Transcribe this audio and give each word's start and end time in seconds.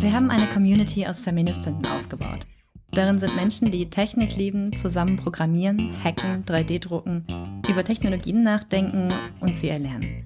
Wir 0.00 0.12
haben 0.12 0.30
eine 0.30 0.46
Community 0.46 1.04
aus 1.06 1.20
Feministinnen 1.20 1.84
aufgebaut. 1.84 2.46
Darin 2.92 3.18
sind 3.18 3.34
Menschen, 3.34 3.72
die 3.72 3.90
Technik 3.90 4.36
lieben, 4.36 4.76
zusammen 4.76 5.16
programmieren, 5.16 5.92
hacken, 6.04 6.44
3D-drucken, 6.44 7.24
über 7.68 7.82
Technologien 7.82 8.44
nachdenken 8.44 9.12
und 9.40 9.58
sie 9.58 9.68
erlernen. 9.68 10.24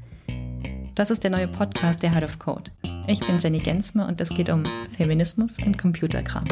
Das 0.94 1.10
ist 1.10 1.24
der 1.24 1.30
neue 1.30 1.48
Podcast 1.48 2.02
der 2.02 2.14
Heart 2.14 2.24
of 2.24 2.38
Code. 2.38 2.70
Ich 3.06 3.20
bin 3.20 3.38
Jenny 3.38 3.60
Gensmer 3.60 4.06
und 4.06 4.20
es 4.20 4.28
geht 4.28 4.50
um 4.50 4.62
Feminismus 4.90 5.56
und 5.64 5.78
Computerkram. 5.78 6.44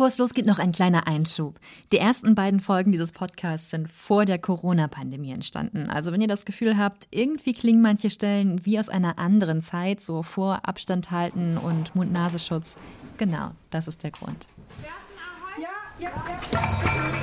Bevor 0.00 0.08
es 0.08 0.16
losgeht, 0.16 0.46
noch 0.46 0.58
ein 0.58 0.72
kleiner 0.72 1.06
Einschub. 1.06 1.60
Die 1.92 1.98
ersten 1.98 2.34
beiden 2.34 2.60
Folgen 2.60 2.90
dieses 2.90 3.12
Podcasts 3.12 3.68
sind 3.68 3.92
vor 3.92 4.24
der 4.24 4.38
Corona-Pandemie 4.38 5.30
entstanden. 5.30 5.90
Also 5.90 6.10
wenn 6.10 6.22
ihr 6.22 6.26
das 6.26 6.46
Gefühl 6.46 6.78
habt, 6.78 7.06
irgendwie 7.10 7.52
klingen 7.52 7.82
manche 7.82 8.08
Stellen 8.08 8.64
wie 8.64 8.78
aus 8.78 8.88
einer 8.88 9.18
anderen 9.18 9.60
Zeit, 9.60 10.00
so 10.00 10.22
vor 10.22 10.60
Abstand 10.66 11.10
halten 11.10 11.58
und 11.58 11.94
Mund-Nasenschutz, 11.94 12.76
genau, 13.18 13.50
das 13.68 13.88
ist 13.88 14.02
der 14.02 14.12
Grund. 14.12 14.46
Ja, 14.82 15.68
ja, 15.98 16.08
ja. 16.08 17.19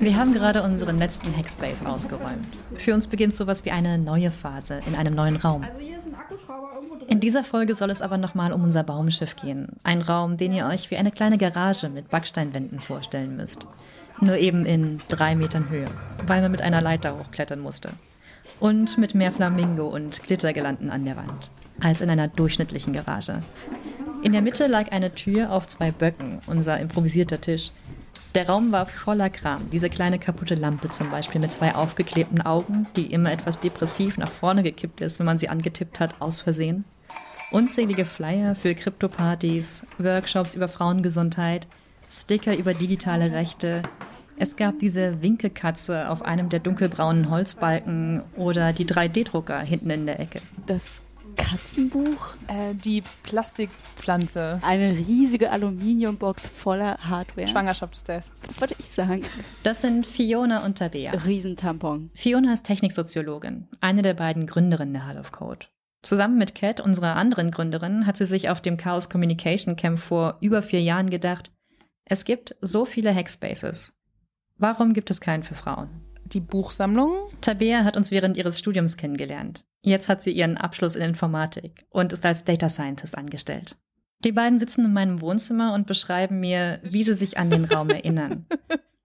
Wir 0.00 0.16
haben 0.16 0.32
gerade 0.32 0.62
unseren 0.62 0.98
letzten 0.98 1.36
Hackspace 1.36 1.84
ausgeräumt. 1.84 2.46
Für 2.74 2.94
uns 2.94 3.06
beginnt 3.06 3.36
sowas 3.36 3.66
wie 3.66 3.70
eine 3.70 3.98
neue 3.98 4.30
Phase 4.30 4.80
in 4.86 4.94
einem 4.94 5.14
neuen 5.14 5.36
Raum. 5.36 5.62
Also 5.62 5.78
in 7.06 7.20
dieser 7.20 7.44
Folge 7.44 7.74
soll 7.74 7.90
es 7.90 8.00
aber 8.00 8.16
nochmal 8.16 8.52
um 8.52 8.64
unser 8.64 8.82
Baumschiff 8.82 9.36
gehen. 9.36 9.68
Ein 9.82 10.00
Raum, 10.00 10.38
den 10.38 10.52
ihr 10.52 10.64
euch 10.66 10.90
wie 10.90 10.96
eine 10.96 11.10
kleine 11.10 11.36
Garage 11.36 11.90
mit 11.90 12.08
Backsteinwänden 12.08 12.78
vorstellen 12.78 13.36
müsst. 13.36 13.66
Nur 14.20 14.38
eben 14.38 14.64
in 14.64 15.00
drei 15.08 15.34
Metern 15.34 15.68
Höhe, 15.68 15.88
weil 16.26 16.40
man 16.40 16.52
mit 16.52 16.62
einer 16.62 16.80
Leiter 16.80 17.18
hochklettern 17.18 17.60
musste. 17.60 17.90
Und 18.58 18.96
mit 18.96 19.14
mehr 19.14 19.32
Flamingo 19.32 19.86
und 19.86 20.22
Glittergelanden 20.22 20.90
an 20.90 21.04
der 21.04 21.16
Wand, 21.16 21.50
als 21.80 22.00
in 22.00 22.08
einer 22.08 22.28
durchschnittlichen 22.28 22.94
Garage. 22.94 23.40
In 24.22 24.32
der 24.32 24.42
Mitte 24.42 24.66
lag 24.66 24.92
eine 24.92 25.14
Tür 25.14 25.52
auf 25.52 25.66
zwei 25.66 25.90
Böcken, 25.90 26.40
unser 26.46 26.80
improvisierter 26.80 27.40
Tisch. 27.40 27.72
Der 28.36 28.48
Raum 28.48 28.70
war 28.70 28.86
voller 28.86 29.28
Kram. 29.28 29.68
Diese 29.70 29.90
kleine 29.90 30.20
kaputte 30.20 30.54
Lampe 30.54 30.88
zum 30.88 31.10
Beispiel 31.10 31.40
mit 31.40 31.50
zwei 31.50 31.74
aufgeklebten 31.74 32.40
Augen, 32.40 32.86
die 32.94 33.06
immer 33.06 33.32
etwas 33.32 33.58
depressiv 33.58 34.18
nach 34.18 34.30
vorne 34.30 34.62
gekippt 34.62 35.00
ist, 35.00 35.18
wenn 35.18 35.26
man 35.26 35.40
sie 35.40 35.48
angetippt 35.48 35.98
hat, 35.98 36.20
aus 36.20 36.38
Versehen. 36.38 36.84
Unzählige 37.50 38.04
Flyer 38.04 38.54
für 38.54 38.76
Kryptopartys, 38.76 39.84
Workshops 39.98 40.54
über 40.54 40.68
Frauengesundheit, 40.68 41.66
Sticker 42.08 42.56
über 42.56 42.72
digitale 42.72 43.32
Rechte. 43.32 43.82
Es 44.36 44.54
gab 44.54 44.78
diese 44.78 45.22
Winkelkatze 45.22 46.08
auf 46.08 46.22
einem 46.22 46.48
der 46.48 46.60
dunkelbraunen 46.60 47.30
Holzbalken 47.30 48.22
oder 48.36 48.72
die 48.72 48.86
3D-Drucker 48.86 49.58
hinten 49.60 49.90
in 49.90 50.06
der 50.06 50.20
Ecke. 50.20 50.40
Das 50.66 51.02
Katzenbuch? 51.42 52.34
Äh, 52.48 52.74
die 52.74 53.02
Plastikpflanze. 53.22 54.60
Eine 54.62 54.96
riesige 54.96 55.50
Aluminiumbox 55.50 56.46
voller 56.46 56.98
Hardware. 56.98 57.48
Schwangerschaftstests. 57.48 58.42
Das 58.42 58.60
wollte 58.60 58.76
ich 58.78 58.86
sagen. 58.86 59.22
Das 59.62 59.80
sind 59.80 60.06
Fiona 60.06 60.64
und 60.64 60.78
Tabea. 60.78 61.12
Riesentampon. 61.12 62.10
Fiona 62.14 62.52
ist 62.52 62.64
Techniksoziologin, 62.64 63.68
eine 63.80 64.02
der 64.02 64.14
beiden 64.14 64.46
Gründerinnen 64.46 64.94
der 64.94 65.06
Hall 65.06 65.18
of 65.18 65.32
Code. 65.32 65.66
Zusammen 66.02 66.38
mit 66.38 66.54
Kat, 66.54 66.80
unserer 66.80 67.16
anderen 67.16 67.50
Gründerin, 67.50 68.06
hat 68.06 68.16
sie 68.16 68.24
sich 68.24 68.48
auf 68.48 68.60
dem 68.60 68.76
Chaos 68.76 69.10
Communication 69.10 69.76
Camp 69.76 69.98
vor 69.98 70.38
über 70.40 70.62
vier 70.62 70.80
Jahren 70.80 71.10
gedacht, 71.10 71.52
es 72.06 72.24
gibt 72.24 72.56
so 72.60 72.84
viele 72.84 73.14
Hackspaces. 73.14 73.92
Warum 74.56 74.94
gibt 74.94 75.10
es 75.10 75.20
keinen 75.20 75.42
für 75.42 75.54
Frauen? 75.54 76.09
Die 76.32 76.40
Buchsammlung? 76.40 77.30
Tabea 77.40 77.84
hat 77.84 77.96
uns 77.96 78.10
während 78.10 78.36
ihres 78.36 78.58
Studiums 78.58 78.96
kennengelernt. 78.96 79.64
Jetzt 79.82 80.08
hat 80.08 80.22
sie 80.22 80.30
ihren 80.30 80.56
Abschluss 80.56 80.94
in 80.94 81.02
Informatik 81.02 81.86
und 81.90 82.12
ist 82.12 82.24
als 82.24 82.44
Data 82.44 82.68
Scientist 82.68 83.16
angestellt. 83.16 83.76
Die 84.22 84.32
beiden 84.32 84.58
sitzen 84.58 84.84
in 84.84 84.92
meinem 84.92 85.22
Wohnzimmer 85.22 85.74
und 85.74 85.86
beschreiben 85.86 86.40
mir, 86.40 86.78
wie 86.82 87.04
sie 87.04 87.14
sich 87.14 87.38
an 87.38 87.50
den 87.50 87.64
Raum 87.64 87.88
erinnern 87.90 88.46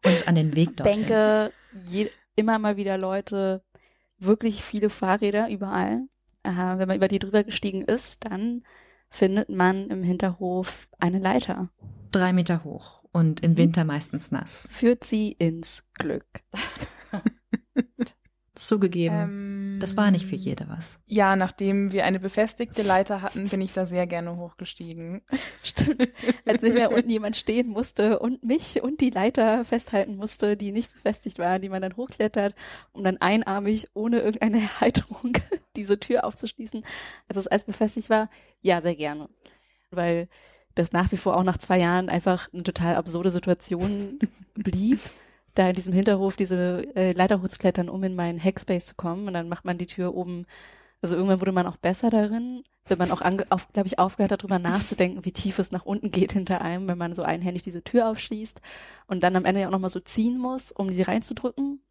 und 0.06 0.28
an 0.28 0.36
den 0.36 0.56
Weg 0.56 0.76
dorthin. 0.78 1.02
Ich 1.02 1.08
denke, 1.08 1.52
je, 1.90 2.10
immer 2.36 2.60
mal 2.60 2.78
wieder 2.78 2.98
Leute, 2.98 3.64
wirklich 4.20 4.62
viele 4.62 4.90
Fahrräder 4.90 5.50
überall. 5.50 6.02
Äh, 6.44 6.52
wenn 6.52 6.88
man 6.88 6.98
über 6.98 7.08
die 7.08 7.20
drüber 7.20 7.44
gestiegen 7.44 7.82
ist, 7.82 8.26
dann 8.26 8.64
findet 9.10 9.50
man 9.50 9.90
im 9.90 10.04
Hinterhof 10.04 10.90
eine 11.00 11.20
Leiter. 11.20 11.70
Drei 12.12 12.34
Meter 12.34 12.64
hoch 12.64 13.04
und 13.12 13.42
im 13.42 13.58
Winter 13.58 13.86
meistens 13.86 14.32
nass. 14.32 14.68
Führt 14.72 15.06
sie 15.06 15.32
ins 15.32 15.86
Glück. 15.94 16.26
Zugegeben, 18.56 19.16
ähm, 19.16 19.78
das 19.82 19.98
war 19.98 20.10
nicht 20.12 20.26
für 20.26 20.36
jede 20.36 20.68
was. 20.70 21.00
Ja, 21.08 21.36
nachdem 21.36 21.92
wir 21.92 22.06
eine 22.06 22.22
befestigte 22.22 22.84
Leiter 22.84 23.22
hatten, 23.22 23.50
bin 23.50 23.60
ich 23.60 23.74
da 23.74 23.86
sehr 23.86 24.08
gerne 24.08 24.38
hochgestiegen. 24.38 25.22
Stimmt. 25.64 26.10
Als 26.46 26.62
nicht 26.62 26.76
mehr 26.76 26.92
unten 26.92 27.10
jemand 27.10 27.36
stehen 27.36 27.68
musste 27.68 28.20
und 28.20 28.44
mich 28.44 28.82
und 28.82 29.02
die 29.02 29.10
Leiter 29.10 29.66
festhalten 29.66 30.16
musste, 30.16 30.56
die 30.56 30.72
nicht 30.72 30.94
befestigt 30.94 31.38
war, 31.38 31.60
die 31.60 31.68
man 31.68 31.82
dann 31.82 31.98
hochklettert, 31.98 32.56
um 32.94 33.04
dann 33.04 33.18
einarmig 33.18 33.90
ohne 33.94 34.20
irgendeine 34.22 34.62
Erheiterung 34.62 35.34
diese 35.76 36.00
Tür 36.00 36.24
aufzuschließen, 36.24 36.86
als 37.28 37.38
es 37.38 37.48
alles 37.48 37.66
befestigt 37.66 38.10
war, 38.10 38.30
ja, 38.62 38.82
sehr 38.82 38.96
gerne. 38.96 39.30
Weil 39.92 40.30
das 40.76 40.94
nach 40.94 41.12
wie 41.12 41.18
vor 41.18 41.36
auch 41.36 41.44
nach 41.44 41.58
zwei 41.58 41.80
Jahren 41.80 42.10
einfach 42.10 42.52
eine 42.54 42.64
total 42.64 42.96
absurde 42.96 43.32
Situation 43.32 44.20
blieb 44.56 45.00
da 45.56 45.70
in 45.70 45.76
diesem 45.76 45.94
Hinterhof 45.94 46.36
diese 46.36 46.86
äh, 46.96 47.14
Leiter 47.14 47.42
hochzuklettern, 47.42 47.90
um 47.90 48.04
in 48.04 48.16
meinen 48.16 48.42
Hackspace 48.42 48.88
zu 48.88 48.96
kommen. 48.96 49.28
Und 49.28 49.34
dann 49.34 49.50
macht 49.50 49.66
man 49.66 49.78
die 49.78 49.88
Tür 49.88 50.14
oben. 50.14 50.46
Also 51.02 51.16
irgendwann 51.16 51.42
wurde 51.42 51.52
man 51.52 51.68
auch 51.68 51.78
besser 51.78 52.10
darin, 52.10 52.64
wenn 52.88 52.98
man 52.98 53.12
auch, 53.12 53.22
auf, 53.50 53.68
glaube 53.72 53.88
ich, 53.88 54.00
aufgehört 54.00 54.32
hat, 54.32 54.42
darüber 54.42 54.60
nachzudenken, 54.60 55.26
wie 55.26 55.32
tief 55.32 55.60
es 55.60 55.72
nach 55.72 55.86
unten 55.86 56.12
geht 56.12 56.34
hinter 56.34 56.62
einem, 56.62 56.88
wenn 56.88 56.98
man 56.98 57.14
so 57.14 57.24
einhändig 57.24 57.64
diese 57.64 57.84
Tür 57.84 58.10
aufschließt 58.10 58.62
und 59.08 59.24
dann 59.24 59.36
am 59.36 59.46
Ende 59.46 59.62
ja 59.62 59.68
auch 59.68 59.72
nochmal 59.72 59.90
so 59.90 60.00
ziehen 60.00 60.38
muss, 60.38 60.72
um 60.72 60.92
sie 60.92 61.02
reinzudrücken. 61.02 61.82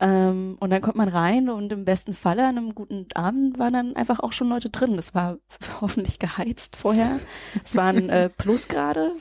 Ähm, 0.00 0.56
und 0.58 0.70
dann 0.70 0.82
kommt 0.82 0.96
man 0.96 1.08
rein 1.08 1.48
und 1.48 1.72
im 1.72 1.84
besten 1.84 2.14
Falle 2.14 2.46
an 2.46 2.58
einem 2.58 2.74
guten 2.74 3.06
Abend 3.14 3.58
waren 3.58 3.72
dann 3.72 3.96
einfach 3.96 4.18
auch 4.18 4.32
schon 4.32 4.48
Leute 4.48 4.68
drin. 4.68 4.98
Es 4.98 5.14
war 5.14 5.38
hoffentlich 5.80 6.18
geheizt 6.18 6.74
vorher. 6.76 7.20
Es 7.64 7.76
waren 7.76 8.08
äh, 8.08 8.28
Plusgrade. 8.28 9.12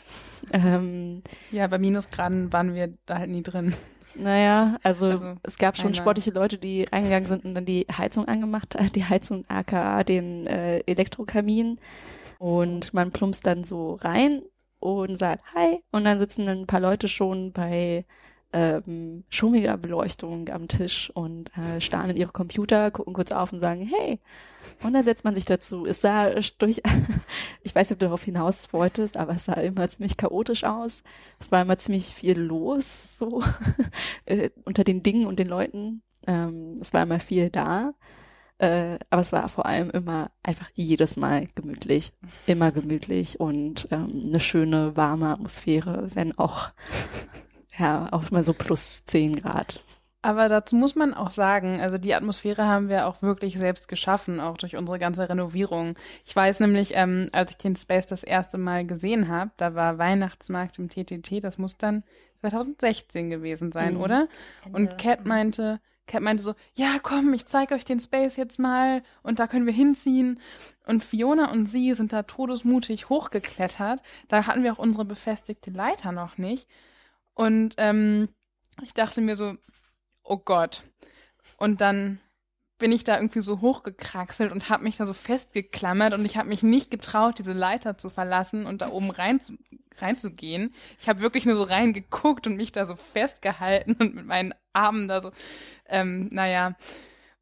Ähm, 0.52 1.24
ja, 1.52 1.68
bei 1.68 1.78
Minusgraden 1.78 2.52
waren 2.52 2.74
wir 2.74 2.94
da 3.06 3.20
halt 3.20 3.30
nie 3.30 3.44
drin. 3.44 3.74
Naja, 4.16 4.78
also, 4.84 5.08
also 5.08 5.36
es 5.44 5.58
gab 5.58 5.78
schon 5.78 5.94
sportliche 5.94 6.32
Leute, 6.32 6.58
die 6.58 6.84
reingegangen 6.84 7.28
sind 7.28 7.46
und 7.46 7.56
dann 7.56 7.66
die 7.66 7.88
Heizung 7.98 8.28
angemacht, 8.28 8.76
äh, 8.76 8.90
die 8.90 9.06
Heizung 9.06 9.46
aka 9.48 10.04
den 10.04 10.48
äh, 10.48 10.80
Elektrokamin. 10.80 11.80
Und 12.38 12.94
man 12.94 13.12
plumpst 13.12 13.46
dann 13.46 13.64
so 13.64 13.96
rein 13.96 14.42
und 14.80 15.18
sagt 15.18 15.44
Hi. 15.54 15.84
Und 15.92 16.06
dann 16.06 16.20
sitzen 16.20 16.46
dann 16.46 16.62
ein 16.62 16.68
paar 16.68 16.80
Leute 16.80 17.08
schon 17.08 17.52
bei 17.52 18.06
ähm, 18.54 19.24
schummiger 19.30 19.78
Beleuchtung 19.78 20.50
am 20.50 20.68
Tisch 20.68 21.12
und 21.14 21.52
äh, 21.58 21.80
starren 21.80 22.12
in 22.12 22.18
ihre 22.18 22.32
Computer, 22.32 22.92
gucken 22.92 23.14
kurz 23.14 23.32
auf 23.32 23.54
und 23.54 23.62
sagen, 23.62 23.82
hey. 23.82 24.20
Und 24.84 24.94
dann 24.94 25.04
setzt 25.04 25.24
man 25.24 25.36
sich 25.36 25.46
dazu. 25.46 25.86
Es 25.86 26.02
sah 26.02 26.32
durch, 26.58 26.82
ich 27.64 27.74
weiß 27.74 27.90
nicht, 27.90 27.96
ob 27.96 28.00
du 28.00 28.06
darauf 28.06 28.24
hinaus 28.24 28.72
wolltest, 28.74 29.18
aber 29.18 29.34
es 29.34 29.46
sah 29.46 29.54
immer 29.54 29.88
ziemlich 29.90 30.18
chaotisch 30.18 30.64
aus. 30.64 31.04
Es 31.40 31.52
war 31.52 31.62
immer 31.62 31.78
ziemlich 31.78 32.14
viel 32.14 32.40
los, 32.40 33.18
so, 33.18 33.44
äh, 34.26 34.50
unter 34.66 34.84
den 34.84 35.04
Dingen 35.04 35.28
und 35.28 35.40
den 35.40 35.48
Leuten. 35.48 36.02
Ähm, 36.28 36.78
es 36.82 36.94
war 36.94 37.04
immer 37.04 37.20
viel 37.20 37.50
da. 37.50 37.94
Äh, 38.58 39.00
aber 39.10 39.22
es 39.24 39.32
war 39.32 39.50
vor 39.50 39.66
allem 39.66 39.90
immer 39.90 40.30
einfach 40.44 40.70
jedes 40.76 41.18
Mal 41.18 41.48
gemütlich. 41.56 42.14
Immer 42.46 42.72
gemütlich 42.72 43.40
und 43.40 43.88
ähm, 43.90 44.26
eine 44.28 44.40
schöne, 44.40 44.96
warme 44.96 45.30
Atmosphäre, 45.30 46.10
wenn 46.14 46.38
auch 46.38 46.70
ja, 47.82 48.08
auch 48.12 48.30
mal 48.32 48.44
so 48.44 48.54
plus 48.54 49.06
zehn 49.06 49.42
Grad. 49.42 49.82
Aber 50.24 50.50
dazu 50.50 50.76
muss 50.76 50.96
man 50.96 51.16
auch 51.16 51.32
sagen, 51.32 51.82
also 51.82 51.98
die 51.98 52.14
Atmosphäre 52.14 52.68
haben 52.68 52.90
wir 52.90 53.08
auch 53.08 53.24
wirklich 53.24 53.58
selbst 53.58 53.88
geschaffen, 53.88 54.40
auch 54.40 54.56
durch 54.56 54.76
unsere 54.76 55.00
ganze 55.00 55.28
Renovierung. 55.28 55.96
Ich 56.26 56.36
weiß 56.36 56.60
nämlich, 56.60 56.92
ähm, 56.94 57.30
als 57.32 57.52
ich 57.52 57.58
den 57.58 57.76
Space 57.76 58.06
das 58.06 58.24
erste 58.24 58.60
Mal 58.60 58.86
gesehen 58.86 59.30
habe, 59.30 59.50
da 59.58 59.74
war 59.74 59.98
Weihnachtsmarkt 59.98 60.78
im 60.78 60.90
TTT, 60.90 61.44
das 61.44 61.58
muss 61.58 61.76
dann 61.78 62.04
2016 62.42 63.32
gewesen 63.32 63.72
sein, 63.72 63.96
mhm. 63.96 64.02
oder? 64.02 64.28
Ende. 64.64 64.78
Und 64.78 64.98
Cat 65.00 65.26
meinte, 65.26 65.80
Cat 66.06 66.22
meinte 66.22 66.44
so, 66.44 66.54
ja, 66.76 66.98
komm, 67.02 67.34
ich 67.34 67.48
zeige 67.48 67.74
euch 67.74 67.86
den 67.86 68.00
Space 68.00 68.36
jetzt 68.36 68.60
mal 68.60 69.02
und 69.24 69.40
da 69.40 69.48
können 69.48 69.66
wir 69.66 69.74
hinziehen. 69.74 70.40
Und 70.86 71.04
Fiona 71.04 71.52
und 71.52 71.66
sie 71.66 71.96
sind 71.96 72.14
da 72.14 72.22
todesmutig 72.22 73.10
hochgeklettert. 73.10 74.04
Da 74.28 74.46
hatten 74.46 74.64
wir 74.64 74.74
auch 74.74 74.80
unsere 74.80 75.06
befestigte 75.06 75.72
Leiter 75.72 76.12
noch 76.12 76.38
nicht. 76.38 76.68
Und 77.42 77.74
ähm, 77.78 78.30
ich 78.84 78.94
dachte 78.94 79.20
mir 79.20 79.36
so, 79.36 79.56
oh 80.22 80.38
Gott. 80.38 80.84
Und 81.58 81.82
dann 81.82 82.20
bin 82.78 82.92
ich 82.92 83.04
da 83.04 83.16
irgendwie 83.16 83.40
so 83.40 83.62
hochgekraxelt 83.62 84.52
und 84.52 84.70
habe 84.70 84.84
mich 84.84 84.98
da 84.98 85.08
so 85.08 85.14
festgeklammert 85.14 86.14
und 86.14 86.24
ich 86.24 86.38
habe 86.38 86.50
mich 86.50 86.62
nicht 86.62 86.92
getraut, 86.92 87.40
diese 87.40 87.54
Leiter 87.54 87.98
zu 87.98 88.12
verlassen 88.12 88.68
und 88.68 88.82
da 88.82 88.90
oben 88.90 89.10
rein 89.10 89.40
zu, 89.40 89.58
reinzugehen. 89.98 90.72
Ich 91.00 91.10
habe 91.10 91.22
wirklich 91.22 91.48
nur 91.48 91.56
so 91.56 91.64
reingeguckt 91.64 92.46
und 92.46 92.58
mich 92.58 92.74
da 92.74 92.86
so 92.86 92.96
festgehalten 92.96 93.94
und 94.00 94.14
mit 94.14 94.28
meinen 94.28 94.54
Armen 94.74 95.08
da 95.08 95.20
so, 95.20 95.32
ähm, 95.90 96.30
naja. 96.32 96.76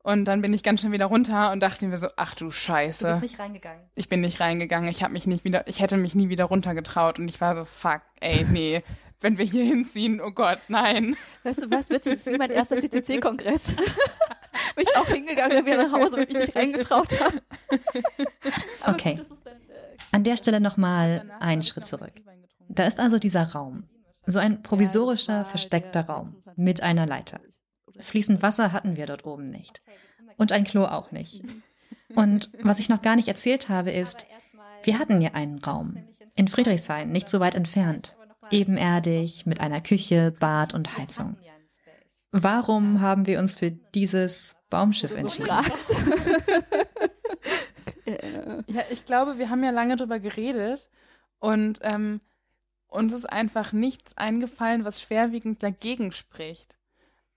Und 0.01 0.23
dann 0.29 0.41
bin 0.41 0.53
ich 0.53 0.63
ganz 0.63 0.79
schön 0.79 0.93
wieder 0.93 1.07
runter 1.07 1.51
und 1.51 1.59
dachte 1.59 1.85
mir 1.85 1.97
so, 1.97 2.07
ach 2.15 2.35
du 2.35 2.51
Scheiße. 2.51 3.03
Du 3.03 3.09
bist 3.09 3.21
nicht 3.21 3.39
reingegangen. 3.39 3.83
Ich 3.95 4.07
bin 4.07 4.21
nicht 4.21 4.39
reingegangen. 4.39 4.89
Ich 4.89 5.03
habe 5.03 5.11
mich 5.11 5.27
nicht 5.27 5.43
wieder, 5.43 5.67
ich 5.67 5.81
hätte 5.81 5.97
mich 5.97 6.15
nie 6.15 6.29
wieder 6.29 6.45
runtergetraut 6.45 7.19
und 7.19 7.27
ich 7.27 7.41
war 7.41 7.57
so, 7.57 7.65
fuck, 7.65 8.01
ey, 8.21 8.45
nee 8.49 8.81
wenn 9.21 9.37
wir 9.37 9.45
hier 9.45 9.65
hinziehen, 9.65 10.21
oh 10.21 10.31
Gott, 10.31 10.59
nein. 10.67 11.15
Weißt 11.43 11.63
du 11.63 11.71
was, 11.71 11.89
witzig, 11.89 12.13
das 12.13 12.25
ist 12.25 12.33
wie 12.33 12.37
mein 12.37 12.51
erster 12.51 12.77
CCC-Kongress. 12.77 13.67
bin 14.75 14.85
ich 14.89 14.97
auch 14.97 15.07
hingegangen, 15.07 15.65
wieder 15.65 15.87
nach 15.87 15.91
Hause, 15.91 16.17
mich 16.17 16.29
nicht 16.29 16.55
reingetraut 16.55 17.19
habe. 17.19 17.41
okay. 18.87 19.15
Gut, 19.15 19.37
dann, 19.43 19.53
äh, 19.53 19.97
An 20.11 20.23
der 20.23 20.37
Stelle 20.37 20.61
nochmal 20.61 21.29
einen 21.39 21.63
Schritt 21.63 21.85
zurück. 21.85 22.13
Da 22.69 22.85
ist 22.85 22.99
also 22.99 23.17
dieser 23.17 23.51
Raum. 23.51 23.89
So 24.25 24.39
ein 24.39 24.61
provisorischer, 24.61 25.43
versteckter 25.43 26.05
Raum 26.05 26.41
mit 26.55 26.81
einer 26.81 27.05
Leiter. 27.05 27.39
Fließend 27.99 28.41
Wasser 28.41 28.71
hatten 28.71 28.95
wir 28.95 29.05
dort 29.05 29.25
oben 29.25 29.49
nicht. 29.49 29.81
Und 30.37 30.51
ein 30.51 30.63
Klo 30.63 30.85
auch 30.85 31.11
nicht. 31.11 31.43
Und 32.15 32.51
was 32.61 32.79
ich 32.79 32.89
noch 32.89 33.01
gar 33.01 33.15
nicht 33.15 33.27
erzählt 33.27 33.69
habe, 33.69 33.91
ist, 33.91 34.27
wir 34.83 34.97
hatten 34.97 35.19
ja 35.19 35.31
einen 35.33 35.59
Raum. 35.59 35.97
In 36.35 36.47
Friedrichshain, 36.47 37.09
nicht 37.09 37.27
so 37.27 37.41
weit 37.41 37.55
entfernt 37.55 38.15
ebenerdig 38.51 39.45
mit 39.45 39.59
einer 39.59 39.81
Küche, 39.81 40.33
Bad 40.39 40.73
und 40.73 40.97
Heizung. 40.97 41.37
Warum 42.31 43.01
haben 43.01 43.25
wir 43.25 43.39
uns 43.39 43.57
für 43.57 43.71
dieses 43.71 44.57
Baumschiff 44.69 45.15
entschieden? 45.15 45.49
ja, 48.67 48.83
ich 48.91 49.05
glaube, 49.05 49.39
wir 49.39 49.49
haben 49.49 49.63
ja 49.63 49.71
lange 49.71 49.95
darüber 49.95 50.19
geredet 50.19 50.89
und 51.39 51.79
ähm, 51.81 52.21
uns 52.87 53.13
ist 53.13 53.27
einfach 53.29 53.71
nichts 53.71 54.15
eingefallen, 54.17 54.85
was 54.85 55.01
schwerwiegend 55.01 55.63
dagegen 55.63 56.11
spricht. 56.11 56.77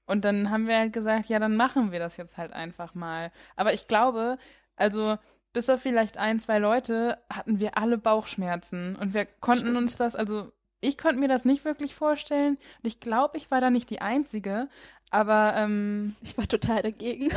Und 0.04 0.24
dann 0.24 0.50
haben 0.50 0.66
wir 0.66 0.76
halt 0.76 0.92
gesagt, 0.92 1.28
ja, 1.28 1.38
dann 1.38 1.56
machen 1.56 1.92
wir 1.92 1.98
das 1.98 2.16
jetzt 2.16 2.36
halt 2.36 2.52
einfach 2.52 2.94
mal. 2.94 3.32
Aber 3.56 3.72
ich 3.72 3.86
glaube, 3.86 4.36
also 4.76 5.16
bis 5.52 5.70
auf 5.70 5.80
vielleicht 5.80 6.18
ein, 6.18 6.40
zwei 6.40 6.58
Leute 6.58 7.18
hatten 7.30 7.60
wir 7.60 7.78
alle 7.78 7.98
Bauchschmerzen 7.98 8.96
und 8.96 9.14
wir 9.14 9.26
konnten 9.26 9.66
Stimmt. 9.66 9.78
uns 9.78 9.96
das, 9.96 10.16
also 10.16 10.52
ich 10.82 10.98
konnte 10.98 11.20
mir 11.20 11.28
das 11.28 11.44
nicht 11.44 11.64
wirklich 11.64 11.94
vorstellen. 11.94 12.56
Und 12.56 12.86
ich 12.86 13.00
glaube, 13.00 13.38
ich 13.38 13.50
war 13.50 13.60
da 13.60 13.70
nicht 13.70 13.88
die 13.88 14.02
Einzige. 14.02 14.68
Aber 15.10 15.54
ähm, 15.56 16.16
ich 16.22 16.36
war 16.36 16.48
total 16.48 16.82
dagegen. 16.82 17.28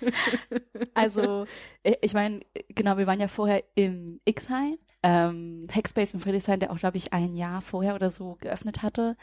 also, 0.94 1.46
ich 2.02 2.12
meine, 2.12 2.40
genau, 2.68 2.98
wir 2.98 3.06
waren 3.06 3.20
ja 3.20 3.28
vorher 3.28 3.62
im 3.74 4.20
X-Hain, 4.24 4.78
ähm, 5.02 5.66
Hackspace 5.72 6.14
in 6.14 6.20
Friedrichshain, 6.20 6.60
der 6.60 6.72
auch, 6.72 6.78
glaube 6.78 6.96
ich, 6.96 7.12
ein 7.12 7.34
Jahr 7.34 7.62
vorher 7.62 7.94
oder 7.94 8.10
so 8.10 8.36
geöffnet 8.40 8.82
hatte. 8.82 9.16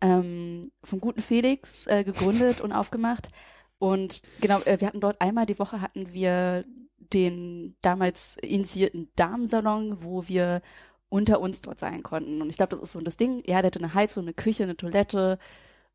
Ähm, 0.00 0.70
vom 0.84 1.00
guten 1.00 1.22
Felix 1.22 1.86
äh, 1.86 2.04
gegründet 2.04 2.60
und 2.60 2.72
aufgemacht. 2.72 3.28
Und 3.78 4.20
genau, 4.40 4.60
äh, 4.62 4.80
wir 4.80 4.88
hatten 4.88 5.00
dort 5.00 5.20
einmal 5.20 5.46
die 5.46 5.58
Woche 5.58 5.80
hatten 5.80 6.12
wir 6.12 6.64
den 6.98 7.76
damals 7.82 8.36
initiierten 8.38 9.10
Damensalon, 9.16 10.02
wo 10.02 10.28
wir 10.28 10.60
unter 11.08 11.40
uns 11.40 11.62
dort 11.62 11.78
sein 11.78 12.02
konnten. 12.02 12.42
Und 12.42 12.50
ich 12.50 12.56
glaube, 12.56 12.70
das 12.70 12.80
ist 12.80 12.92
so 12.92 13.00
das 13.00 13.16
Ding. 13.16 13.42
Ja, 13.46 13.62
der 13.62 13.66
hatte 13.66 13.78
eine 13.78 13.94
Heizung, 13.94 14.24
eine 14.24 14.34
Küche, 14.34 14.64
eine 14.64 14.76
Toilette. 14.76 15.38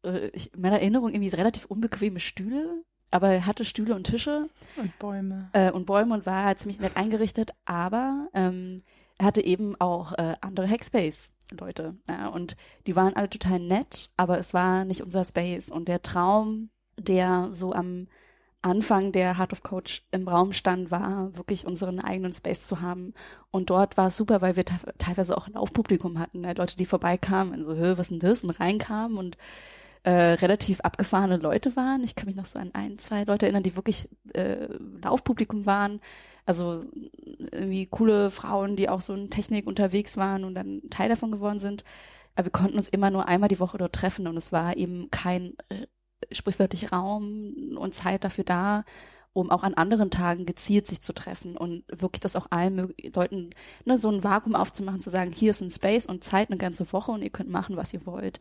Äh, 0.04 0.28
ich, 0.30 0.54
in 0.54 0.62
meiner 0.62 0.80
Erinnerung 0.80 1.10
irgendwie 1.10 1.30
relativ 1.30 1.66
unbequeme 1.66 2.19
Stühle, 2.19 2.84
aber 3.12 3.30
er 3.30 3.46
hatte 3.46 3.66
Stühle 3.66 3.96
und 3.96 4.06
Tische. 4.06 4.50
Und 4.78 4.98
Bäume. 5.00 5.50
Äh, 5.54 5.72
und 5.72 5.86
Bäume 5.86 6.13
und 6.13 6.25
war 6.25 6.46
halt 6.46 6.60
ziemlich 6.60 6.80
nett 6.80 6.96
eingerichtet, 6.96 7.52
aber 7.66 8.30
ähm, 8.34 8.78
er 9.18 9.25
hatte 9.25 9.44
eben 9.44 9.80
auch 9.80 10.13
äh, 10.13 10.36
andere 10.42 10.68
Hackspace-Leute. 10.68 11.96
Ja, 12.10 12.30
und 12.30 12.56
die 12.88 12.96
waren 12.96 13.16
alle 13.16 13.30
total 13.30 13.60
nett, 13.60 14.10
aber 14.18 14.40
es 14.40 14.54
war 14.54 14.86
nicht 14.86 15.02
unser 15.02 15.25
Space. 15.25 15.69
Und 15.69 15.88
der 15.88 16.02
Traum, 16.02 16.69
der 16.98 17.50
so 17.52 17.74
am 17.74 18.08
Anfang 18.62 19.12
der 19.12 19.38
Heart 19.38 19.54
of 19.54 19.63
Coach 19.63 20.04
im 20.12 20.28
Raum 20.28 20.54
stand, 20.54 20.92
war 20.92 21.36
wirklich 21.36 21.66
unseren 21.66 22.00
eigenen 22.00 22.31
Space 22.31 22.68
zu 22.68 22.81
haben. 22.81 23.13
Und 23.50 23.69
dort 23.72 23.98
war 23.98 24.08
es 24.08 24.18
super, 24.18 24.42
weil 24.42 24.56
wir 24.56 24.66
teilweise 24.66 25.36
auch 25.36 25.48
ein 25.48 25.54
Laufpublikum 25.54 26.19
hatten, 26.19 26.42
ne? 26.42 26.54
Leute, 26.54 26.78
die 26.78 26.86
vorbeikamen 26.86 27.54
und 27.54 27.66
so, 27.66 27.75
Hö, 27.75 27.98
was 27.98 28.10
denn 28.10 28.19
das? 28.19 28.44
Und 28.44 28.60
reinkamen 28.60 29.18
und 29.18 29.38
äh, 30.04 30.12
relativ 30.12 30.81
abgefahrene 30.81 31.38
Leute 31.38 31.75
waren. 31.75 32.04
Ich 32.04 32.16
kann 32.16 32.28
mich 32.28 32.36
noch 32.36 32.46
so 32.46 32.60
an 32.60 32.72
ein, 32.74 32.98
zwei 32.98 33.24
Leute 33.24 33.46
erinnern, 33.46 33.63
die 33.63 33.75
wirklich 33.75 34.10
äh, 34.34 34.68
Laufpublikum 35.04 35.66
waren. 35.66 36.00
Also 36.46 36.86
irgendwie 37.52 37.86
coole 37.86 38.31
Frauen, 38.31 38.75
die 38.75 38.90
auch 38.90 39.02
so 39.02 39.13
in 39.13 39.30
Technik 39.30 39.68
unterwegs 39.68 40.18
waren 40.18 40.44
und 40.44 40.56
dann 40.56 40.81
Teil 40.90 41.10
davon 41.10 41.31
geworden 41.31 41.60
sind. 41.60 41.84
Aber 42.36 42.46
wir 42.46 42.52
konnten 42.52 42.78
uns 42.78 42.90
immer 42.90 43.12
nur 43.12 43.28
einmal 43.28 43.50
die 43.50 43.60
Woche 43.60 43.78
dort 43.78 43.94
treffen 43.94 44.28
und 44.28 44.38
es 44.38 44.52
war 44.52 44.75
eben 44.78 45.10
kein 45.12 45.54
äh, 45.69 45.86
sprichwörtlich 46.31 46.92
Raum 46.92 47.75
und 47.78 47.94
Zeit 47.94 48.24
dafür 48.24 48.44
da, 48.44 48.83
um 49.33 49.50
auch 49.50 49.63
an 49.63 49.74
anderen 49.75 50.12
Tagen 50.12 50.45
gezielt 50.45 50.88
sich 50.88 51.01
zu 51.01 51.13
treffen 51.13 51.56
und 51.56 51.83
wirklich 51.88 52.19
das 52.19 52.36
auch 52.36 52.48
allen 52.50 52.94
Leuten 53.13 53.50
ne, 53.86 53.98
so 53.98 54.10
ein 54.10 54.24
Vakuum 54.24 54.56
aufzumachen, 54.56 55.01
zu 55.01 55.10
sagen, 55.10 55.31
hier 55.31 55.51
ist 55.51 55.62
ein 55.62 55.69
Space 55.69 56.06
und 56.06 56.24
Zeit 56.24 56.50
eine 56.50 56.57
ganze 56.57 56.92
Woche 56.92 57.12
und 57.12 57.22
ihr 57.22 57.30
könnt 57.30 57.50
machen, 57.50 57.78
was 57.78 57.94
ihr 57.94 58.06
wollt. 58.06 58.39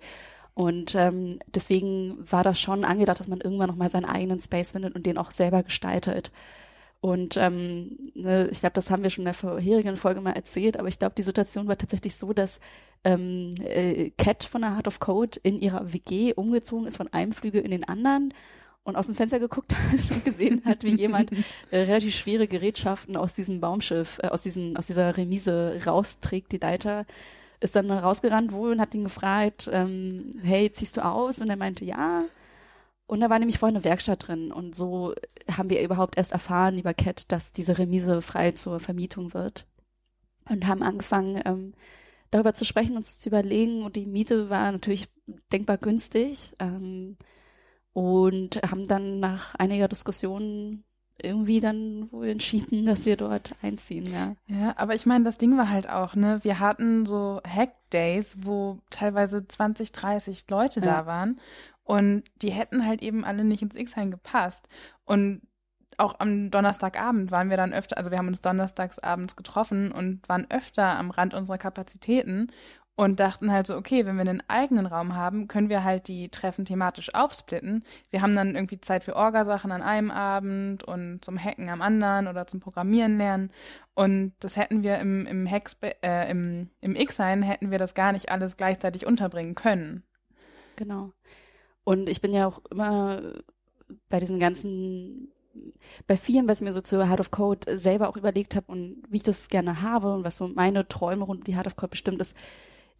Und 0.54 0.94
ähm, 0.96 1.38
deswegen 1.46 2.18
war 2.30 2.42
das 2.42 2.60
schon 2.60 2.84
angedacht, 2.84 3.20
dass 3.20 3.28
man 3.28 3.40
irgendwann 3.40 3.68
nochmal 3.68 3.88
seinen 3.88 4.04
eigenen 4.04 4.40
Space 4.40 4.72
findet 4.72 4.94
und 4.94 5.06
den 5.06 5.16
auch 5.16 5.30
selber 5.30 5.62
gestaltet. 5.62 6.32
Und 7.00 7.36
ähm, 7.38 7.98
ne, 8.14 8.48
ich 8.50 8.60
glaube, 8.60 8.74
das 8.74 8.90
haben 8.90 9.02
wir 9.02 9.10
schon 9.10 9.22
in 9.22 9.26
der 9.26 9.34
vorherigen 9.34 9.96
Folge 9.96 10.20
mal 10.20 10.32
erzählt, 10.32 10.76
aber 10.78 10.88
ich 10.88 10.98
glaube, 10.98 11.14
die 11.16 11.22
Situation 11.22 11.66
war 11.66 11.78
tatsächlich 11.78 12.16
so, 12.16 12.34
dass 12.34 12.60
ähm, 13.04 13.54
äh, 13.64 14.10
Cat 14.18 14.44
von 14.44 14.60
der 14.60 14.76
Heart 14.76 14.88
of 14.88 15.00
Code 15.00 15.40
in 15.42 15.58
ihrer 15.58 15.92
WG 15.94 16.34
umgezogen 16.34 16.86
ist 16.86 16.98
von 16.98 17.08
einem 17.08 17.32
Flügel 17.32 17.62
in 17.62 17.70
den 17.70 17.84
anderen 17.84 18.34
und 18.84 18.96
aus 18.96 19.06
dem 19.06 19.14
Fenster 19.14 19.38
geguckt 19.38 19.74
hat 19.92 20.10
und 20.10 20.24
gesehen 20.26 20.62
hat, 20.66 20.84
wie 20.84 20.94
jemand 20.94 21.32
äh, 21.70 21.78
relativ 21.78 22.14
schwere 22.14 22.46
Gerätschaften 22.46 23.16
aus 23.16 23.32
diesem 23.32 23.60
Baumschiff, 23.60 24.18
äh, 24.22 24.28
aus 24.28 24.42
diesem, 24.42 24.76
aus 24.76 24.86
dieser 24.86 25.16
Remise 25.16 25.80
rausträgt, 25.86 26.52
die 26.52 26.58
Leiter, 26.58 27.06
ist 27.60 27.76
dann 27.76 27.90
rausgerannt 27.90 28.52
wohl 28.52 28.72
und 28.72 28.80
hat 28.80 28.94
ihn 28.94 29.04
gefragt, 29.04 29.68
ähm, 29.72 30.32
hey, 30.42 30.72
ziehst 30.72 30.96
du 30.96 31.04
aus? 31.04 31.40
Und 31.40 31.50
er 31.50 31.56
meinte, 31.56 31.84
ja. 31.84 32.24
Und 33.10 33.18
da 33.18 33.28
war 33.28 33.40
nämlich 33.40 33.58
vorhin 33.58 33.74
eine 33.74 33.82
Werkstatt 33.82 34.28
drin. 34.28 34.52
Und 34.52 34.72
so 34.72 35.14
haben 35.50 35.68
wir 35.68 35.82
überhaupt 35.82 36.16
erst 36.16 36.30
erfahren 36.30 36.78
über 36.78 36.94
Cat, 36.94 37.32
dass 37.32 37.52
diese 37.52 37.76
Remise 37.76 38.22
frei 38.22 38.52
zur 38.52 38.78
Vermietung 38.78 39.34
wird. 39.34 39.66
Und 40.48 40.68
haben 40.68 40.84
angefangen, 40.84 41.42
ähm, 41.44 41.74
darüber 42.30 42.54
zu 42.54 42.64
sprechen 42.64 42.96
und 42.96 43.04
zu 43.04 43.28
überlegen. 43.28 43.82
Und 43.82 43.96
die 43.96 44.06
Miete 44.06 44.48
war 44.48 44.70
natürlich 44.70 45.08
denkbar 45.52 45.76
günstig. 45.78 46.52
Ähm, 46.60 47.16
und 47.92 48.60
haben 48.62 48.86
dann 48.86 49.18
nach 49.18 49.56
einiger 49.56 49.88
Diskussion 49.88 50.84
irgendwie 51.22 51.60
dann 51.60 52.10
wohl 52.12 52.28
entschieden, 52.28 52.84
dass 52.86 53.06
wir 53.06 53.16
dort 53.16 53.56
einziehen, 53.60 54.06
ja. 54.06 54.36
Ja, 54.46 54.74
aber 54.76 54.94
ich 54.94 55.04
meine, 55.04 55.24
das 55.24 55.36
Ding 55.36 55.56
war 55.56 55.68
halt 55.68 55.90
auch, 55.90 56.14
ne, 56.14 56.40
wir 56.42 56.60
hatten 56.60 57.06
so 57.06 57.40
Hack-Days, 57.44 58.38
wo 58.42 58.78
teilweise 58.90 59.46
20, 59.46 59.92
30 59.92 60.48
Leute 60.48 60.80
ja. 60.80 60.86
da 60.86 61.06
waren 61.06 61.40
und 61.84 62.24
die 62.42 62.50
hätten 62.50 62.86
halt 62.86 63.02
eben 63.02 63.24
alle 63.24 63.44
nicht 63.44 63.62
ins 63.62 63.76
X-Hain 63.76 64.10
gepasst. 64.10 64.68
Und 65.04 65.42
auch 65.98 66.18
am 66.18 66.50
Donnerstagabend 66.50 67.30
waren 67.30 67.50
wir 67.50 67.56
dann 67.56 67.72
öfter, 67.72 67.98
also 67.98 68.10
wir 68.10 68.18
haben 68.18 68.28
uns 68.28 68.40
donnerstags 68.40 68.98
abends 68.98 69.36
getroffen 69.36 69.92
und 69.92 70.26
waren 70.28 70.46
öfter 70.50 70.98
am 70.98 71.10
Rand 71.10 71.34
unserer 71.34 71.58
Kapazitäten 71.58 72.50
und 72.96 73.18
dachten 73.18 73.50
halt 73.50 73.66
so, 73.66 73.76
okay, 73.76 74.04
wenn 74.04 74.16
wir 74.16 74.22
einen 74.22 74.42
eigenen 74.48 74.84
Raum 74.84 75.14
haben, 75.14 75.48
können 75.48 75.70
wir 75.70 75.84
halt 75.84 76.06
die 76.06 76.28
Treffen 76.28 76.66
thematisch 76.66 77.14
aufsplitten. 77.14 77.84
Wir 78.10 78.20
haben 78.20 78.34
dann 78.34 78.54
irgendwie 78.54 78.80
Zeit 78.80 79.04
für 79.04 79.16
Orgasachen 79.16 79.72
an 79.72 79.80
einem 79.80 80.10
Abend 80.10 80.84
und 80.84 81.24
zum 81.24 81.42
Hacken 81.42 81.70
am 81.70 81.80
anderen 81.80 82.28
oder 82.28 82.46
zum 82.46 82.60
Programmieren 82.60 83.16
lernen. 83.16 83.50
Und 83.94 84.34
das 84.40 84.56
hätten 84.56 84.82
wir 84.82 84.98
im, 84.98 85.26
im, 85.26 85.46
äh, 85.46 86.30
im, 86.30 86.68
im 86.80 86.94
X-Sein 86.94 87.42
hätten 87.42 87.70
wir 87.70 87.78
das 87.78 87.94
gar 87.94 88.12
nicht 88.12 88.30
alles 88.30 88.58
gleichzeitig 88.58 89.06
unterbringen 89.06 89.54
können. 89.54 90.02
Genau. 90.76 91.12
Und 91.84 92.08
ich 92.08 92.20
bin 92.20 92.32
ja 92.32 92.46
auch 92.46 92.60
immer 92.70 93.22
bei 94.08 94.20
diesen 94.20 94.38
ganzen, 94.38 95.32
bei 96.06 96.16
vielen, 96.16 96.48
was 96.48 96.60
mir 96.60 96.72
so 96.72 96.80
zu 96.80 97.08
Heart 97.08 97.20
of 97.20 97.30
Code 97.30 97.78
selber 97.78 98.08
auch 98.08 98.16
überlegt 98.16 98.54
habe 98.54 98.70
und 98.70 99.02
wie 99.08 99.18
ich 99.18 99.22
das 99.22 99.48
gerne 99.48 99.82
habe 99.82 100.14
und 100.14 100.24
was 100.24 100.36
so 100.36 100.48
meine 100.48 100.86
Träume 100.86 101.24
rund 101.24 101.40
um 101.40 101.44
die 101.44 101.56
Heart 101.56 101.68
of 101.68 101.76
Code 101.76 101.90
bestimmt 101.90 102.20
ist, 102.20 102.36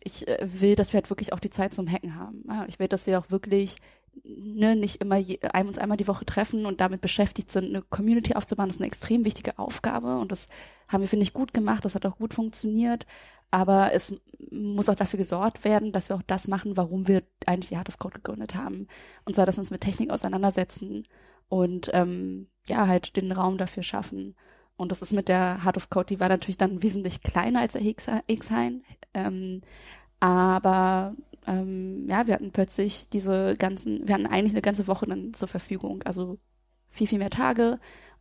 ich 0.02 0.26
äh, 0.26 0.38
will, 0.40 0.74
dass 0.76 0.92
wir 0.92 0.98
halt 0.98 1.10
wirklich 1.10 1.32
auch 1.32 1.40
die 1.40 1.50
Zeit 1.50 1.74
zum 1.74 1.90
Hacken 1.90 2.16
haben. 2.16 2.44
Ich 2.68 2.78
will, 2.78 2.88
dass 2.88 3.06
wir 3.06 3.18
auch 3.18 3.30
wirklich 3.30 3.76
ne, 4.24 4.76
nicht 4.76 5.00
immer 5.00 5.16
ein, 5.52 5.66
uns 5.66 5.78
einmal 5.78 5.96
die 5.96 6.08
Woche 6.08 6.24
treffen 6.24 6.66
und 6.66 6.80
damit 6.80 7.00
beschäftigt 7.00 7.50
sind, 7.50 7.66
eine 7.66 7.82
Community 7.82 8.34
aufzubauen. 8.34 8.68
Das 8.68 8.76
ist 8.76 8.80
eine 8.80 8.88
extrem 8.88 9.24
wichtige 9.24 9.58
Aufgabe 9.58 10.18
und 10.18 10.32
das 10.32 10.48
haben 10.88 11.02
wir, 11.02 11.08
finde 11.08 11.24
ich, 11.24 11.32
gut 11.32 11.54
gemacht. 11.54 11.84
Das 11.84 11.94
hat 11.94 12.06
auch 12.06 12.16
gut 12.16 12.34
funktioniert. 12.34 13.06
Aber 13.50 13.92
es 13.92 14.20
muss 14.50 14.88
auch 14.88 14.94
dafür 14.94 15.18
gesorgt 15.18 15.64
werden, 15.64 15.92
dass 15.92 16.08
wir 16.08 16.16
auch 16.16 16.22
das 16.22 16.48
machen, 16.48 16.76
warum 16.76 17.08
wir 17.08 17.22
eigentlich 17.46 17.70
die 17.70 17.76
Heart 17.76 17.88
of 17.88 17.98
Code 17.98 18.14
gegründet 18.16 18.54
haben. 18.54 18.86
Und 19.24 19.34
zwar, 19.34 19.46
dass 19.46 19.56
wir 19.56 19.60
uns 19.60 19.70
mit 19.70 19.80
Technik 19.80 20.10
auseinandersetzen 20.10 21.06
und 21.48 21.90
ähm, 21.92 22.48
ja, 22.68 22.86
halt 22.86 23.16
den 23.16 23.32
Raum 23.32 23.58
dafür 23.58 23.82
schaffen. 23.82 24.36
Und 24.76 24.92
das 24.92 25.02
ist 25.02 25.12
mit 25.12 25.28
der 25.28 25.64
Heart 25.64 25.76
of 25.76 25.90
Code, 25.90 26.06
die 26.06 26.20
war 26.20 26.28
natürlich 26.28 26.56
dann 26.56 26.82
wesentlich 26.82 27.22
kleiner 27.22 27.60
als 27.60 27.74
der 27.74 27.84
X-Hain. 27.84 28.82
Ähm, 29.12 29.62
aber 30.20 31.14
ähm, 31.46 32.06
ja, 32.08 32.26
wir 32.26 32.34
hatten 32.34 32.52
plötzlich 32.52 33.08
diese 33.08 33.56
ganzen, 33.56 34.06
wir 34.06 34.14
hatten 34.14 34.26
eigentlich 34.26 34.52
eine 34.52 34.62
ganze 34.62 34.86
Woche 34.86 35.06
dann 35.06 35.34
zur 35.34 35.48
Verfügung. 35.48 36.02
Also 36.04 36.38
viel, 36.90 37.06
viel 37.06 37.18
mehr 37.18 37.30
Tage. 37.30 37.78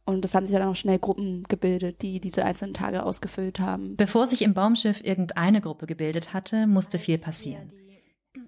Und 0.10 0.26
es 0.26 0.34
haben 0.34 0.48
sich 0.48 0.58
dann 0.58 0.68
auch 0.68 0.76
schnell 0.76 0.98
Gruppen 0.98 1.44
gebildet, 1.50 2.02
die 2.02 2.20
diese 2.20 2.44
einzelnen 2.44 2.74
Tage 2.74 3.04
ausgefüllt 3.04 3.60
haben. 3.60 3.96
Bevor 3.96 4.26
sich 4.26 4.42
im 4.42 4.56
Baumschiff 4.56 5.06
irgendeine 5.06 5.62
Gruppe 5.62 5.86
gebildet 5.86 6.34
hatte, 6.34 6.66
musste 6.66 6.98
viel 6.98 7.20
passieren. 7.20 7.72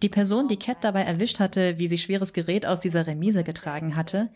Die 0.01 0.10
Person, 0.10 0.48
die 0.48 0.58
Cat 0.58 0.84
dabei 0.84 1.03
erwischt 1.03 1.39
hatte, 1.39 1.77
wie 1.77 1.86
sie 1.86 2.00
schweres 2.00 2.34
Gerät 2.34 2.65
aus 2.65 2.80
dieser 2.80 3.06
Remise 3.06 3.44
getragen 3.44 3.96
hatte, 3.96 4.30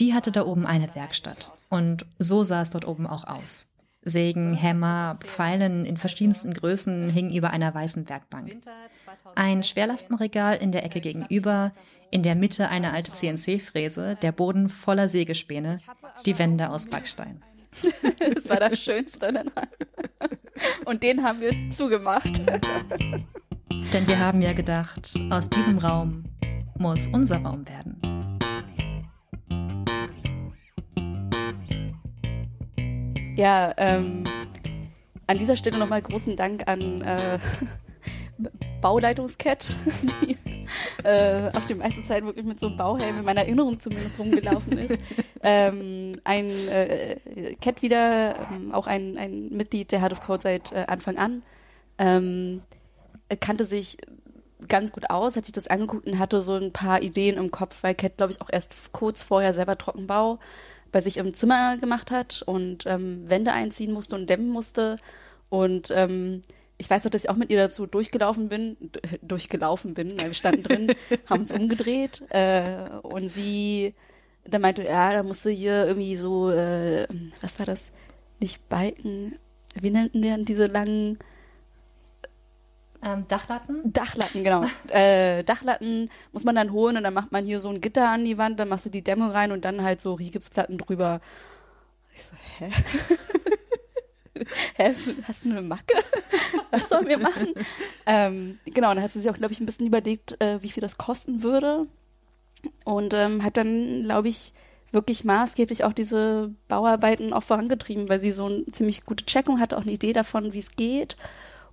die 0.00 0.12
hatte 0.12 0.32
da 0.32 0.44
oben 0.44 0.66
eine 0.66 0.92
Werkstatt. 0.96 1.52
Und 1.68 2.04
so 2.18 2.42
sah 2.42 2.62
es 2.62 2.70
dort 2.70 2.88
oben 2.88 3.06
auch 3.06 3.28
aus. 3.28 3.68
Sägen, 4.02 4.54
Hämmer, 4.54 5.18
Pfeilen 5.20 5.84
in 5.84 5.96
verschiedensten 5.96 6.52
Größen 6.52 7.10
hingen 7.10 7.32
über 7.32 7.50
einer 7.50 7.72
weißen 7.72 8.08
Werkbank. 8.08 8.56
Ein 9.36 9.62
Schwerlastenregal 9.62 10.56
in 10.56 10.72
der 10.72 10.84
Ecke 10.84 11.00
gegenüber, 11.00 11.70
in 12.12 12.22
der 12.22 12.34
Mitte 12.34 12.68
eine 12.68 12.92
alte 12.92 13.10
CNC-Fräse, 13.10 14.16
der 14.20 14.32
Boden 14.32 14.68
voller 14.68 15.08
Sägespäne, 15.08 15.78
die 16.26 16.38
Wände 16.38 16.68
aus 16.68 16.86
Backstein. 16.86 17.42
das 18.34 18.50
war 18.50 18.60
das 18.60 18.78
Schönste. 18.78 19.44
Und 20.84 21.02
den 21.02 21.24
haben 21.24 21.40
wir 21.40 21.70
zugemacht. 21.70 22.42
Denn 23.92 24.06
wir 24.06 24.18
haben 24.18 24.42
ja 24.42 24.52
gedacht, 24.52 25.14
aus 25.30 25.48
diesem 25.48 25.78
Raum 25.78 26.24
muss 26.78 27.08
unser 27.08 27.38
Raum 27.38 27.64
werden. 27.66 27.98
Ja, 33.36 33.72
ähm, 33.78 34.24
an 35.26 35.38
dieser 35.38 35.56
Stelle 35.56 35.78
nochmal 35.78 36.02
großen 36.02 36.36
Dank 36.36 36.68
an 36.68 37.00
äh, 37.00 37.38
Bauleitungscat, 38.82 39.74
die 40.20 40.36
äh, 41.04 41.50
auf 41.52 41.66
die 41.66 41.74
meiste 41.74 42.02
Zeit 42.02 42.24
wirklich 42.24 42.44
mit 42.44 42.60
so 42.60 42.66
einem 42.66 42.76
Bauhelm 42.76 43.18
in 43.18 43.24
meiner 43.24 43.42
Erinnerung 43.42 43.80
zumindest 43.80 44.18
rumgelaufen 44.18 44.78
ist. 44.78 44.98
ähm, 45.42 46.20
ein 46.24 46.50
äh, 46.68 47.16
Cat 47.60 47.82
wieder, 47.82 48.36
ähm, 48.50 48.72
auch 48.72 48.86
ein, 48.86 49.18
ein 49.18 49.48
Mitglied 49.50 49.92
der 49.92 50.00
Heart 50.00 50.12
of 50.12 50.22
Code 50.22 50.42
seit 50.42 50.72
äh, 50.72 50.84
Anfang 50.86 51.18
an, 51.18 51.42
ähm, 51.98 52.62
kannte 53.40 53.64
sich 53.64 53.98
ganz 54.68 54.92
gut 54.92 55.10
aus, 55.10 55.36
hat 55.36 55.44
sich 55.44 55.52
das 55.52 55.68
angeguckt 55.68 56.06
und 56.06 56.18
hatte 56.18 56.40
so 56.40 56.54
ein 56.54 56.72
paar 56.72 57.02
Ideen 57.02 57.36
im 57.36 57.50
Kopf, 57.50 57.82
weil 57.82 57.94
Cat, 57.94 58.16
glaube 58.16 58.32
ich, 58.32 58.40
auch 58.40 58.50
erst 58.50 58.92
kurz 58.92 59.22
vorher 59.22 59.54
selber 59.54 59.76
Trockenbau 59.76 60.38
bei 60.92 61.00
sich 61.00 61.16
im 61.16 61.34
Zimmer 61.34 61.78
gemacht 61.78 62.10
hat 62.10 62.42
und 62.46 62.84
ähm, 62.86 63.28
Wände 63.28 63.52
einziehen 63.52 63.92
musste 63.92 64.14
und 64.14 64.28
dämmen 64.28 64.50
musste. 64.50 64.98
Und 65.48 65.90
ähm, 65.90 66.42
ich 66.82 66.90
weiß 66.90 67.04
noch, 67.04 67.12
dass 67.12 67.22
ich 67.22 67.30
auch 67.30 67.36
mit 67.36 67.50
ihr 67.50 67.58
dazu 67.58 67.86
durchgelaufen 67.86 68.48
bin, 68.48 68.76
durchgelaufen 69.22 69.94
bin, 69.94 70.20
weil 70.20 70.26
wir 70.26 70.34
standen 70.34 70.64
drin, 70.64 70.92
haben 71.30 71.42
uns 71.42 71.52
umgedreht 71.52 72.22
äh, 72.30 72.88
und 73.02 73.28
sie 73.28 73.94
dann 74.44 74.62
meinte, 74.62 74.82
ja, 74.82 75.12
da 75.12 75.22
musste 75.22 75.50
hier 75.50 75.86
irgendwie 75.86 76.16
so, 76.16 76.50
äh, 76.50 77.06
was 77.40 77.60
war 77.60 77.66
das? 77.66 77.92
Nicht 78.40 78.68
Balken, 78.68 79.38
wie 79.80 79.90
nannten 79.90 80.22
denn 80.22 80.44
diese 80.44 80.66
langen 80.66 81.20
ähm, 83.04 83.28
Dachlatten? 83.28 83.92
Dachlatten, 83.92 84.42
genau. 84.42 84.64
äh, 84.88 85.44
Dachlatten 85.44 86.10
muss 86.32 86.42
man 86.42 86.56
dann 86.56 86.72
holen 86.72 86.96
und 86.96 87.04
dann 87.04 87.14
macht 87.14 87.30
man 87.30 87.44
hier 87.44 87.60
so 87.60 87.68
ein 87.68 87.80
Gitter 87.80 88.08
an 88.08 88.24
die 88.24 88.38
Wand, 88.38 88.58
dann 88.58 88.68
machst 88.68 88.86
du 88.86 88.90
die 88.90 89.04
Dämmung 89.04 89.30
rein 89.30 89.52
und 89.52 89.64
dann 89.64 89.84
halt 89.84 90.00
so 90.00 90.14
Rigipsplatten 90.14 90.78
drüber. 90.78 91.20
Ich 92.16 92.24
so, 92.24 92.32
hä? 92.58 92.72
hä, 94.74 94.88
hast 94.88 95.06
du, 95.06 95.12
hast 95.28 95.44
du 95.44 95.50
eine 95.50 95.62
Macke? 95.62 95.94
Was 96.72 96.88
sollen 96.88 97.06
wir 97.06 97.18
machen? 97.18 97.54
ähm, 98.06 98.58
genau, 98.64 98.92
dann 98.92 99.02
hat 99.02 99.12
sie 99.12 99.20
sich 99.20 99.30
auch, 99.30 99.36
glaube 99.36 99.52
ich, 99.52 99.60
ein 99.60 99.66
bisschen 99.66 99.86
überlegt, 99.86 100.40
äh, 100.40 100.60
wie 100.62 100.70
viel 100.70 100.80
das 100.80 100.98
kosten 100.98 101.44
würde. 101.44 101.86
Und 102.84 103.14
ähm, 103.14 103.44
hat 103.44 103.56
dann, 103.56 104.02
glaube 104.02 104.28
ich, 104.28 104.52
wirklich 104.90 105.24
maßgeblich 105.24 105.84
auch 105.84 105.92
diese 105.92 106.52
Bauarbeiten 106.68 107.32
auch 107.32 107.44
vorangetrieben, 107.44 108.08
weil 108.08 108.18
sie 108.18 108.30
so 108.30 108.46
eine 108.46 108.66
ziemlich 108.66 109.04
gute 109.04 109.24
Checkung 109.24 109.60
hatte, 109.60 109.78
auch 109.78 109.82
eine 109.82 109.92
Idee 109.92 110.12
davon, 110.12 110.52
wie 110.52 110.58
es 110.58 110.76
geht 110.76 111.16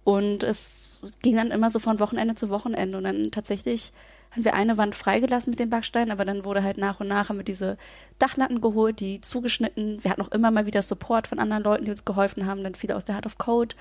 und 0.03 0.43
es 0.43 0.99
ging 1.21 1.35
dann 1.35 1.51
immer 1.51 1.69
so 1.69 1.79
von 1.79 1.99
Wochenende 1.99 2.35
zu 2.35 2.49
Wochenende. 2.49 2.97
Und 2.97 3.03
dann 3.03 3.31
tatsächlich 3.31 3.93
haben 4.31 4.43
wir 4.43 4.53
eine 4.53 4.77
Wand 4.77 4.95
freigelassen 4.95 5.51
mit 5.51 5.59
den 5.59 5.69
Backsteinen, 5.69 6.11
aber 6.11 6.25
dann 6.25 6.45
wurde 6.45 6.63
halt 6.63 6.77
nach 6.77 6.99
und 6.99 7.07
nach 7.07 7.29
haben 7.29 7.37
wir 7.37 7.43
diese 7.43 7.77
Dachlatten 8.17 8.61
geholt, 8.61 8.99
die 8.99 9.21
zugeschnitten. 9.21 10.03
Wir 10.03 10.11
hatten 10.11 10.21
auch 10.21 10.31
immer 10.31 10.51
mal 10.51 10.65
wieder 10.65 10.81
Support 10.81 11.27
von 11.27 11.39
anderen 11.39 11.63
Leuten, 11.63 11.85
die 11.85 11.91
uns 11.91 12.05
geholfen 12.05 12.45
haben, 12.45 12.63
dann 12.63 12.75
viele 12.75 12.95
aus 12.95 13.05
der 13.05 13.15
Heart 13.15 13.25
of 13.25 13.37
Code, 13.37 13.75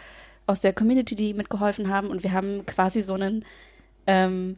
aus 0.49 0.61
der 0.61 0.73
Community, 0.73 1.15
die 1.15 1.35
mitgeholfen 1.35 1.89
haben. 1.89 2.09
Und 2.09 2.23
wir 2.23 2.33
haben 2.33 2.65
quasi 2.67 3.03
so 3.03 3.15
einen 3.15 3.45
ähm, 4.07 4.57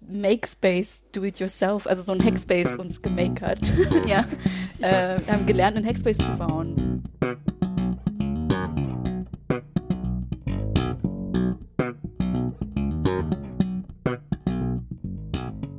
Make 0.00 0.46
Space, 0.46 1.04
do 1.12 1.24
it 1.24 1.40
yourself, 1.40 1.86
also 1.86 2.02
so 2.02 2.12
ein 2.12 2.22
Hackspace 2.22 2.76
uns 2.76 3.02
gemakert. 3.02 3.72
ja. 4.06 4.26
Äh, 4.78 5.18
wir 5.24 5.32
haben 5.32 5.46
gelernt, 5.46 5.78
einen 5.78 5.86
Hackspace 5.86 6.18
zu 6.18 6.30
bauen. 6.32 7.02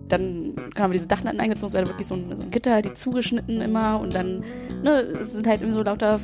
dann 0.07 0.46
haben 0.83 0.91
wir 0.91 0.97
diese 0.97 1.07
Dachlatten 1.07 1.39
eingezogen, 1.39 1.67
es 1.67 1.73
war 1.73 1.85
wirklich 1.87 2.07
so 2.07 2.15
ein, 2.15 2.25
so 2.29 2.35
ein, 2.35 2.51
Gitter, 2.51 2.81
die 2.81 2.93
zugeschnitten 2.93 3.61
immer 3.61 3.99
und 3.99 4.13
dann 4.13 4.43
ne, 4.83 5.01
es 5.01 5.33
sind 5.33 5.47
halt 5.47 5.61
immer 5.61 5.73
so 5.73 5.83
lauter 5.83 6.19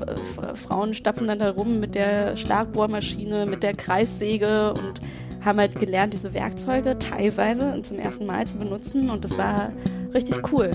Frauen 0.56 0.94
stapfen 0.94 1.28
dann 1.28 1.40
da 1.40 1.52
rum 1.52 1.80
mit 1.80 1.96
der 1.96 2.36
Schlagbohrmaschine, 2.38 3.46
mit 3.46 3.64
der 3.64 3.74
Kreissäge 3.74 4.74
und 4.74 5.02
haben 5.44 5.60
halt 5.60 5.80
gelernt, 5.80 6.14
diese 6.14 6.34
Werkzeuge 6.34 6.98
teilweise 7.00 7.82
zum 7.82 8.00
ersten 8.00 8.26
Mal 8.26 8.48
zu 8.48 8.58
benutzen 8.58 9.10
und 9.10 9.24
das 9.24 9.38
war 9.38 9.72
richtig 10.14 10.52
cool. 10.52 10.72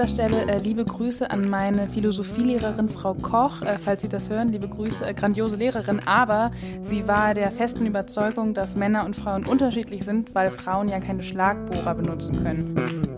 Dieser 0.00 0.14
Stelle 0.14 0.50
äh, 0.50 0.58
liebe 0.58 0.82
Grüße 0.82 1.30
an 1.30 1.50
meine 1.50 1.86
Philosophielehrerin 1.86 2.88
Frau 2.88 3.12
Koch, 3.12 3.60
äh, 3.60 3.76
falls 3.78 4.00
Sie 4.00 4.08
das 4.08 4.30
hören, 4.30 4.50
liebe 4.50 4.66
Grüße, 4.66 5.04
äh, 5.04 5.12
grandiose 5.12 5.56
Lehrerin, 5.56 6.00
aber 6.06 6.52
sie 6.80 7.06
war 7.06 7.34
der 7.34 7.50
festen 7.50 7.84
Überzeugung, 7.84 8.54
dass 8.54 8.76
Männer 8.76 9.04
und 9.04 9.14
Frauen 9.14 9.44
unterschiedlich 9.44 10.06
sind, 10.06 10.34
weil 10.34 10.48
Frauen 10.48 10.88
ja 10.88 11.00
keine 11.00 11.22
Schlagbohrer 11.22 11.94
benutzen 11.94 12.42
können. 12.42 13.09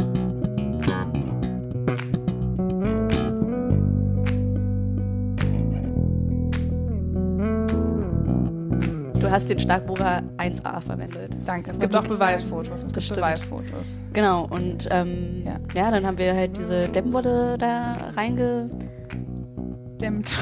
Hast 9.33 9.49
den 9.49 9.59
Schlagbohrer 9.59 10.23
1A 10.37 10.81
verwendet. 10.81 11.37
Danke. 11.45 11.71
Es 11.71 11.81
gibt 11.81 11.97
auch 11.97 12.07
Beweisfotos. 12.07 12.85
Es 12.85 12.93
gibt. 12.93 13.15
Beweisfotos. 13.15 14.01
Genau. 14.13 14.47
Und 14.47 14.89
ähm, 14.91 15.43
ja. 15.45 15.59
ja. 15.75 15.91
dann 15.91 16.07
haben 16.07 16.19
wir 16.19 16.35
halt 16.35 16.57
diese 16.57 16.89
Dämmwolle 16.89 17.57
da 17.59 17.97
reinge 18.15 18.71
dämmt, 20.01 20.29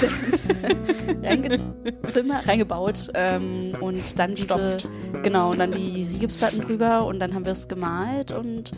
Zimmer 2.11 2.47
reingebaut 2.47 3.11
ähm, 3.15 3.73
und 3.81 4.19
dann 4.19 4.35
diese 4.35 4.47
Stopft. 4.47 4.89
genau 5.23 5.51
und 5.51 5.59
dann 5.59 5.73
die 5.73 6.07
Gipsplatten 6.19 6.61
drüber 6.61 7.05
und 7.05 7.21
dann 7.21 7.35
haben 7.35 7.45
wir 7.45 7.53
es 7.53 7.69
gemalt 7.69 8.33
und 8.33 8.73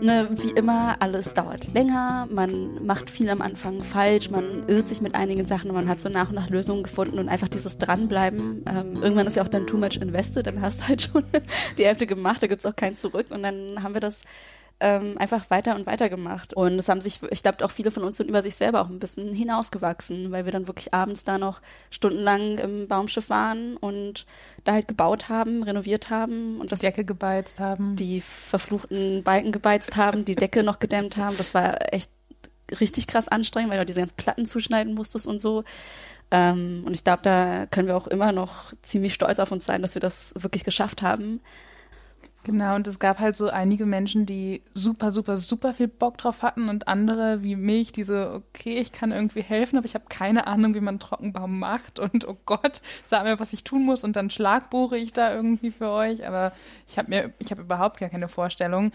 ne, 0.00 0.28
wie 0.30 0.50
immer, 0.50 0.96
alles 1.00 1.34
dauert 1.34 1.72
länger, 1.74 2.28
man 2.30 2.84
macht 2.84 3.10
viel 3.10 3.28
am 3.30 3.42
Anfang 3.42 3.82
falsch, 3.82 4.30
man 4.30 4.68
irrt 4.68 4.88
sich 4.88 5.00
mit 5.00 5.14
einigen 5.14 5.44
Sachen 5.44 5.70
und 5.70 5.76
man 5.76 5.88
hat 5.88 6.00
so 6.00 6.08
nach 6.08 6.28
und 6.28 6.34
nach 6.34 6.50
Lösungen 6.50 6.82
gefunden 6.82 7.18
und 7.18 7.28
einfach 7.28 7.48
dieses 7.48 7.78
Dranbleiben. 7.78 8.64
Ähm, 8.66 9.02
irgendwann 9.02 9.26
ist 9.26 9.36
ja 9.36 9.42
auch 9.42 9.48
dann 9.48 9.66
too 9.66 9.76
much 9.76 9.96
invested, 10.00 10.46
dann 10.46 10.60
hast 10.60 10.80
du 10.80 10.88
halt 10.88 11.02
schon 11.02 11.24
die 11.78 11.84
Hälfte 11.84 12.06
gemacht, 12.06 12.42
da 12.42 12.46
gibt's 12.46 12.66
auch 12.66 12.76
kein 12.76 12.96
Zurück 12.96 13.26
und 13.30 13.42
dann 13.42 13.82
haben 13.82 13.94
wir 13.94 14.00
das 14.00 14.22
ähm, 14.80 15.14
einfach 15.18 15.50
weiter 15.50 15.74
und 15.74 15.86
weiter 15.86 16.08
gemacht. 16.08 16.54
Und 16.54 16.78
es 16.78 16.88
haben 16.88 17.00
sich, 17.00 17.20
ich 17.30 17.42
glaube, 17.42 17.64
auch 17.64 17.70
viele 17.70 17.90
von 17.90 18.04
uns 18.04 18.16
sind 18.16 18.28
über 18.28 18.42
sich 18.42 18.54
selber 18.54 18.80
auch 18.80 18.88
ein 18.88 19.00
bisschen 19.00 19.32
hinausgewachsen, 19.32 20.30
weil 20.30 20.44
wir 20.44 20.52
dann 20.52 20.68
wirklich 20.68 20.94
abends 20.94 21.24
da 21.24 21.38
noch 21.38 21.60
stundenlang 21.90 22.58
im 22.58 22.86
Baumschiff 22.86 23.28
waren 23.28 23.76
und 23.76 24.24
da 24.64 24.72
halt 24.72 24.86
gebaut 24.86 25.28
haben, 25.28 25.62
renoviert 25.62 26.10
haben 26.10 26.60
und 26.60 26.70
das, 26.70 26.80
die 26.80 26.86
Decke 26.86 27.04
gebeizt 27.04 27.58
haben. 27.58 27.96
Die 27.96 28.20
verfluchten 28.20 29.24
Balken 29.24 29.50
gebeizt 29.50 29.96
haben, 29.96 30.24
die 30.24 30.36
Decke 30.36 30.62
noch 30.62 30.78
gedämmt 30.78 31.16
haben. 31.16 31.36
Das 31.36 31.54
war 31.54 31.92
echt 31.92 32.10
richtig 32.80 33.06
krass 33.06 33.28
anstrengend, 33.28 33.70
weil 33.70 33.78
du 33.78 33.86
diese 33.86 34.00
ganzen 34.00 34.16
Platten 34.16 34.46
zuschneiden 34.46 34.94
musstest 34.94 35.26
und 35.26 35.40
so. 35.40 35.64
Ähm, 36.30 36.82
und 36.84 36.92
ich 36.92 37.04
glaube, 37.04 37.22
da 37.22 37.66
können 37.66 37.88
wir 37.88 37.96
auch 37.96 38.06
immer 38.06 38.32
noch 38.32 38.72
ziemlich 38.82 39.14
stolz 39.14 39.38
auf 39.38 39.50
uns 39.50 39.64
sein, 39.66 39.82
dass 39.82 39.94
wir 39.94 40.00
das 40.00 40.34
wirklich 40.36 40.62
geschafft 40.62 41.02
haben. 41.02 41.40
Genau, 42.44 42.76
und 42.76 42.86
es 42.86 42.98
gab 42.98 43.18
halt 43.18 43.36
so 43.36 43.50
einige 43.50 43.84
Menschen, 43.84 44.24
die 44.24 44.62
super, 44.72 45.12
super, 45.12 45.36
super 45.36 45.74
viel 45.74 45.88
Bock 45.88 46.16
drauf 46.16 46.42
hatten 46.42 46.68
und 46.68 46.88
andere 46.88 47.42
wie 47.42 47.56
mich, 47.56 47.92
die 47.92 48.04
so, 48.04 48.14
okay, 48.14 48.78
ich 48.78 48.92
kann 48.92 49.12
irgendwie 49.12 49.42
helfen, 49.42 49.76
aber 49.76 49.84
ich 49.86 49.94
habe 49.94 50.06
keine 50.08 50.46
Ahnung, 50.46 50.74
wie 50.74 50.80
man 50.80 50.98
Trockenbaum 50.98 51.58
macht 51.58 51.98
und 51.98 52.26
oh 52.26 52.38
Gott, 52.46 52.80
sag 53.06 53.24
mir, 53.24 53.38
was 53.38 53.52
ich 53.52 53.64
tun 53.64 53.84
muss 53.84 54.02
und 54.02 54.16
dann 54.16 54.30
schlagbohre 54.30 54.96
ich 54.96 55.12
da 55.12 55.34
irgendwie 55.34 55.70
für 55.70 55.90
euch, 55.90 56.26
aber 56.26 56.52
ich 56.86 56.96
habe 56.96 57.10
mir, 57.10 57.34
ich 57.38 57.50
habe 57.50 57.62
überhaupt 57.62 57.98
gar 58.00 58.08
keine 58.08 58.28
Vorstellung. 58.28 58.92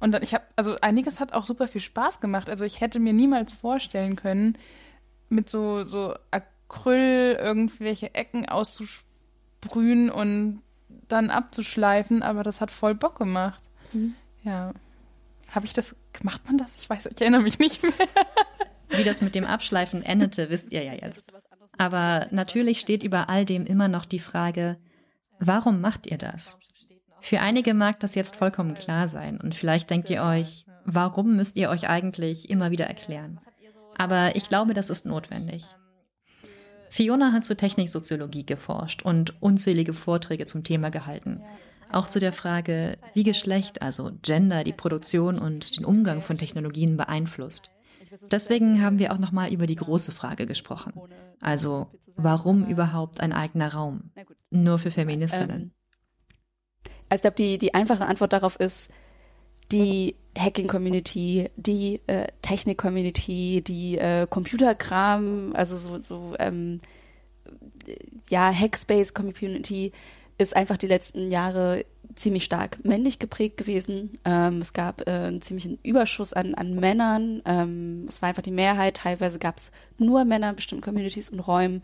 Und 0.00 0.12
dann, 0.12 0.22
ich 0.22 0.34
habe, 0.34 0.44
also 0.56 0.76
einiges 0.80 1.20
hat 1.20 1.32
auch 1.32 1.44
super 1.44 1.68
viel 1.68 1.80
Spaß 1.80 2.20
gemacht. 2.20 2.50
Also 2.50 2.64
ich 2.64 2.80
hätte 2.80 2.98
mir 2.98 3.12
niemals 3.12 3.52
vorstellen 3.52 4.16
können, 4.16 4.58
mit 5.28 5.48
so, 5.48 5.84
so 5.86 6.14
Acryl 6.30 7.38
irgendwelche 7.40 8.14
Ecken 8.14 8.48
auszusprühen 8.48 10.10
und 10.10 10.62
dann 11.08 11.30
abzuschleifen, 11.30 12.22
aber 12.22 12.42
das 12.42 12.60
hat 12.60 12.70
voll 12.70 12.94
Bock 12.94 13.18
gemacht. 13.18 13.60
Mhm. 13.92 14.14
Ja. 14.42 14.72
Habe 15.50 15.66
ich 15.66 15.72
das, 15.72 15.94
macht 16.22 16.46
man 16.46 16.58
das? 16.58 16.74
Ich 16.76 16.88
weiß, 16.88 17.06
ich 17.06 17.20
erinnere 17.20 17.42
mich 17.42 17.58
nicht 17.58 17.82
mehr. 17.82 17.92
Wie 18.88 19.04
das 19.04 19.22
mit 19.22 19.34
dem 19.34 19.44
Abschleifen 19.44 20.02
endete, 20.02 20.50
wisst 20.50 20.72
ihr 20.72 20.82
ja 20.82 20.94
jetzt. 20.94 21.32
Aber 21.78 22.26
natürlich 22.30 22.80
steht 22.80 23.02
über 23.02 23.28
all 23.28 23.44
dem 23.44 23.66
immer 23.66 23.88
noch 23.88 24.04
die 24.04 24.18
Frage, 24.18 24.76
warum 25.38 25.80
macht 25.80 26.06
ihr 26.06 26.18
das? 26.18 26.58
Für 27.20 27.40
einige 27.40 27.74
mag 27.74 28.00
das 28.00 28.14
jetzt 28.14 28.36
vollkommen 28.36 28.74
klar 28.74 29.08
sein 29.08 29.40
und 29.40 29.54
vielleicht 29.54 29.90
denkt 29.90 30.10
ihr 30.10 30.22
euch, 30.22 30.66
warum 30.84 31.36
müsst 31.36 31.56
ihr 31.56 31.70
euch 31.70 31.88
eigentlich 31.88 32.50
immer 32.50 32.70
wieder 32.70 32.86
erklären? 32.86 33.38
Aber 33.96 34.34
ich 34.36 34.48
glaube, 34.48 34.74
das 34.74 34.90
ist 34.90 35.04
notwendig. 35.06 35.64
Fiona 36.90 37.32
hat 37.32 37.44
zur 37.44 37.56
Techniksoziologie 37.56 38.44
geforscht 38.44 39.02
und 39.02 39.40
unzählige 39.40 39.94
Vorträge 39.94 40.46
zum 40.46 40.64
Thema 40.64 40.90
gehalten. 40.90 41.42
Auch 41.92 42.08
zu 42.08 42.20
der 42.20 42.32
Frage, 42.32 42.96
wie 43.14 43.22
Geschlecht, 43.22 43.80
also 43.80 44.10
Gender, 44.22 44.64
die 44.64 44.72
Produktion 44.72 45.38
und 45.38 45.76
den 45.76 45.84
Umgang 45.84 46.20
von 46.20 46.36
Technologien 46.36 46.96
beeinflusst. 46.96 47.70
Deswegen 48.30 48.82
haben 48.82 48.98
wir 48.98 49.12
auch 49.12 49.18
nochmal 49.18 49.52
über 49.52 49.66
die 49.66 49.76
große 49.76 50.12
Frage 50.12 50.46
gesprochen. 50.46 50.92
Also, 51.40 51.86
warum 52.16 52.66
überhaupt 52.66 53.20
ein 53.20 53.32
eigener 53.32 53.72
Raum? 53.72 54.10
Nur 54.50 54.78
für 54.78 54.90
Feministinnen. 54.90 55.60
Ähm, 55.60 55.70
also 57.08 57.18
ich 57.18 57.22
glaube, 57.22 57.36
die, 57.36 57.58
die 57.58 57.74
einfache 57.74 58.06
Antwort 58.06 58.32
darauf 58.32 58.56
ist, 58.56 58.92
die 59.72 60.16
Hacking-Community, 60.38 61.50
die 61.56 62.00
äh, 62.06 62.28
Technik-Community, 62.42 63.62
die 63.62 63.98
äh, 63.98 64.26
Computerkram, 64.28 65.52
also 65.54 65.76
so, 65.76 66.00
so 66.00 66.34
ähm, 66.38 66.80
ja, 68.28 68.52
Hackspace-Community 68.52 69.92
ist 70.38 70.56
einfach 70.56 70.76
die 70.76 70.86
letzten 70.86 71.28
Jahre 71.28 71.84
ziemlich 72.14 72.44
stark 72.44 72.84
männlich 72.84 73.18
geprägt 73.18 73.56
gewesen. 73.56 74.18
Ähm, 74.24 74.58
es 74.58 74.72
gab 74.72 75.06
äh, 75.06 75.10
einen 75.10 75.42
ziemlichen 75.42 75.78
Überschuss 75.82 76.32
an, 76.32 76.54
an 76.54 76.74
Männern. 76.74 77.42
Ähm, 77.44 78.06
es 78.08 78.22
war 78.22 78.30
einfach 78.30 78.42
die 78.42 78.50
Mehrheit. 78.50 78.98
Teilweise 78.98 79.38
gab 79.38 79.58
es 79.58 79.70
nur 79.98 80.24
Männer 80.24 80.50
in 80.50 80.56
bestimmten 80.56 80.84
Communities 80.84 81.30
und 81.30 81.40
Räumen. 81.40 81.82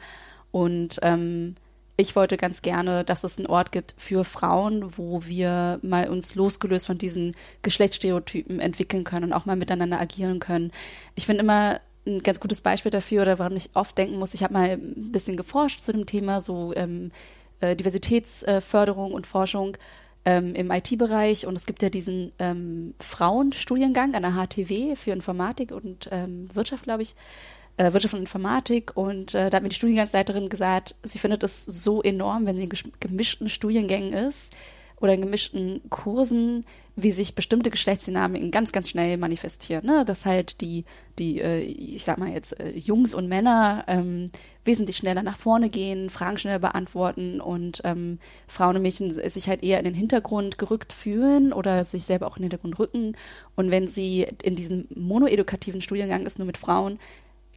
Und 0.50 0.99
ähm, 1.02 1.57
ich 1.97 2.15
wollte 2.15 2.37
ganz 2.37 2.61
gerne, 2.62 3.05
dass 3.05 3.25
es 3.25 3.38
einen 3.38 3.47
Ort 3.47 3.73
gibt 3.73 3.95
für 3.97 4.25
Frauen, 4.25 4.99
wo 4.99 5.23
wir 5.25 5.79
mal 5.83 6.11
uns 6.11 6.35
losgelöst 6.35 6.87
von 6.87 6.99
diesen 6.99 7.35
Geschlechtsstereotypen 7.62 8.61
entwickeln 8.61 9.05
können 9.05 9.26
und 9.26 9.33
auch 9.33 9.47
mal 9.47 9.57
miteinander 9.57 9.99
agieren 9.99 10.38
können. 10.38 10.73
Ich 11.15 11.26
finde 11.26 11.43
immer 11.43 11.81
ein 12.07 12.23
ganz 12.23 12.38
gutes 12.38 12.61
Beispiel 12.61 12.91
dafür, 12.91 13.23
oder 13.23 13.38
woran 13.38 13.57
ich 13.57 13.71
oft 13.75 13.97
denken 13.97 14.19
muss, 14.19 14.35
ich 14.35 14.43
habe 14.43 14.53
mal 14.53 14.71
ein 14.71 15.11
bisschen 15.11 15.37
geforscht 15.37 15.81
zu 15.81 15.93
dem 15.93 16.07
Thema, 16.07 16.41
so 16.41 16.75
ähm, 16.76 17.11
äh, 17.61 17.75
Diversitätsförderung 17.75 19.12
und 19.12 19.26
Forschung 19.26 19.76
ähm, 20.26 20.55
im 20.55 20.71
IT-Bereich 20.71 21.47
und 21.47 21.57
es 21.57 21.67
gibt 21.67 21.83
ja 21.83 21.88
diesen 21.88 22.33
ähm, 22.38 22.95
Frauenstudiengang 23.00 24.15
an 24.15 24.23
der 24.23 24.33
HTW 24.33 24.97
für 24.97 25.12
Informatik 25.12 25.73
und 25.73 26.09
ähm, 26.12 26.55
Wirtschaft, 26.55 26.85
glaube 26.85 27.03
ich, 27.03 27.15
äh, 27.76 27.92
Wirtschaft 27.92 28.14
und 28.14 28.21
Informatik 28.21 28.97
und 28.97 29.35
äh, 29.35 29.50
da 29.50 29.56
hat 29.56 29.62
mir 29.62 29.68
die 29.68 29.76
Studiengangsleiterin 29.76 30.49
gesagt, 30.49 30.95
sie 31.02 31.18
findet 31.18 31.42
es 31.42 31.64
so 31.64 32.02
enorm, 32.02 32.47
wenn 32.47 32.56
sie 32.56 32.64
in 32.64 32.92
gemischten 33.00 33.49
Studiengängen 33.49 34.12
ist 34.12 34.54
oder 35.00 35.14
in 35.14 35.21
gemischten 35.21 35.83
Kursen, 35.90 36.64
wie 36.99 37.12
sich 37.12 37.35
bestimmte 37.35 37.71
Geschlechtsdynamiken 37.71 38.50
ganz, 38.50 38.73
ganz 38.73 38.88
schnell 38.88 39.18
manifestieren. 39.18 39.85
Ne? 39.85 40.06
Dass 40.06 40.25
halt 40.25 40.62
die, 40.62 40.87
die, 41.18 41.40
äh, 41.40 41.60
ich 41.60 42.04
sag 42.04 42.17
mal 42.17 42.30
jetzt, 42.30 42.58
äh, 42.58 42.71
Jungs 42.71 43.12
und 43.12 43.28
Männer 43.28 43.84
ähm, 43.86 44.30
wesentlich 44.65 44.97
schneller 44.97 45.23
nach 45.23 45.36
vorne 45.36 45.69
gehen, 45.69 46.08
Fragen 46.08 46.39
schneller 46.39 46.58
beantworten 46.58 47.43
und 47.43 47.82
ähm, 47.84 48.19
Frauen 48.49 48.76
und 48.76 48.82
Mädchen 48.82 49.10
sich 49.10 49.49
halt 49.49 49.62
eher 49.62 49.78
in 49.78 49.84
den 49.84 49.95
Hintergrund 49.95 50.56
gerückt 50.56 50.95
fühlen 50.95 51.52
oder 51.52 51.84
sich 51.84 52.04
selber 52.04 52.26
auch 52.26 52.39
in 52.39 52.43
den 52.43 52.50
Hintergrund 52.50 52.78
rücken. 52.78 53.17
Und 53.54 53.71
wenn 53.71 53.86
sie 53.86 54.26
in 54.43 54.56
diesem 54.56 54.86
monoedukativen 54.95 55.82
Studiengang 55.82 56.25
ist, 56.25 56.39
nur 56.39 56.47
mit 56.47 56.56
Frauen, 56.56 56.99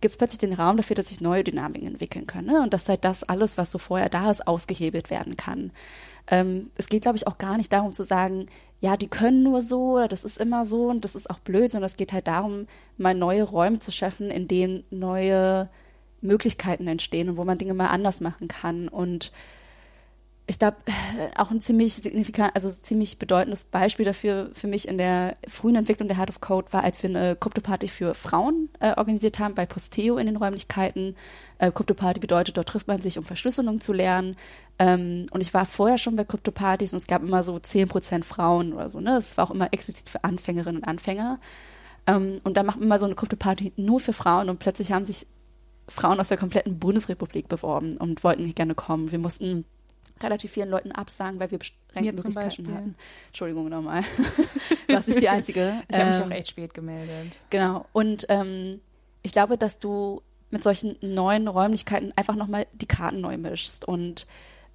gibt 0.02 0.12
es 0.12 0.18
plötzlich 0.18 0.40
den 0.40 0.54
Raum 0.54 0.78
dafür, 0.78 0.96
dass 0.96 1.08
sich 1.08 1.22
neue 1.22 1.44
Dynamiken 1.44 1.88
entwickeln 1.88 2.28
können. 2.28 2.48
Ne? 2.48 2.62
Und 2.62 2.74
dass 2.74 2.88
halt 2.90 3.04
das 3.06 3.24
alles, 3.24 3.58
was 3.58 3.72
so 3.72 3.78
vorher 3.78 4.10
da 4.10 4.32
ist, 4.32 4.48
ausgehebelt 4.48 5.10
werden 5.10 5.38
kann. 5.38 5.72
Ähm, 6.28 6.72
es 6.76 6.88
geht, 6.88 7.04
glaube 7.04 7.18
ich, 7.18 7.28
auch 7.28 7.38
gar 7.38 7.58
nicht 7.58 7.74
darum 7.74 7.92
zu 7.92 8.04
sagen, 8.04 8.48
ja, 8.82 8.96
die 8.96 9.08
können 9.08 9.44
nur 9.44 9.62
so 9.62 9.96
oder 9.96 10.08
das 10.08 10.24
ist 10.24 10.38
immer 10.38 10.66
so 10.66 10.90
und 10.90 11.04
das 11.04 11.16
ist 11.16 11.30
auch 11.30 11.40
blöd, 11.40 11.72
sondern 11.72 11.88
es 11.88 11.98
geht 11.98 12.14
halt 12.14 12.28
darum, 12.28 12.68
mal 12.98 13.14
neue 13.14 13.44
Räume 13.44 13.80
zu 13.80 13.92
schaffen, 13.92 14.32
in 14.32 14.48
denen 14.48 14.84
neue 14.90 15.70
Möglichkeiten 16.22 16.88
entstehen 16.88 17.30
und 17.30 17.38
wo 17.38 17.44
man 17.44 17.58
Dinge 17.58 17.74
mal 17.74 17.88
anders 17.88 18.22
machen 18.22 18.48
kann. 18.48 18.88
Und 18.88 19.32
ich 20.50 20.58
glaube, 20.58 20.78
auch 21.36 21.52
ein 21.52 21.62
ziemlich 21.62 21.94
signifikant, 21.94 22.56
also 22.56 22.72
ziemlich 22.72 23.20
bedeutendes 23.20 23.66
Beispiel 23.66 24.04
dafür 24.04 24.50
für 24.54 24.66
mich 24.66 24.88
in 24.88 24.98
der 24.98 25.38
frühen 25.48 25.76
Entwicklung 25.76 26.08
der 26.08 26.18
Heart 26.18 26.32
of 26.32 26.42
Code 26.42 26.74
war, 26.74 26.84
als 26.84 27.04
wir 27.04 27.12
eine 27.12 27.36
Krypto-Party 27.36 27.88
für 27.88 28.16
Frauen 28.16 28.70
äh, 28.80 28.96
organisiert 28.98 29.38
haben 29.38 29.54
bei 29.54 29.68
Posteo 29.68 30.18
in 30.18 30.26
den 30.26 30.38
Räumlichkeiten. 30.38 31.16
Äh, 31.60 31.72
Krypto-Party 31.72 32.20
bedeutet, 32.20 32.58
dort 32.58 32.68
trifft 32.68 32.88
man 32.88 33.00
sich, 33.00 33.20
um 33.20 33.24
Verschlüsselung 33.24 33.80
zu 33.80 33.94
lernen. 33.94 34.38
Ähm, 34.80 35.28
und 35.30 35.42
ich 35.42 35.54
war 35.54 35.68
vorher 35.68 36.00
schon 36.00 36.16
bei 36.16 36.24
Krypto-Partys 36.24 36.94
und 36.94 36.98
es 36.98 37.08
gab 37.08 37.22
immer 37.22 37.44
so 37.44 37.60
zehn 37.60 37.88
Prozent 37.88 38.26
Frauen 38.26 38.74
oder 38.74 38.90
so. 38.90 39.00
Ne? 39.00 39.18
Es 39.18 39.38
war 39.38 39.46
auch 39.46 39.52
immer 39.52 39.72
explizit 39.72 40.10
für 40.10 40.24
Anfängerinnen 40.24 40.82
und 40.82 40.88
Anfänger. 40.88 41.40
Ähm, 42.08 42.42
und 42.44 42.58
da 42.58 42.64
macht 42.64 42.80
man 42.80 42.90
mal 42.90 43.00
so 43.00 43.06
eine 43.06 43.14
Krypto-Party 43.14 43.74
nur 43.78 44.00
für 44.00 44.14
Frauen 44.14 44.50
und 44.50 44.58
plötzlich 44.58 44.92
haben 44.92 45.06
sich 45.06 45.28
Frauen 45.88 46.20
aus 46.20 46.30
der 46.30 46.38
kompletten 46.38 46.80
Bundesrepublik 46.80 47.48
beworben 47.50 47.98
und 47.98 48.24
wollten 48.24 48.56
gerne 48.56 48.74
kommen. 48.74 49.12
Wir 49.12 49.20
mussten 49.20 49.66
relativ 50.22 50.52
vielen 50.52 50.70
Leuten 50.70 50.92
absagen, 50.92 51.40
weil 51.40 51.52
wir 51.52 51.60
beschränkte 51.60 52.14
Möglichkeiten 52.14 52.74
hatten. 52.74 52.96
Entschuldigung 53.28 53.70
nochmal. 53.70 54.04
das 54.88 55.08
ist 55.08 55.22
die 55.22 55.30
einzige. 55.30 55.84
Ich 55.90 55.98
habe 55.98 56.10
mich 56.12 56.20
auch 56.20 56.26
ähm, 56.26 56.32
echt 56.32 56.50
spät 56.50 56.74
gemeldet. 56.74 57.40
Genau. 57.50 57.86
Und 57.94 58.26
ähm, 58.30 58.80
ich 59.22 59.32
glaube, 59.32 59.58
dass 59.58 59.80
du 59.80 60.22
mit 60.52 60.64
solchen 60.64 60.98
neuen 61.02 61.48
Räumlichkeiten 61.48 62.14
einfach 62.16 62.36
nochmal 62.36 62.68
die 62.74 62.88
Karten 62.88 63.22
neu 63.22 63.38
mischst. 63.38 63.88
Und 63.88 64.26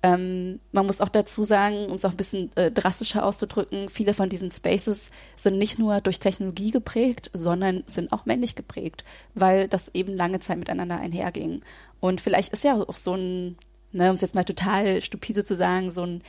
ähm, 0.02 0.60
man 0.72 0.86
muss 0.86 1.00
auch 1.00 1.08
dazu 1.08 1.42
sagen, 1.44 1.86
um 1.86 1.94
es 1.94 2.04
auch 2.04 2.10
ein 2.10 2.16
bisschen 2.16 2.54
äh, 2.56 2.70
drastischer 2.70 3.24
auszudrücken, 3.24 3.88
viele 3.88 4.14
von 4.14 4.28
diesen 4.28 4.50
Spaces 4.50 5.10
sind 5.34 5.58
nicht 5.58 5.78
nur 5.78 6.00
durch 6.00 6.20
Technologie 6.20 6.70
geprägt, 6.70 7.30
sondern 7.32 7.84
sind 7.86 8.12
auch 8.12 8.26
männlich 8.26 8.54
geprägt, 8.54 9.04
weil 9.34 9.66
das 9.66 9.88
eben 9.94 10.14
lange 10.14 10.40
Zeit 10.40 10.58
miteinander 10.58 10.98
einherging. 10.98 11.62
Und 12.00 12.20
vielleicht 12.20 12.52
ist 12.52 12.64
ja 12.64 12.74
auch 12.74 12.96
so 12.96 13.14
ein 13.14 13.56
ne, 13.94 14.10
um 14.10 14.16
es 14.16 14.20
jetzt 14.20 14.34
mal 14.34 14.44
total 14.44 15.00
stupide 15.00 15.44
zu 15.44 15.54
sagen, 15.56 15.90
so 15.90 16.04
ein 16.04 16.22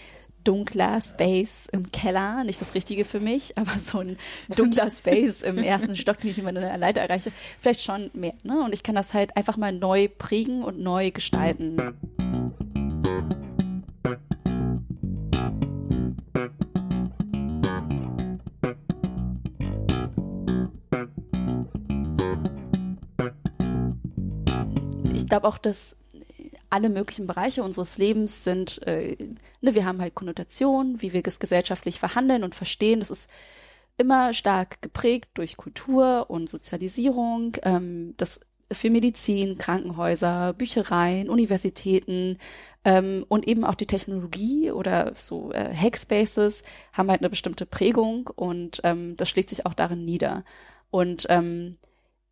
dunkler 0.44 1.02
Space 1.02 1.68
im 1.72 1.92
Keller, 1.92 2.44
nicht 2.44 2.62
das 2.62 2.76
Richtige 2.76 3.04
für 3.04 3.20
mich, 3.20 3.58
aber 3.58 3.80
so 3.80 4.00
ein 4.00 4.18
dunkler 4.56 4.92
Space 4.92 5.42
im 5.42 5.58
ersten 5.58 5.96
Stock, 5.98 6.20
den 6.20 6.32
ich 6.32 6.38
immer 6.38 6.50
in 6.50 6.56
der 6.56 6.78
Leiter 6.78 7.02
erreiche, 7.02 7.32
vielleicht 7.60 7.82
schon 7.82 8.12
mehr. 8.14 8.36
Ne? 8.44 8.64
Und 8.64 8.74
ich 8.74 8.84
kann 8.84 8.96
das 8.96 9.14
halt 9.14 9.36
einfach 9.36 9.58
mal 9.58 9.74
neu 9.74 10.08
prägen 10.08 10.64
und 10.64 10.80
neu 10.80 11.12
gestalten. 11.12 11.78
Ich 25.14 25.28
glaube 25.28 25.48
auch, 25.48 25.58
dass 25.58 25.98
alle 26.70 26.90
möglichen 26.90 27.28
Bereiche 27.28 27.64
unseres 27.64 27.98
Lebens 27.98 28.44
sind, 28.44 28.86
äh, 28.88 29.18
ne, 29.62 29.76
wir 29.76 29.86
haben 29.86 30.02
halt 30.02 30.16
Konnotationen, 30.16 31.02
wie 31.02 31.14
wir 31.14 31.22
es 31.26 31.40
gesellschaftlich 31.40 32.00
verhandeln 32.00 32.44
und 32.44 32.56
verstehen. 32.56 33.00
Das 33.00 33.12
ist 33.12 33.30
immer 33.98 34.34
stark 34.34 34.82
geprägt 34.82 35.30
durch 35.36 35.58
Kultur 35.58 36.26
und 36.30 36.50
Sozialisierung. 36.50 37.58
Ähm, 37.64 38.14
das 38.18 38.42
für 38.72 38.90
Medizin, 38.90 39.58
Krankenhäuser, 39.58 40.54
Büchereien, 40.54 41.30
Universitäten 41.30 42.40
ähm, 42.84 43.26
und 43.28 43.48
eben 43.48 43.64
auch 43.64 43.76
die 43.76 43.86
Technologie 43.86 44.72
oder 44.72 45.14
so 45.16 45.52
äh, 45.52 45.74
Hackspaces 45.74 46.64
haben 46.94 47.10
halt 47.10 47.22
eine 47.22 47.30
bestimmte 47.30 47.66
Prägung 47.66 48.30
und 48.36 48.82
ähm, 48.84 49.18
das 49.18 49.30
schlägt 49.30 49.50
sich 49.50 49.66
auch 49.66 49.74
darin 49.74 50.04
nieder. 50.04 50.44
Und 50.90 51.28
ähm, 51.30 51.78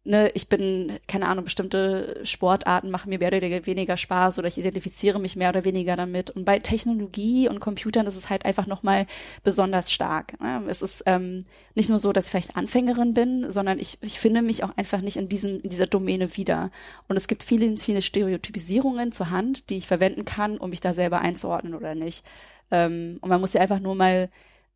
ne, 0.04 0.30
ich 0.34 0.50
bin, 0.50 1.00
keine 1.08 1.28
Ahnung, 1.28 1.46
bestimmte 1.46 2.20
Sportarten 2.24 2.92
machen 2.92 3.10
mir 3.10 3.20
mehr 3.20 3.30
oder 3.30 3.66
weniger 3.66 3.98
Spaß 3.98 4.39
oder 4.39 4.48
ich 4.48 4.58
identifiziere 4.58 5.20
mich 5.20 5.36
mehr 5.36 5.50
oder 5.50 5.63
weniger 5.63 5.96
damit. 5.96 6.30
Und 6.30 6.46
bei 6.46 6.60
Technologie 6.60 7.48
und 7.48 7.60
Computern 7.60 8.06
ist 8.08 8.18
es 8.18 8.30
halt 8.30 8.46
einfach 8.46 8.68
nochmal 8.68 9.08
besonders 9.44 9.92
stark. 9.92 10.39
Ne? 10.42 10.63
Es 10.68 10.82
ist 10.82 11.04
ähm, 11.06 11.46
nicht 11.76 11.89
nur 11.89 12.00
so, 12.00 12.12
dass 12.12 12.26
ich 12.26 12.32
vielleicht 12.32 12.58
Anfängerin 12.58 13.13
bin, 13.13 13.50
sondern 13.50 13.80
ich, 13.80 13.98
ich 14.02 14.20
finde 14.20 14.42
mich 14.42 14.63
auch 14.63 14.76
einfach 14.78 15.02
nicht 15.02 15.18
in, 15.18 15.30
diesem, 15.30 15.62
in 15.62 15.70
dieser 15.70 15.88
Domäne 15.88 16.36
wieder. 16.36 16.72
Und 17.08 17.16
es 17.16 17.28
gibt 17.28 17.44
viele, 17.44 17.78
viele 17.78 18.02
Stereotypisierungen 18.02 19.12
zur 19.12 19.30
Hand, 19.30 19.70
die 19.70 19.78
ich 19.78 19.88
verwenden 19.88 20.26
kann, 20.26 20.58
um 20.58 20.70
mich 20.70 20.82
da 20.82 20.94
selber 20.94 21.22
einzuordnen 21.22 21.76
oder 21.76 21.96
nicht. 21.96 22.26
Ähm, 22.72 23.20
und 23.22 23.30
man 23.30 23.39
muss 23.39 23.54
ja 23.54 23.62
einfach 23.62 23.80
nur 23.80 23.96
mal 23.96 24.30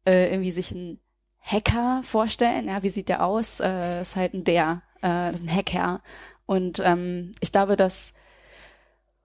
äh, 0.06 0.32
irgendwie 0.32 0.52
sich 0.52 0.72
ein 0.72 1.00
Hacker 1.42 2.02
vorstellen. 2.04 2.68
Ja, 2.68 2.84
wie 2.84 2.90
sieht 2.90 3.10
der 3.10 3.26
aus? 3.26 3.60
Äh, 3.60 4.02
ist 4.02 4.16
halt 4.16 4.34
ein 4.34 4.44
der, 4.44 4.82
äh, 5.02 5.08
ein 5.08 5.50
Hacker. 5.50 6.02
Und 6.46 6.82
ähm, 6.84 7.34
ich 7.40 7.52
glaube, 7.52 7.76
dass, 7.76 8.14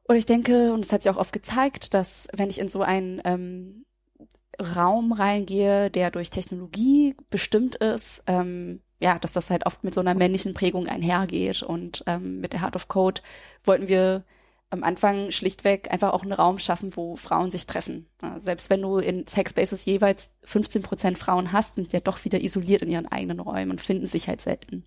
oder 0.09 0.19
ich 0.19 0.27
denke, 0.27 0.73
und 0.73 0.81
es 0.85 0.93
hat 0.93 1.03
sich 1.03 1.11
auch 1.11 1.17
oft 1.17 1.33
gezeigt, 1.33 1.95
dass 1.95 2.29
wenn 2.33 2.51
ich 2.51 2.59
in 2.59 2.69
so 2.69 2.83
einen 2.83 3.21
ähm, 3.25 3.85
Raum 4.61 5.13
reingehe, 5.13 5.91
der 5.91 6.11
durch 6.11 6.31
Technologie 6.31 7.17
bestimmt 7.31 7.77
ist, 7.77 8.23
ähm, 8.27 8.81
ja, 9.01 9.19
dass 9.19 9.33
das 9.33 9.51
halt 9.51 9.67
oft 9.67 9.83
mit 9.83 9.95
so 9.95 10.01
einer 10.01 10.15
männlichen 10.15 10.55
Prägung 10.55 10.87
einhergeht. 10.87 11.63
Und 11.63 12.05
ähm, 12.07 12.41
mit 12.41 12.53
der 12.53 12.63
Heart 12.63 12.77
of 12.77 12.89
Code 12.89 13.23
wollten 13.65 13.89
wir 13.89 14.25
am 14.71 14.85
Anfang 14.85 15.31
schlichtweg 15.33 15.93
einfach 15.93 16.15
auch 16.15 16.23
einen 16.23 16.33
Raum 16.33 16.59
schaffen, 16.59 16.97
wo 16.97 17.15
Frauen 17.15 17.51
sich 17.51 17.67
treffen. 17.67 18.07
Selbst 18.39 18.71
wenn 18.71 18.81
du 18.81 18.97
in 18.97 19.27
Hackspaces 19.27 19.85
jeweils 19.85 20.31
15 20.45 20.83
Prozent 20.83 21.19
Frauen 21.19 21.53
hast, 21.53 21.75
sind 21.75 21.93
die 21.93 21.97
ja 21.97 22.01
doch 22.01 22.25
wieder 22.25 22.41
isoliert 22.41 22.81
in 22.81 22.91
ihren 22.91 23.07
eigenen 23.07 23.41
Räumen 23.41 23.73
und 23.73 23.83
finden 23.83 24.07
sich 24.07 24.29
halt 24.29 24.41
selten. 24.41 24.87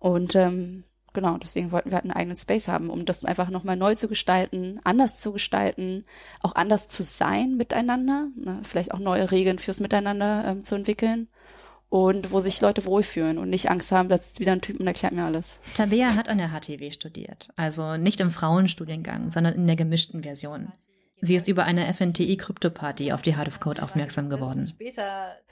Und 0.00 0.34
ähm, 0.34 0.82
genau, 1.12 1.36
deswegen 1.36 1.70
wollten 1.70 1.90
wir 1.90 1.96
halt 1.96 2.04
einen 2.04 2.14
eigenen 2.14 2.36
Space 2.36 2.66
haben, 2.66 2.90
um 2.90 3.04
das 3.04 3.24
einfach 3.24 3.50
nochmal 3.50 3.76
neu 3.76 3.94
zu 3.94 4.08
gestalten, 4.08 4.80
anders 4.82 5.20
zu 5.20 5.32
gestalten, 5.32 6.04
auch 6.40 6.54
anders 6.56 6.88
zu 6.88 7.04
sein 7.04 7.56
miteinander, 7.56 8.28
ne? 8.34 8.60
vielleicht 8.64 8.92
auch 8.92 8.98
neue 8.98 9.30
Regeln 9.30 9.58
fürs 9.58 9.78
Miteinander 9.78 10.44
ähm, 10.46 10.64
zu 10.64 10.74
entwickeln 10.74 11.28
und 11.90 12.32
wo 12.32 12.40
sich 12.40 12.60
Leute 12.60 12.86
wohlfühlen 12.86 13.36
und 13.36 13.50
nicht 13.50 13.70
Angst 13.70 13.92
haben, 13.92 14.08
dass 14.08 14.40
wieder 14.40 14.52
ein 14.52 14.62
Typ 14.62 14.80
und 14.80 14.86
erklärt 14.86 15.12
mir 15.12 15.24
alles. 15.24 15.60
Tabea 15.74 16.14
hat 16.14 16.28
an 16.28 16.38
der 16.38 16.48
HTW 16.48 16.90
studiert, 16.90 17.50
also 17.56 17.96
nicht 17.96 18.20
im 18.20 18.30
Frauenstudiengang, 18.30 19.30
sondern 19.30 19.54
in 19.54 19.66
der 19.66 19.76
gemischten 19.76 20.22
Version. 20.22 20.72
Sie 21.22 21.34
ist 21.34 21.48
über 21.48 21.64
eine 21.64 21.92
FNTI-Krypto-Party 21.92 23.12
auf 23.12 23.22
die 23.22 23.36
Heart 23.36 23.48
of 23.48 23.60
Code 23.60 23.82
aufmerksam 23.82 24.30
geworden. 24.30 24.72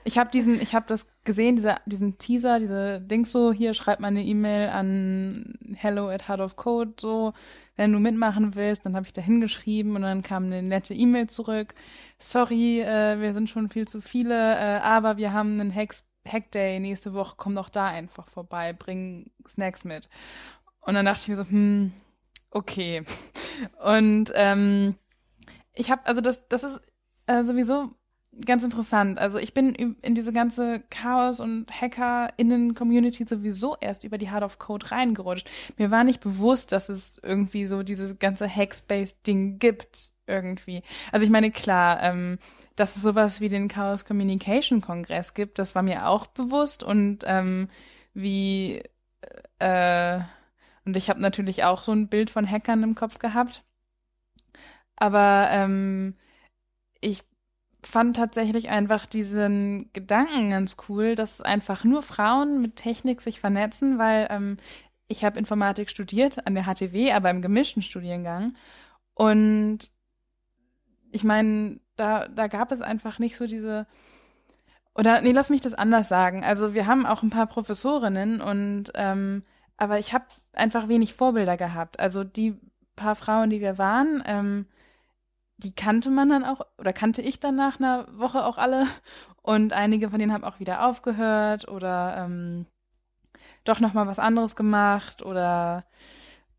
Ich 0.04 0.16
habe 0.16 0.30
diesen, 0.30 0.60
ich 0.60 0.74
habe 0.74 0.86
das 0.88 1.06
gesehen, 1.24 1.56
dieser, 1.56 1.80
diesen 1.84 2.16
Teaser, 2.16 2.58
diese 2.58 3.00
Dings 3.00 3.32
so, 3.32 3.52
hier 3.52 3.74
schreib 3.74 4.00
mal 4.00 4.08
eine 4.08 4.24
E-Mail 4.24 4.68
an 4.70 5.58
hello 5.74 6.08
at 6.08 6.28
Heart 6.28 6.40
of 6.40 6.56
Code, 6.56 6.92
so, 6.98 7.34
wenn 7.76 7.92
du 7.92 7.98
mitmachen 7.98 8.54
willst, 8.54 8.86
dann 8.86 8.96
habe 8.96 9.06
ich 9.06 9.12
da 9.12 9.20
hingeschrieben 9.20 9.94
und 9.94 10.02
dann 10.02 10.22
kam 10.22 10.44
eine 10.44 10.62
nette 10.62 10.94
E-Mail 10.94 11.28
zurück. 11.28 11.74
Sorry, 12.18 12.80
äh, 12.80 13.20
wir 13.20 13.34
sind 13.34 13.50
schon 13.50 13.68
viel 13.68 13.86
zu 13.86 14.00
viele, 14.00 14.34
äh, 14.34 14.78
aber 14.80 15.16
wir 15.18 15.32
haben 15.32 15.60
einen 15.60 15.70
Hex 15.70 16.04
Hackday 16.26 16.80
nächste 16.80 17.14
Woche, 17.14 17.34
komm 17.36 17.54
doch 17.54 17.68
da 17.68 17.86
einfach 17.86 18.28
vorbei, 18.28 18.72
bring 18.72 19.30
Snacks 19.46 19.84
mit. 19.84 20.08
Und 20.80 20.94
dann 20.94 21.04
dachte 21.04 21.20
ich 21.22 21.28
mir 21.28 21.36
so, 21.36 21.44
hm, 21.44 21.92
okay. 22.50 23.04
Und 23.84 24.32
ähm, 24.34 24.94
ich 25.78 25.90
habe, 25.90 26.04
also 26.06 26.20
das, 26.20 26.40
das 26.48 26.64
ist 26.64 26.80
äh, 27.26 27.44
sowieso 27.44 27.90
ganz 28.44 28.62
interessant. 28.62 29.18
Also 29.18 29.38
ich 29.38 29.54
bin 29.54 29.74
in 29.74 30.14
diese 30.14 30.32
ganze 30.32 30.80
Chaos- 30.90 31.40
und 31.40 31.66
Hacker-Innen-Community 31.70 33.24
sowieso 33.26 33.76
erst 33.80 34.04
über 34.04 34.18
die 34.18 34.30
Heart 34.30 34.44
of 34.44 34.58
Code 34.58 34.90
reingerutscht. 34.90 35.48
Mir 35.76 35.90
war 35.90 36.04
nicht 36.04 36.20
bewusst, 36.20 36.72
dass 36.72 36.88
es 36.88 37.18
irgendwie 37.22 37.66
so 37.66 37.82
dieses 37.82 38.18
ganze 38.18 38.48
Hackspace-Ding 38.48 39.58
gibt 39.58 40.10
irgendwie. 40.26 40.82
Also 41.10 41.24
ich 41.24 41.30
meine, 41.30 41.50
klar, 41.50 42.02
ähm, 42.02 42.38
dass 42.76 42.96
es 42.96 43.02
sowas 43.02 43.40
wie 43.40 43.48
den 43.48 43.66
Chaos 43.66 44.04
Communication 44.04 44.80
Kongress 44.80 45.34
gibt, 45.34 45.58
das 45.58 45.74
war 45.74 45.82
mir 45.82 46.06
auch 46.06 46.26
bewusst 46.26 46.82
und 46.84 47.20
ähm, 47.26 47.68
wie 48.14 48.82
äh, 49.58 50.20
und 50.84 50.96
ich 50.96 51.10
habe 51.10 51.20
natürlich 51.20 51.64
auch 51.64 51.82
so 51.82 51.92
ein 51.92 52.08
Bild 52.08 52.30
von 52.30 52.48
Hackern 52.48 52.82
im 52.82 52.94
Kopf 52.94 53.18
gehabt. 53.18 53.62
Aber 54.98 55.48
ähm, 55.50 56.14
ich 57.00 57.22
fand 57.82 58.16
tatsächlich 58.16 58.68
einfach 58.68 59.06
diesen 59.06 59.90
Gedanken 59.92 60.50
ganz 60.50 60.76
cool, 60.88 61.14
dass 61.14 61.40
einfach 61.40 61.84
nur 61.84 62.02
Frauen 62.02 62.60
mit 62.60 62.76
Technik 62.76 63.20
sich 63.20 63.40
vernetzen, 63.40 63.98
weil 63.98 64.26
ähm, 64.30 64.56
ich 65.06 65.24
habe 65.24 65.38
Informatik 65.38 65.88
studiert 65.88 66.46
an 66.46 66.54
der 66.54 66.64
HTW, 66.64 67.12
aber 67.12 67.30
im 67.30 67.40
gemischten 67.40 67.82
Studiengang. 67.82 68.52
Und 69.14 69.90
ich 71.12 71.24
meine, 71.24 71.80
da, 71.96 72.28
da 72.28 72.46
gab 72.48 72.72
es 72.72 72.82
einfach 72.82 73.18
nicht 73.18 73.36
so 73.36 73.46
diese. 73.46 73.86
Oder 74.94 75.20
nee, 75.20 75.32
lass 75.32 75.48
mich 75.48 75.60
das 75.60 75.74
anders 75.74 76.08
sagen. 76.08 76.44
Also 76.44 76.74
wir 76.74 76.86
haben 76.86 77.06
auch 77.06 77.22
ein 77.22 77.30
paar 77.30 77.46
Professorinnen 77.46 78.40
und 78.40 78.90
ähm, 78.94 79.44
aber 79.76 79.98
ich 80.00 80.12
habe 80.12 80.24
einfach 80.52 80.88
wenig 80.88 81.14
Vorbilder 81.14 81.56
gehabt. 81.56 82.00
Also 82.00 82.24
die 82.24 82.56
paar 82.96 83.14
Frauen, 83.14 83.48
die 83.48 83.60
wir 83.60 83.78
waren, 83.78 84.22
ähm, 84.26 84.66
die 85.58 85.74
kannte 85.74 86.10
man 86.10 86.30
dann 86.30 86.44
auch, 86.44 86.60
oder 86.78 86.92
kannte 86.92 87.20
ich 87.20 87.40
dann 87.40 87.56
nach 87.56 87.78
einer 87.78 88.06
Woche 88.16 88.44
auch 88.44 88.58
alle. 88.58 88.86
Und 89.42 89.72
einige 89.72 90.10
von 90.10 90.18
denen 90.18 90.32
haben 90.32 90.44
auch 90.44 90.60
wieder 90.60 90.86
aufgehört 90.86 91.68
oder 91.68 92.16
ähm, 92.18 92.66
doch 93.64 93.80
nochmal 93.80 94.06
was 94.06 94.18
anderes 94.18 94.56
gemacht 94.56 95.22
oder 95.22 95.84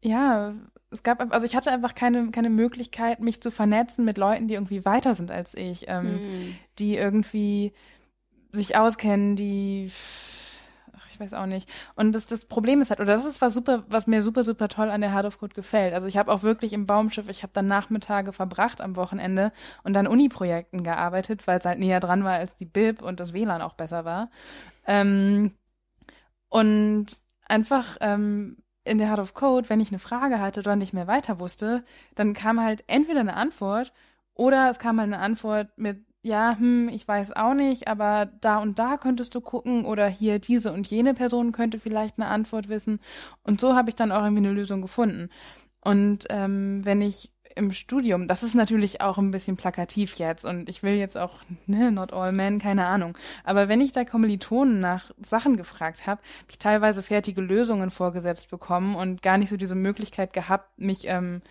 ja, 0.02 0.54
es 0.92 1.04
gab, 1.04 1.32
also 1.34 1.46
ich 1.46 1.56
hatte 1.56 1.72
einfach 1.72 1.94
keine, 1.94 2.32
keine 2.32 2.50
Möglichkeit, 2.50 3.20
mich 3.20 3.42
zu 3.42 3.52
vernetzen 3.52 4.06
mit 4.06 4.18
Leuten, 4.18 4.48
die 4.48 4.56
irgendwie 4.56 4.86
weiter 4.86 5.14
sind 5.14 5.30
als 5.30 5.54
ich, 5.54 5.86
ähm, 5.88 6.06
mhm. 6.06 6.56
die 6.80 6.96
irgendwie 6.96 7.74
sich 8.52 8.76
auskennen, 8.76 9.36
die 9.36 9.92
weiß 11.20 11.34
auch 11.34 11.46
nicht. 11.46 11.70
Und 11.96 12.14
das, 12.14 12.26
das 12.26 12.46
Problem 12.46 12.82
ist 12.82 12.90
halt, 12.90 13.00
oder 13.00 13.14
das 13.14 13.26
ist 13.26 13.42
was 13.42 13.54
super, 13.54 13.84
was 13.88 14.08
mir 14.08 14.22
super, 14.22 14.44
super 14.44 14.68
toll 14.68 14.90
an 14.90 15.02
der 15.02 15.14
Hard 15.14 15.26
of 15.26 15.40
Code 15.40 15.54
gefällt. 15.54 15.94
Also 15.94 16.08
ich 16.08 16.18
habe 16.18 16.32
auch 16.32 16.44
wirklich 16.44 16.74
im 16.74 16.86
Baumschiff, 16.86 17.30
ich 17.30 17.44
habe 17.44 17.54
dann 17.54 17.68
Nachmittage 17.68 18.34
verbracht 18.34 18.82
am 18.82 18.96
Wochenende 18.96 19.52
und 19.84 19.94
dann 19.94 20.08
Uni-Projekten 20.08 20.84
gearbeitet, 20.84 21.48
weil 21.48 21.60
es 21.60 21.66
halt 21.66 21.80
näher 21.80 22.00
dran 22.00 22.24
war 22.24 22.34
als 22.34 22.56
die 22.58 22.66
Bib 22.66 23.02
und 23.02 23.20
das 23.20 23.34
WLAN 23.34 23.62
auch 23.62 23.74
besser 23.74 24.06
war. 24.06 24.30
Ähm, 24.86 25.52
und 26.50 27.08
einfach 27.46 27.98
ähm, 28.02 28.58
in 28.84 28.98
der 28.98 29.10
Hard 29.10 29.20
of 29.20 29.34
Code, 29.34 29.70
wenn 29.70 29.82
ich 29.82 29.90
eine 29.90 30.00
Frage 30.00 30.40
hatte 30.40 30.62
oder 30.62 30.76
nicht 30.76 30.94
mehr 30.94 31.08
weiter 31.08 31.40
wusste, 31.40 31.84
dann 32.16 32.34
kam 32.34 32.62
halt 32.62 32.84
entweder 32.88 33.20
eine 33.20 33.36
Antwort 33.36 33.94
oder 34.34 34.70
es 34.70 34.80
kam 34.80 35.00
halt 35.00 35.08
eine 35.08 35.20
Antwort 35.20 35.70
mit 35.78 36.06
ja, 36.22 36.58
hm, 36.58 36.90
ich 36.90 37.08
weiß 37.08 37.36
auch 37.36 37.54
nicht, 37.54 37.88
aber 37.88 38.28
da 38.42 38.58
und 38.60 38.78
da 38.78 38.98
könntest 38.98 39.36
du 39.36 39.42
gucken 39.42 39.86
oder 39.86 40.08
hier 40.08 40.40
diese 40.40 40.74
und 40.74 40.88
jene 40.88 41.14
Person 41.14 41.52
könnte 41.54 41.80
vielleicht 41.80 42.20
eine 42.20 42.28
Antwort 42.28 42.68
wissen. 42.70 43.00
Und 43.44 43.62
so 43.62 43.76
habe 43.76 43.90
ich 43.90 43.96
dann 43.96 44.12
auch 44.12 44.24
irgendwie 44.24 44.46
eine 44.46 44.54
Lösung 44.54 44.82
gefunden. 44.82 45.30
Und 45.82 46.26
ähm, 46.30 46.82
wenn 46.84 47.02
ich 47.02 47.32
im 47.56 47.72
Studium, 47.72 48.28
das 48.28 48.44
ist 48.44 48.54
natürlich 48.54 49.02
auch 49.02 49.18
ein 49.18 49.32
bisschen 49.32 49.58
plakativ 49.58 50.16
jetzt 50.16 50.46
und 50.46 50.70
ich 50.70 50.84
will 50.84 50.94
jetzt 50.94 51.18
auch, 51.18 51.42
ne, 51.68 51.92
not 51.92 52.14
all 52.14 52.32
men, 52.32 52.60
keine 52.60 52.86
Ahnung. 52.86 53.18
Aber 53.44 53.68
wenn 53.68 53.82
ich 53.82 53.92
da 53.92 54.06
Kommilitonen 54.06 54.80
nach 54.80 55.12
Sachen 55.22 55.58
gefragt 55.58 56.06
habe, 56.06 56.22
habe 56.22 56.50
ich 56.52 56.60
teilweise 56.60 57.02
fertige 57.02 57.42
Lösungen 57.42 57.92
vorgesetzt 57.92 58.50
bekommen 58.50 58.96
und 58.96 59.22
gar 59.22 59.38
nicht 59.38 59.50
so 59.50 59.58
diese 59.58 59.76
Möglichkeit 59.76 60.34
gehabt, 60.34 60.78
mich 60.80 61.08
ähm, 61.08 61.42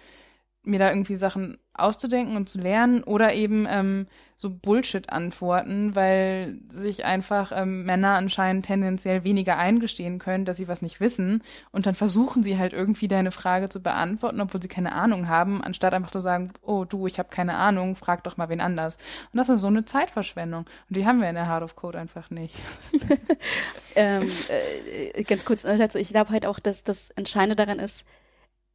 mir 0.63 0.79
da 0.79 0.91
irgendwie 0.91 1.17
Sachen 1.17 1.59
auszudenken 1.75 2.37
und 2.37 2.49
zu 2.49 2.59
lernen 2.59 3.03
oder 3.05 3.35
eben 3.35 3.67
ähm, 3.69 4.07
so 4.37 4.51
Bullshit-Antworten, 4.51 5.95
weil 5.95 6.59
sich 6.69 7.05
einfach 7.05 7.53
ähm, 7.55 7.85
Männer 7.85 8.15
anscheinend 8.15 8.67
tendenziell 8.67 9.25
weniger 9.25 9.59
eingestehen 9.59 10.19
können, 10.19 10.45
dass 10.45 10.57
sie 10.57 10.69
was 10.69 10.83
nicht 10.83 11.01
wissen 11.01 11.43
und 11.71 11.87
dann 11.87 11.95
versuchen 11.95 12.43
sie 12.43 12.59
halt 12.59 12.73
irgendwie 12.73 13.09
deine 13.09 13.31
Frage 13.31 13.69
zu 13.69 13.81
beantworten, 13.81 14.41
obwohl 14.41 14.61
sie 14.61 14.69
keine 14.69 14.93
Ahnung 14.93 15.29
haben, 15.29 15.63
anstatt 15.63 15.95
einfach 15.95 16.11
zu 16.11 16.21
sagen, 16.21 16.53
oh 16.63 16.85
du, 16.85 17.07
ich 17.07 17.19
habe 17.19 17.31
keine 17.31 17.55
Ahnung, 17.55 17.97
frag 17.97 18.25
doch 18.25 18.37
mal 18.37 18.49
wen 18.49 18.61
anders. 18.61 18.97
Und 19.33 19.39
das 19.39 19.49
ist 19.49 19.61
so 19.61 19.69
eine 19.69 19.85
Zeitverschwendung 19.85 20.67
und 20.89 20.97
die 20.97 21.07
haben 21.07 21.21
wir 21.21 21.29
in 21.29 21.35
der 21.35 21.49
Hard 21.49 21.63
of 21.63 21.77
Code 21.77 21.99
einfach 21.99 22.31
nicht. 22.31 22.57
ähm, 23.97 24.29
äh, 24.49 25.23
ganz 25.25 25.45
kurz 25.45 25.63
dazu, 25.63 25.99
ich 25.99 26.09
glaube 26.09 26.31
halt 26.31 26.47
auch, 26.47 26.59
dass 26.59 26.85
das 26.85 27.11
Entscheidende 27.11 27.57
daran 27.57 27.79
ist, 27.79 28.05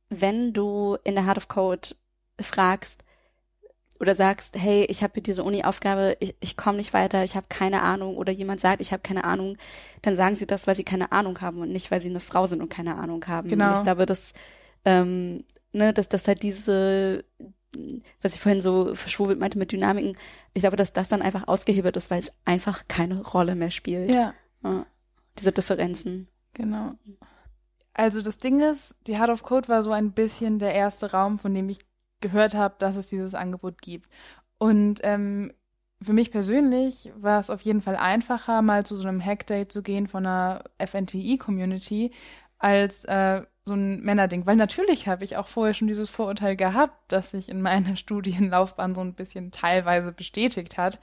wenn 0.09 0.53
du 0.53 0.97
in 1.03 1.15
der 1.15 1.25
Heart 1.25 1.37
of 1.37 1.47
Code 1.47 1.89
fragst 2.39 3.03
oder 3.99 4.15
sagst, 4.15 4.57
hey, 4.57 4.85
ich 4.85 5.03
habe 5.03 5.21
diese 5.21 5.43
Uni-Aufgabe, 5.43 6.17
ich, 6.19 6.35
ich 6.39 6.57
komme 6.57 6.77
nicht 6.77 6.93
weiter, 6.93 7.23
ich 7.23 7.35
habe 7.35 7.45
keine 7.49 7.81
Ahnung, 7.81 8.17
oder 8.17 8.31
jemand 8.31 8.59
sagt, 8.59 8.81
ich 8.81 8.91
habe 8.91 9.03
keine 9.03 9.23
Ahnung, 9.23 9.57
dann 10.01 10.15
sagen 10.15 10.35
sie 10.35 10.45
das, 10.45 10.67
weil 10.67 10.75
sie 10.75 10.83
keine 10.83 11.11
Ahnung 11.11 11.39
haben 11.41 11.61
und 11.61 11.71
nicht, 11.71 11.91
weil 11.91 12.01
sie 12.01 12.09
eine 12.09 12.19
Frau 12.19 12.45
sind 12.45 12.61
und 12.61 12.69
keine 12.69 12.95
Ahnung 12.95 13.25
haben. 13.27 13.47
Genau. 13.47 13.69
Und 13.69 13.77
ich 13.77 13.83
glaube, 13.83 14.05
dass, 14.05 14.33
ähm, 14.83 15.45
ne, 15.71 15.93
dass 15.93 16.09
das 16.09 16.27
halt 16.27 16.43
diese, 16.43 17.23
was 18.21 18.35
ich 18.35 18.41
vorhin 18.41 18.61
so 18.61 18.93
verschwurbelt 18.95 19.39
meinte 19.39 19.57
mit 19.57 19.71
Dynamiken, 19.71 20.17
ich 20.53 20.61
glaube, 20.61 20.77
dass 20.77 20.93
das 20.93 21.09
dann 21.09 21.21
einfach 21.21 21.47
ausgehebelt 21.47 21.95
ist, 21.95 22.11
weil 22.11 22.19
es 22.19 22.31
einfach 22.45 22.87
keine 22.87 23.21
Rolle 23.21 23.55
mehr 23.55 23.71
spielt. 23.71 24.13
Ja. 24.13 24.33
ja 24.63 24.85
diese 25.37 25.51
Differenzen. 25.51 26.27
Genau 26.53 26.93
Also 27.93 28.21
das 28.21 28.37
Ding 28.39 28.59
ist, 28.59 28.95
die 29.07 29.17
Heart 29.17 29.29
of 29.29 29.43
Code 29.43 29.67
war 29.67 29.83
so 29.83 29.91
ein 29.91 30.11
bisschen 30.11 30.59
der 30.59 30.73
erste 30.73 31.11
Raum, 31.11 31.37
von 31.37 31.53
dem 31.53 31.69
ich 31.69 31.79
gehört 32.21 32.55
habe, 32.55 32.75
dass 32.79 32.95
es 32.95 33.05
dieses 33.05 33.35
Angebot 33.35 33.81
gibt. 33.81 34.09
Und 34.57 34.99
ähm, 35.03 35.53
für 36.01 36.13
mich 36.13 36.31
persönlich 36.31 37.11
war 37.15 37.39
es 37.39 37.49
auf 37.49 37.61
jeden 37.61 37.81
Fall 37.81 37.95
einfacher, 37.95 38.61
mal 38.61 38.85
zu 38.85 38.95
so 38.95 39.07
einem 39.07 39.23
Hackdate 39.23 39.71
zu 39.71 39.83
gehen 39.83 40.07
von 40.07 40.25
einer 40.25 40.63
FNTI-Community, 40.79 42.11
als 42.57 43.05
äh, 43.05 43.43
so 43.65 43.73
ein 43.73 44.01
Männerding. 44.01 44.45
Weil 44.45 44.55
natürlich 44.55 45.07
habe 45.07 45.23
ich 45.23 45.37
auch 45.37 45.47
vorher 45.47 45.73
schon 45.73 45.87
dieses 45.87 46.09
Vorurteil 46.09 46.55
gehabt, 46.55 46.97
das 47.09 47.31
sich 47.31 47.49
in 47.49 47.61
meiner 47.61 47.95
Studienlaufbahn 47.97 48.95
so 48.95 49.01
ein 49.01 49.13
bisschen 49.13 49.51
teilweise 49.51 50.11
bestätigt 50.11 50.77
hat, 50.77 50.99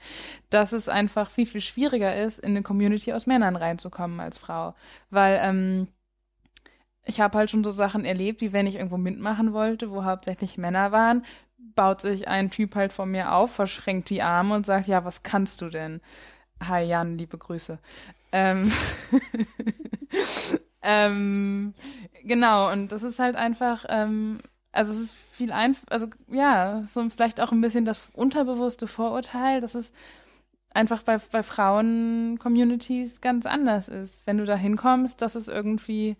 dass 0.49 0.73
es 0.73 0.89
einfach 0.89 1.29
viel, 1.29 1.45
viel 1.45 1.61
schwieriger 1.61 2.15
ist, 2.15 2.39
in 2.39 2.51
eine 2.51 2.63
Community 2.63 3.13
aus 3.13 3.27
Männern 3.27 3.55
reinzukommen 3.55 4.19
als 4.19 4.37
Frau. 4.37 4.73
Weil, 5.09 5.39
ähm, 5.41 5.87
ich 7.05 7.19
habe 7.19 7.37
halt 7.37 7.49
schon 7.49 7.63
so 7.63 7.71
Sachen 7.71 8.05
erlebt, 8.05 8.41
wie 8.41 8.53
wenn 8.53 8.67
ich 8.67 8.75
irgendwo 8.75 8.97
mitmachen 8.97 9.53
wollte, 9.53 9.91
wo 9.91 10.03
hauptsächlich 10.03 10.57
Männer 10.57 10.91
waren, 10.91 11.25
baut 11.57 12.01
sich 12.01 12.27
ein 12.27 12.51
Typ 12.51 12.75
halt 12.75 12.93
vor 12.93 13.05
mir 13.05 13.33
auf, 13.33 13.51
verschränkt 13.51 14.09
die 14.09 14.21
Arme 14.21 14.55
und 14.55 14.65
sagt, 14.65 14.87
ja, 14.87 15.05
was 15.05 15.23
kannst 15.23 15.61
du 15.61 15.69
denn? 15.69 16.01
Hi 16.63 16.83
Jan, 16.83 17.17
liebe 17.17 17.37
Grüße. 17.37 17.79
Ähm, 18.31 18.71
ähm, 20.81 21.73
genau, 22.23 22.71
und 22.71 22.91
das 22.91 23.03
ist 23.03 23.19
halt 23.19 23.35
einfach, 23.35 23.85
ähm, 23.89 24.39
also 24.71 24.93
es 24.93 24.99
ist 24.99 25.15
viel 25.31 25.51
einfach, 25.51 25.83
also 25.89 26.07
ja, 26.29 26.83
so 26.83 27.09
vielleicht 27.09 27.41
auch 27.41 27.51
ein 27.51 27.61
bisschen 27.61 27.85
das 27.85 28.09
unterbewusste 28.13 28.87
Vorurteil, 28.87 29.59
dass 29.59 29.75
es 29.75 29.91
einfach 30.73 31.03
bei, 31.03 31.17
bei 31.31 31.43
Frauen-Communities 31.43 33.21
ganz 33.21 33.45
anders 33.45 33.89
ist. 33.89 34.25
Wenn 34.25 34.37
du 34.37 34.45
da 34.45 34.55
hinkommst, 34.55 35.21
dass 35.21 35.35
es 35.35 35.47
irgendwie 35.47 36.15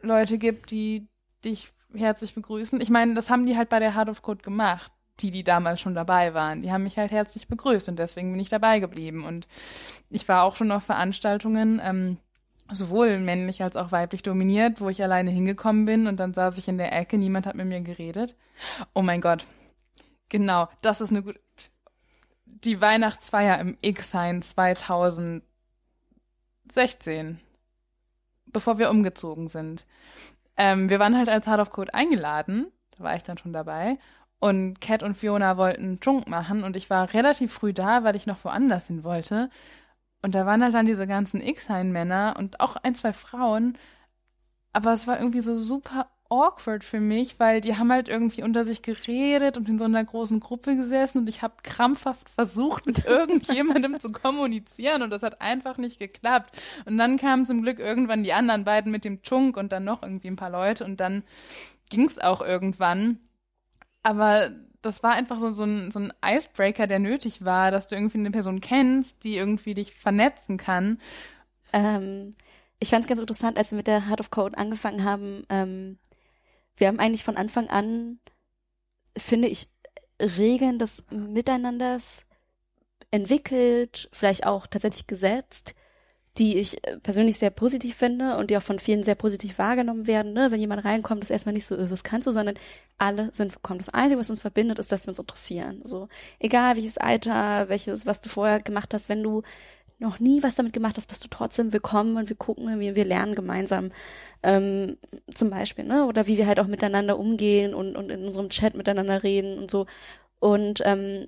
Leute 0.00 0.38
gibt, 0.38 0.70
die 0.70 1.08
dich 1.44 1.72
herzlich 1.94 2.34
begrüßen. 2.34 2.80
Ich 2.80 2.90
meine, 2.90 3.14
das 3.14 3.30
haben 3.30 3.46
die 3.46 3.56
halt 3.56 3.68
bei 3.68 3.78
der 3.78 3.94
Heart 3.94 4.10
of 4.10 4.22
Code 4.22 4.42
gemacht, 4.42 4.92
die, 5.20 5.30
die 5.30 5.44
damals 5.44 5.80
schon 5.80 5.94
dabei 5.94 6.34
waren. 6.34 6.62
Die 6.62 6.70
haben 6.70 6.82
mich 6.82 6.98
halt 6.98 7.10
herzlich 7.10 7.48
begrüßt 7.48 7.88
und 7.88 7.98
deswegen 7.98 8.32
bin 8.32 8.40
ich 8.40 8.48
dabei 8.48 8.78
geblieben. 8.78 9.24
Und 9.24 9.48
ich 10.10 10.28
war 10.28 10.44
auch 10.44 10.56
schon 10.56 10.70
auf 10.70 10.84
Veranstaltungen, 10.84 11.80
ähm, 11.82 12.18
sowohl 12.70 13.18
männlich 13.18 13.62
als 13.62 13.76
auch 13.76 13.92
weiblich 13.92 14.22
dominiert, 14.22 14.80
wo 14.80 14.88
ich 14.88 15.02
alleine 15.02 15.30
hingekommen 15.30 15.86
bin 15.86 16.06
und 16.06 16.20
dann 16.20 16.34
saß 16.34 16.58
ich 16.58 16.68
in 16.68 16.78
der 16.78 16.92
Ecke, 16.92 17.18
niemand 17.18 17.46
hat 17.46 17.56
mit 17.56 17.66
mir 17.66 17.80
geredet. 17.80 18.36
Oh 18.94 19.02
mein 19.02 19.20
Gott. 19.20 19.44
Genau, 20.28 20.68
das 20.82 21.00
ist 21.00 21.10
eine 21.10 21.22
gute. 21.22 21.40
Die 22.44 22.80
Weihnachtsfeier 22.80 23.58
im 23.60 23.76
X-Sein 23.80 24.42
2016, 24.42 27.40
bevor 28.52 28.78
wir 28.78 28.90
umgezogen 28.90 29.48
sind. 29.48 29.86
Ähm, 30.56 30.90
wir 30.90 30.98
waren 30.98 31.16
halt 31.16 31.28
als 31.28 31.46
Hard 31.46 31.60
of 31.60 31.70
Code 31.70 31.94
eingeladen, 31.94 32.66
da 32.96 33.04
war 33.04 33.16
ich 33.16 33.22
dann 33.22 33.38
schon 33.38 33.52
dabei. 33.52 33.98
Und 34.40 34.80
Cat 34.80 35.02
und 35.02 35.16
Fiona 35.16 35.56
wollten 35.56 35.98
Junk 36.02 36.28
machen 36.28 36.62
und 36.62 36.76
ich 36.76 36.90
war 36.90 37.12
relativ 37.12 37.52
früh 37.52 37.72
da, 37.72 38.04
weil 38.04 38.16
ich 38.16 38.26
noch 38.26 38.44
woanders 38.44 38.86
hin 38.86 39.02
wollte. 39.04 39.50
Und 40.22 40.34
da 40.34 40.46
waren 40.46 40.62
halt 40.62 40.74
dann 40.74 40.86
diese 40.86 41.06
ganzen 41.06 41.40
X-Hein-Männer 41.40 42.36
und 42.38 42.60
auch 42.60 42.76
ein, 42.76 42.94
zwei 42.94 43.12
Frauen. 43.12 43.76
Aber 44.72 44.92
es 44.92 45.06
war 45.06 45.18
irgendwie 45.18 45.40
so 45.40 45.58
super 45.58 46.08
awkward 46.30 46.84
für 46.84 47.00
mich, 47.00 47.40
weil 47.40 47.60
die 47.60 47.76
haben 47.76 47.90
halt 47.90 48.08
irgendwie 48.08 48.42
unter 48.42 48.64
sich 48.64 48.82
geredet 48.82 49.56
und 49.56 49.68
in 49.68 49.78
so 49.78 49.84
einer 49.84 50.04
großen 50.04 50.40
Gruppe 50.40 50.76
gesessen 50.76 51.18
und 51.18 51.28
ich 51.28 51.42
habe 51.42 51.54
krampfhaft 51.62 52.28
versucht, 52.28 52.86
mit 52.86 53.04
irgendjemandem 53.06 53.98
zu 53.98 54.12
kommunizieren 54.12 55.02
und 55.02 55.10
das 55.10 55.22
hat 55.22 55.40
einfach 55.40 55.78
nicht 55.78 55.98
geklappt. 55.98 56.54
Und 56.84 56.98
dann 56.98 57.16
kamen 57.16 57.46
zum 57.46 57.62
Glück 57.62 57.78
irgendwann 57.78 58.22
die 58.22 58.32
anderen 58.32 58.64
beiden 58.64 58.92
mit 58.92 59.04
dem 59.04 59.22
Chunk 59.22 59.56
und 59.56 59.72
dann 59.72 59.84
noch 59.84 60.02
irgendwie 60.02 60.28
ein 60.28 60.36
paar 60.36 60.50
Leute 60.50 60.84
und 60.84 61.00
dann 61.00 61.22
ging's 61.88 62.18
auch 62.18 62.42
irgendwann. 62.42 63.18
Aber 64.02 64.50
das 64.82 65.02
war 65.02 65.12
einfach 65.12 65.38
so, 65.38 65.50
so, 65.50 65.64
ein, 65.64 65.90
so 65.90 66.00
ein 66.00 66.12
Icebreaker, 66.24 66.86
der 66.86 66.98
nötig 66.98 67.44
war, 67.44 67.70
dass 67.70 67.88
du 67.88 67.96
irgendwie 67.96 68.18
eine 68.18 68.30
Person 68.30 68.60
kennst, 68.60 69.24
die 69.24 69.36
irgendwie 69.36 69.74
dich 69.74 69.94
vernetzen 69.94 70.56
kann. 70.56 70.98
Ähm, 71.72 72.32
ich 72.78 72.90
fand 72.90 73.02
es 73.02 73.08
ganz 73.08 73.20
interessant, 73.20 73.56
als 73.56 73.72
wir 73.72 73.76
mit 73.76 73.86
der 73.86 74.08
Heart 74.08 74.20
of 74.20 74.30
Code 74.30 74.56
angefangen 74.56 75.02
haben. 75.02 75.44
Ähm, 75.48 75.98
wir 76.78 76.88
haben 76.88 76.98
eigentlich 76.98 77.24
von 77.24 77.36
Anfang 77.36 77.68
an, 77.68 78.20
finde 79.16 79.48
ich, 79.48 79.68
Regeln 80.20 80.78
des 80.78 81.04
Miteinanders 81.10 82.26
entwickelt, 83.10 84.08
vielleicht 84.12 84.46
auch 84.46 84.66
tatsächlich 84.66 85.06
gesetzt, 85.06 85.74
die 86.38 86.56
ich 86.56 86.86
äh, 86.86 86.98
persönlich 86.98 87.38
sehr 87.38 87.50
positiv 87.50 87.96
finde 87.96 88.36
und 88.36 88.50
die 88.50 88.56
auch 88.56 88.62
von 88.62 88.78
vielen 88.78 89.02
sehr 89.02 89.14
positiv 89.14 89.58
wahrgenommen 89.58 90.06
werden. 90.06 90.32
Ne? 90.32 90.50
Wenn 90.50 90.60
jemand 90.60 90.84
reinkommt, 90.84 91.22
ist 91.22 91.30
erstmal 91.30 91.54
nicht 91.54 91.66
so, 91.66 91.76
äh, 91.76 91.90
was 91.90 92.04
kannst 92.04 92.26
du, 92.26 92.32
sondern 92.32 92.56
alle 92.96 93.32
sind 93.32 93.54
willkommen. 93.54 93.78
Das 93.78 93.88
Einzige, 93.88 94.20
was 94.20 94.30
uns 94.30 94.40
verbindet, 94.40 94.78
ist, 94.78 94.92
dass 94.92 95.06
wir 95.06 95.10
uns 95.10 95.18
interessieren. 95.18 95.80
So, 95.84 96.08
egal 96.38 96.76
welches 96.76 96.98
Alter, 96.98 97.68
welches, 97.68 98.06
was 98.06 98.20
du 98.20 98.28
vorher 98.28 98.60
gemacht 98.60 98.94
hast, 98.94 99.08
wenn 99.08 99.22
du 99.22 99.42
noch 99.98 100.20
nie 100.20 100.42
was 100.42 100.54
damit 100.54 100.72
gemacht 100.72 100.96
hast, 100.96 101.08
bist 101.08 101.24
du 101.24 101.28
trotzdem 101.28 101.72
willkommen 101.72 102.16
und 102.16 102.28
wir 102.28 102.36
gucken, 102.36 102.78
wie 102.78 102.94
wir 102.94 103.04
lernen 103.04 103.34
gemeinsam. 103.34 103.90
Ähm, 104.42 104.96
zum 105.32 105.50
Beispiel, 105.50 105.84
ne? 105.84 106.06
Oder 106.06 106.26
wie 106.26 106.36
wir 106.36 106.46
halt 106.46 106.60
auch 106.60 106.68
miteinander 106.68 107.18
umgehen 107.18 107.74
und, 107.74 107.96
und 107.96 108.10
in 108.10 108.24
unserem 108.24 108.48
Chat 108.48 108.74
miteinander 108.74 109.22
reden 109.22 109.58
und 109.58 109.70
so. 109.70 109.86
Und 110.38 110.80
ähm, 110.84 111.26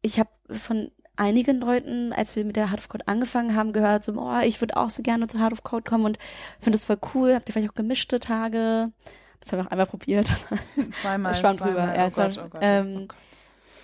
ich 0.00 0.20
habe 0.20 0.30
von 0.50 0.92
einigen 1.16 1.58
Leuten, 1.58 2.12
als 2.12 2.36
wir 2.36 2.44
mit 2.44 2.54
der 2.54 2.70
Hard 2.70 2.78
of 2.78 2.88
Code 2.88 3.08
angefangen 3.08 3.56
haben, 3.56 3.72
gehört, 3.72 4.04
so, 4.04 4.12
oh, 4.12 4.40
ich 4.44 4.60
würde 4.60 4.76
auch 4.76 4.90
so 4.90 5.02
gerne 5.02 5.26
zu 5.26 5.40
Hard 5.40 5.52
of 5.52 5.64
Code 5.64 5.88
kommen 5.88 6.04
und 6.04 6.18
finde 6.60 6.76
das 6.78 6.84
voll 6.84 6.98
cool. 7.14 7.34
Habt 7.34 7.48
ihr 7.48 7.52
vielleicht 7.52 7.70
auch 7.70 7.76
gemischte 7.76 8.20
Tage? 8.20 8.92
Das 9.40 9.52
haben 9.52 9.58
wir 9.58 9.66
auch 9.66 9.70
einmal 9.72 9.86
probiert. 9.86 10.30
Zweimal. 10.92 11.34
Schwamm 11.34 11.56
drüber. 11.56 11.96
Ja, 11.96 12.06
oh 12.06 12.10
Gott, 12.10 12.38
oh 12.38 12.48
Gott, 12.48 12.60
ähm, 12.62 12.94
oh 12.96 13.06
Gott. 13.08 13.16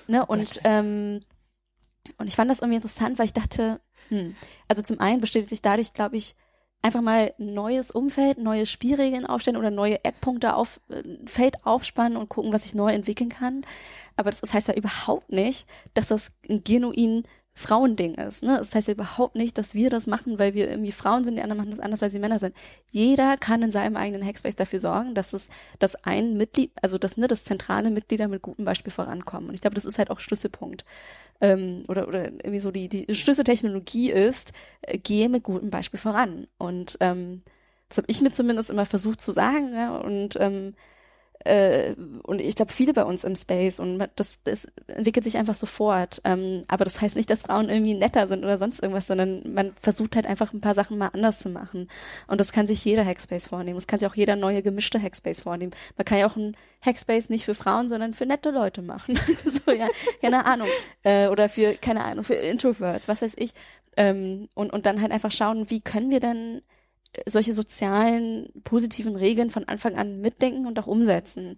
Ne, 0.06 0.24
und, 0.24 0.60
ähm, 0.64 1.20
und 2.18 2.26
ich 2.26 2.36
fand 2.36 2.50
das 2.50 2.58
irgendwie 2.60 2.76
interessant, 2.76 3.18
weil 3.18 3.26
ich 3.26 3.32
dachte, 3.32 3.80
hm, 4.08 4.36
also 4.68 4.82
zum 4.82 5.00
einen 5.00 5.20
besteht 5.20 5.48
sich 5.48 5.62
dadurch, 5.62 5.92
glaube 5.92 6.16
ich, 6.16 6.34
einfach 6.84 7.00
mal 7.00 7.32
neues 7.38 7.90
Umfeld, 7.90 8.36
neue 8.36 8.66
Spielregeln 8.66 9.24
aufstellen 9.24 9.56
oder 9.56 9.70
neue 9.70 10.04
Eckpunkte 10.04 10.54
auf 10.54 10.80
äh, 10.90 11.02
Feld 11.26 11.64
aufspannen 11.64 12.18
und 12.18 12.28
gucken, 12.28 12.52
was 12.52 12.64
sich 12.64 12.74
neu 12.74 12.92
entwickeln 12.92 13.30
kann. 13.30 13.64
Aber 14.16 14.30
das, 14.30 14.42
das 14.42 14.52
heißt 14.52 14.68
ja 14.68 14.74
überhaupt 14.74 15.32
nicht, 15.32 15.66
dass 15.94 16.08
das 16.08 16.32
ein 16.48 16.62
genuin 16.62 17.22
Frauending 17.56 18.14
ist. 18.14 18.42
Ne? 18.42 18.58
Das 18.58 18.74
heißt 18.74 18.88
ja 18.88 18.94
überhaupt 18.94 19.36
nicht, 19.36 19.56
dass 19.56 19.74
wir 19.74 19.88
das 19.88 20.08
machen, 20.08 20.40
weil 20.40 20.54
wir 20.54 20.68
irgendwie 20.68 20.90
Frauen 20.90 21.22
sind, 21.22 21.36
die 21.36 21.42
anderen 21.42 21.58
machen 21.58 21.70
das 21.70 21.80
anders, 21.80 22.02
weil 22.02 22.10
sie 22.10 22.18
Männer 22.18 22.40
sind. 22.40 22.54
Jeder 22.90 23.36
kann 23.36 23.62
in 23.62 23.70
seinem 23.70 23.96
eigenen 23.96 24.26
Hackspace 24.26 24.56
dafür 24.56 24.80
sorgen, 24.80 25.14
dass 25.14 25.32
es, 25.32 25.48
dass 25.78 25.94
ein 26.04 26.36
Mitglied, 26.36 26.72
also 26.82 26.98
dass 26.98 27.16
ne, 27.16 27.28
das 27.28 27.44
zentrale 27.44 27.90
Mitglieder 27.90 28.26
mit 28.26 28.42
gutem 28.42 28.64
Beispiel 28.64 28.92
vorankommen. 28.92 29.48
Und 29.48 29.54
ich 29.54 29.60
glaube, 29.60 29.74
das 29.74 29.84
ist 29.84 29.98
halt 29.98 30.10
auch 30.10 30.18
Schlüsselpunkt 30.18 30.84
ähm, 31.40 31.84
oder, 31.88 32.08
oder 32.08 32.24
irgendwie 32.24 32.58
so 32.58 32.72
die, 32.72 32.88
die 32.88 33.14
Schlüsseltechnologie 33.14 34.10
ist, 34.10 34.52
äh, 34.82 34.98
gehe 34.98 35.28
mit 35.28 35.44
gutem 35.44 35.70
Beispiel 35.70 36.00
voran. 36.00 36.48
Und 36.58 36.96
ähm, 37.00 37.42
das 37.88 37.98
habe 37.98 38.06
ich 38.10 38.20
mir 38.20 38.32
zumindest 38.32 38.70
immer 38.70 38.86
versucht 38.86 39.20
zu 39.20 39.30
sagen, 39.30 39.74
ja, 39.74 39.96
und 39.96 40.36
ähm, 40.40 40.74
äh, 41.44 41.94
und 42.22 42.40
ich 42.40 42.56
glaube, 42.56 42.72
viele 42.72 42.94
bei 42.94 43.04
uns 43.04 43.22
im 43.22 43.36
Space 43.36 43.78
und 43.78 44.02
das, 44.16 44.42
das 44.44 44.66
entwickelt 44.86 45.24
sich 45.24 45.36
einfach 45.36 45.54
sofort. 45.54 46.22
Ähm, 46.24 46.64
aber 46.68 46.84
das 46.84 47.00
heißt 47.00 47.16
nicht, 47.16 47.28
dass 47.28 47.42
Frauen 47.42 47.68
irgendwie 47.68 47.94
netter 47.94 48.26
sind 48.28 48.44
oder 48.44 48.58
sonst 48.58 48.82
irgendwas, 48.82 49.06
sondern 49.06 49.52
man 49.52 49.74
versucht 49.80 50.16
halt 50.16 50.26
einfach 50.26 50.52
ein 50.54 50.62
paar 50.62 50.74
Sachen 50.74 50.96
mal 50.96 51.10
anders 51.12 51.40
zu 51.40 51.50
machen. 51.50 51.88
Und 52.26 52.40
das 52.40 52.52
kann 52.52 52.66
sich 52.66 52.82
jeder 52.84 53.04
Hackspace 53.04 53.48
vornehmen. 53.48 53.76
Das 53.76 53.86
kann 53.86 53.98
sich 53.98 54.08
auch 54.08 54.14
jeder 54.14 54.36
neue 54.36 54.62
gemischte 54.62 55.00
Hackspace 55.00 55.42
vornehmen. 55.42 55.72
Man 55.98 56.06
kann 56.06 56.18
ja 56.18 56.26
auch 56.26 56.36
ein 56.36 56.56
Hackspace 56.80 57.28
nicht 57.28 57.44
für 57.44 57.54
Frauen, 57.54 57.88
sondern 57.88 58.14
für 58.14 58.26
nette 58.26 58.50
Leute 58.50 58.80
machen. 58.80 59.18
so, 59.44 59.70
ja, 59.70 59.88
keine 60.22 60.46
Ahnung. 60.46 60.68
Äh, 61.02 61.28
oder 61.28 61.50
für, 61.50 61.74
keine 61.74 62.04
Ahnung, 62.04 62.24
für 62.24 62.34
Introverts, 62.34 63.06
was 63.06 63.20
weiß 63.20 63.34
ich. 63.36 63.52
Ähm, 63.98 64.48
und, 64.54 64.72
und 64.72 64.86
dann 64.86 65.02
halt 65.02 65.12
einfach 65.12 65.30
schauen, 65.30 65.68
wie 65.68 65.82
können 65.82 66.10
wir 66.10 66.20
denn 66.20 66.62
solche 67.26 67.54
sozialen, 67.54 68.48
positiven 68.64 69.16
Regeln 69.16 69.50
von 69.50 69.64
Anfang 69.68 69.96
an 69.96 70.20
mitdenken 70.20 70.66
und 70.66 70.78
auch 70.78 70.86
umsetzen. 70.86 71.56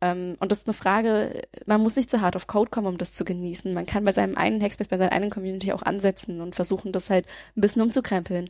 Ähm, 0.00 0.36
und 0.40 0.50
das 0.50 0.60
ist 0.60 0.66
eine 0.66 0.74
Frage, 0.74 1.42
man 1.66 1.82
muss 1.82 1.96
nicht 1.96 2.10
zu 2.10 2.20
hart 2.20 2.36
auf 2.36 2.46
Code 2.46 2.70
kommen, 2.70 2.86
um 2.86 2.98
das 2.98 3.12
zu 3.12 3.24
genießen. 3.24 3.72
Man 3.74 3.86
kann 3.86 4.04
bei 4.04 4.12
seinem 4.12 4.36
eigenen 4.36 4.62
Hackspace, 4.62 4.88
bei 4.88 4.98
seiner 4.98 5.12
eigenen 5.12 5.30
Community 5.30 5.72
auch 5.72 5.82
ansetzen 5.82 6.40
und 6.40 6.54
versuchen, 6.54 6.92
das 6.92 7.10
halt 7.10 7.26
ein 7.56 7.60
bisschen 7.60 7.82
umzukrempeln. 7.82 8.48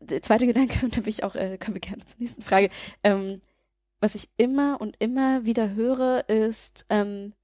Der 0.00 0.22
zweite 0.22 0.46
Gedanke, 0.46 0.80
und 0.84 0.96
da 0.96 1.00
bin 1.00 1.10
ich 1.10 1.24
auch, 1.24 1.34
äh, 1.34 1.58
kommen 1.58 1.74
wir 1.74 1.80
gerne 1.80 2.04
zur 2.04 2.20
nächsten 2.20 2.42
Frage. 2.42 2.70
Ähm, 3.04 3.40
was 4.00 4.14
ich 4.14 4.30
immer 4.36 4.80
und 4.80 4.96
immer 4.98 5.44
wieder 5.44 5.74
höre, 5.74 6.28
ist 6.28 6.86
ähm, 6.88 7.34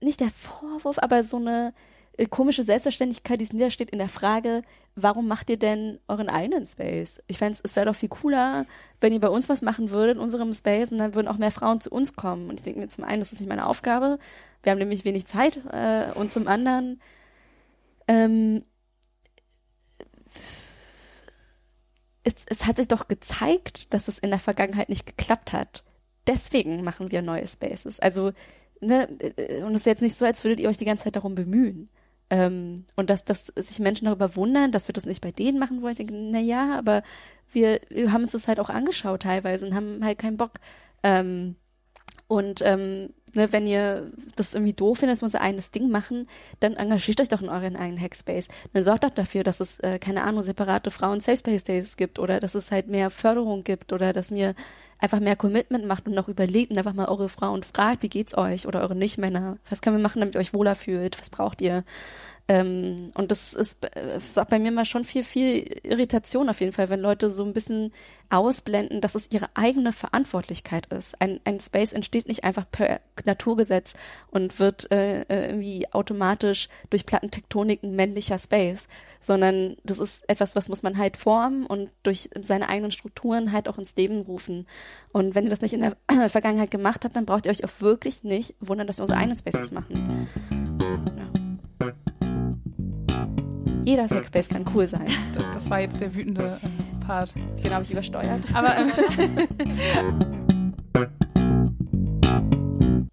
nicht 0.00 0.20
der 0.20 0.30
Vorwurf, 0.30 0.98
aber 0.98 1.24
so 1.24 1.36
eine 1.36 1.74
äh, 2.16 2.26
komische 2.26 2.62
Selbstverständlichkeit, 2.62 3.40
die 3.40 3.48
niedersteht 3.52 3.90
in 3.90 3.98
der 3.98 4.08
Frage, 4.08 4.62
warum 4.94 5.26
macht 5.28 5.50
ihr 5.50 5.58
denn 5.58 5.98
euren 6.08 6.28
eigenen 6.28 6.66
Space? 6.66 7.22
Ich 7.26 7.38
fände 7.38 7.58
es 7.62 7.76
wäre 7.76 7.86
doch 7.86 7.96
viel 7.96 8.08
cooler, 8.08 8.66
wenn 9.00 9.12
ihr 9.12 9.20
bei 9.20 9.28
uns 9.28 9.48
was 9.48 9.62
machen 9.62 9.90
würdet 9.90 10.16
in 10.16 10.22
unserem 10.22 10.52
Space 10.52 10.92
und 10.92 10.98
dann 10.98 11.14
würden 11.14 11.28
auch 11.28 11.38
mehr 11.38 11.50
Frauen 11.50 11.80
zu 11.80 11.90
uns 11.90 12.14
kommen. 12.14 12.48
Und 12.48 12.60
ich 12.60 12.64
denke 12.64 12.80
mir 12.80 12.88
zum 12.88 13.04
einen, 13.04 13.20
das 13.20 13.32
ist 13.32 13.40
nicht 13.40 13.48
meine 13.48 13.66
Aufgabe. 13.66 14.18
Wir 14.62 14.72
haben 14.72 14.78
nämlich 14.78 15.04
wenig 15.04 15.26
Zeit 15.26 15.60
äh, 15.72 16.12
und 16.14 16.32
zum 16.32 16.46
anderen 16.48 17.00
ähm, 18.08 18.64
es, 22.24 22.34
es 22.46 22.66
hat 22.66 22.76
sich 22.76 22.88
doch 22.88 23.08
gezeigt, 23.08 23.92
dass 23.94 24.08
es 24.08 24.18
in 24.18 24.30
der 24.30 24.38
Vergangenheit 24.38 24.88
nicht 24.88 25.06
geklappt 25.06 25.52
hat. 25.52 25.84
Deswegen 26.26 26.84
machen 26.84 27.10
wir 27.10 27.22
neue 27.22 27.46
Spaces. 27.46 27.98
Also, 27.98 28.32
ne, 28.80 29.08
äh, 29.20 29.62
und 29.62 29.74
es 29.74 29.82
ist 29.82 29.86
jetzt 29.86 30.02
nicht 30.02 30.16
so, 30.16 30.24
als 30.24 30.44
würdet 30.44 30.60
ihr 30.60 30.68
euch 30.68 30.78
die 30.78 30.84
ganze 30.84 31.04
Zeit 31.04 31.16
darum 31.16 31.34
bemühen. 31.34 31.88
Ähm, 32.32 32.86
und 32.96 33.10
dass, 33.10 33.26
dass 33.26 33.52
sich 33.56 33.78
Menschen 33.78 34.06
darüber 34.06 34.36
wundern, 34.36 34.72
dass 34.72 34.88
wir 34.88 34.94
das 34.94 35.04
nicht 35.04 35.20
bei 35.20 35.32
denen 35.32 35.58
machen 35.58 35.82
wollen. 35.82 35.92
Ich 35.92 35.98
denke, 35.98 36.14
na 36.14 36.40
ja, 36.40 36.78
aber 36.78 37.02
wir, 37.52 37.78
wir 37.90 38.10
haben 38.10 38.22
uns 38.22 38.32
das 38.32 38.48
halt 38.48 38.58
auch 38.58 38.70
angeschaut 38.70 39.20
teilweise 39.20 39.66
und 39.66 39.74
haben 39.74 40.02
halt 40.02 40.18
keinen 40.18 40.38
Bock. 40.38 40.52
Ähm, 41.02 41.56
und 42.28 42.62
ähm, 42.64 43.10
ne, 43.34 43.52
wenn 43.52 43.66
ihr 43.66 44.10
das 44.34 44.54
irgendwie 44.54 44.72
doof 44.72 45.00
findet, 45.00 45.16
dass 45.16 45.20
wir 45.20 45.26
unser 45.26 45.42
eigenes 45.42 45.72
Ding 45.72 45.90
machen, 45.90 46.26
dann 46.58 46.72
engagiert 46.72 47.20
euch 47.20 47.28
doch 47.28 47.42
in 47.42 47.50
euren 47.50 47.76
eigenen 47.76 48.00
Hackspace. 48.00 48.48
Dann 48.72 48.82
sorgt 48.82 49.04
doch 49.04 49.10
dafür, 49.10 49.44
dass 49.44 49.60
es, 49.60 49.78
äh, 49.80 49.98
keine 49.98 50.22
Ahnung, 50.22 50.42
separate 50.42 50.90
Frauen 50.90 51.20
Safe 51.20 51.36
Space 51.36 51.64
Days 51.64 51.98
gibt 51.98 52.18
oder 52.18 52.40
dass 52.40 52.54
es 52.54 52.72
halt 52.72 52.88
mehr 52.88 53.10
Förderung 53.10 53.62
gibt 53.62 53.92
oder 53.92 54.14
dass 54.14 54.30
mir 54.30 54.54
einfach 55.02 55.20
mehr 55.20 55.36
Commitment 55.36 55.84
macht 55.84 56.06
und 56.06 56.14
noch 56.14 56.28
überlegt 56.28 56.70
und 56.70 56.78
einfach 56.78 56.92
mal 56.94 57.08
eure 57.08 57.28
Frauen 57.28 57.64
fragt, 57.64 58.02
wie 58.02 58.08
geht's 58.08 58.36
euch 58.36 58.66
oder 58.66 58.80
eure 58.80 58.94
Nichtmänner, 58.94 59.58
was 59.68 59.82
können 59.82 59.96
wir 59.96 60.02
machen, 60.02 60.20
damit 60.20 60.36
ihr 60.36 60.40
euch 60.40 60.54
wohler 60.54 60.76
fühlt, 60.76 61.20
was 61.20 61.28
braucht 61.30 61.60
ihr? 61.60 61.84
Ähm, 62.48 63.12
und 63.14 63.30
das 63.30 63.52
ist, 63.52 63.84
äh, 63.96 64.18
sorgt 64.18 64.50
bei 64.50 64.58
mir 64.58 64.72
mal 64.72 64.84
schon 64.84 65.04
viel, 65.04 65.22
viel 65.22 65.80
Irritation 65.84 66.48
auf 66.48 66.60
jeden 66.60 66.72
Fall, 66.72 66.90
wenn 66.90 67.00
Leute 67.00 67.30
so 67.30 67.44
ein 67.44 67.52
bisschen 67.52 67.92
ausblenden, 68.30 69.00
dass 69.00 69.14
es 69.14 69.30
ihre 69.30 69.48
eigene 69.54 69.92
Verantwortlichkeit 69.92 70.86
ist. 70.86 71.20
Ein, 71.20 71.40
ein 71.44 71.60
Space 71.60 71.92
entsteht 71.92 72.26
nicht 72.26 72.42
einfach 72.42 72.66
per 72.70 73.00
Naturgesetz 73.24 73.94
und 74.30 74.58
wird 74.58 74.90
äh, 74.90 75.22
äh 75.22 75.46
irgendwie 75.50 75.92
automatisch 75.92 76.68
durch 76.90 77.06
Plattentektonik 77.06 77.84
ein 77.84 77.94
männlicher 77.94 78.38
Space, 78.38 78.88
sondern 79.20 79.76
das 79.84 80.00
ist 80.00 80.28
etwas, 80.28 80.56
was 80.56 80.68
muss 80.68 80.82
man 80.82 80.98
halt 80.98 81.16
formen 81.16 81.64
und 81.64 81.90
durch 82.02 82.28
seine 82.40 82.68
eigenen 82.68 82.90
Strukturen 82.90 83.52
halt 83.52 83.68
auch 83.68 83.78
ins 83.78 83.94
Leben 83.94 84.22
rufen. 84.22 84.66
Und 85.12 85.36
wenn 85.36 85.44
ihr 85.44 85.50
das 85.50 85.60
nicht 85.60 85.74
in 85.74 85.80
der 85.80 85.96
Vergangenheit 86.28 86.72
gemacht 86.72 87.04
habt, 87.04 87.14
dann 87.14 87.26
braucht 87.26 87.46
ihr 87.46 87.52
euch 87.52 87.64
auch 87.64 87.80
wirklich 87.80 88.24
nicht 88.24 88.56
wundern, 88.58 88.88
dass 88.88 88.98
wir 88.98 89.04
unsere 89.04 89.20
eigenen 89.20 89.38
Spaces 89.38 89.70
machen. 89.70 90.71
Jeder 93.84 94.06
Sexspace 94.06 94.48
kann 94.48 94.64
cool 94.74 94.86
sein. 94.86 95.06
Das, 95.34 95.44
das 95.54 95.70
war 95.70 95.80
jetzt 95.80 96.00
der 96.00 96.14
wütende 96.14 96.58
äh, 96.62 97.04
Part. 97.04 97.34
Den 97.62 97.74
habe 97.74 97.82
ich 97.82 97.90
übersteuert. 97.90 98.42
Aber 98.54 98.76
ähm, 98.76 98.92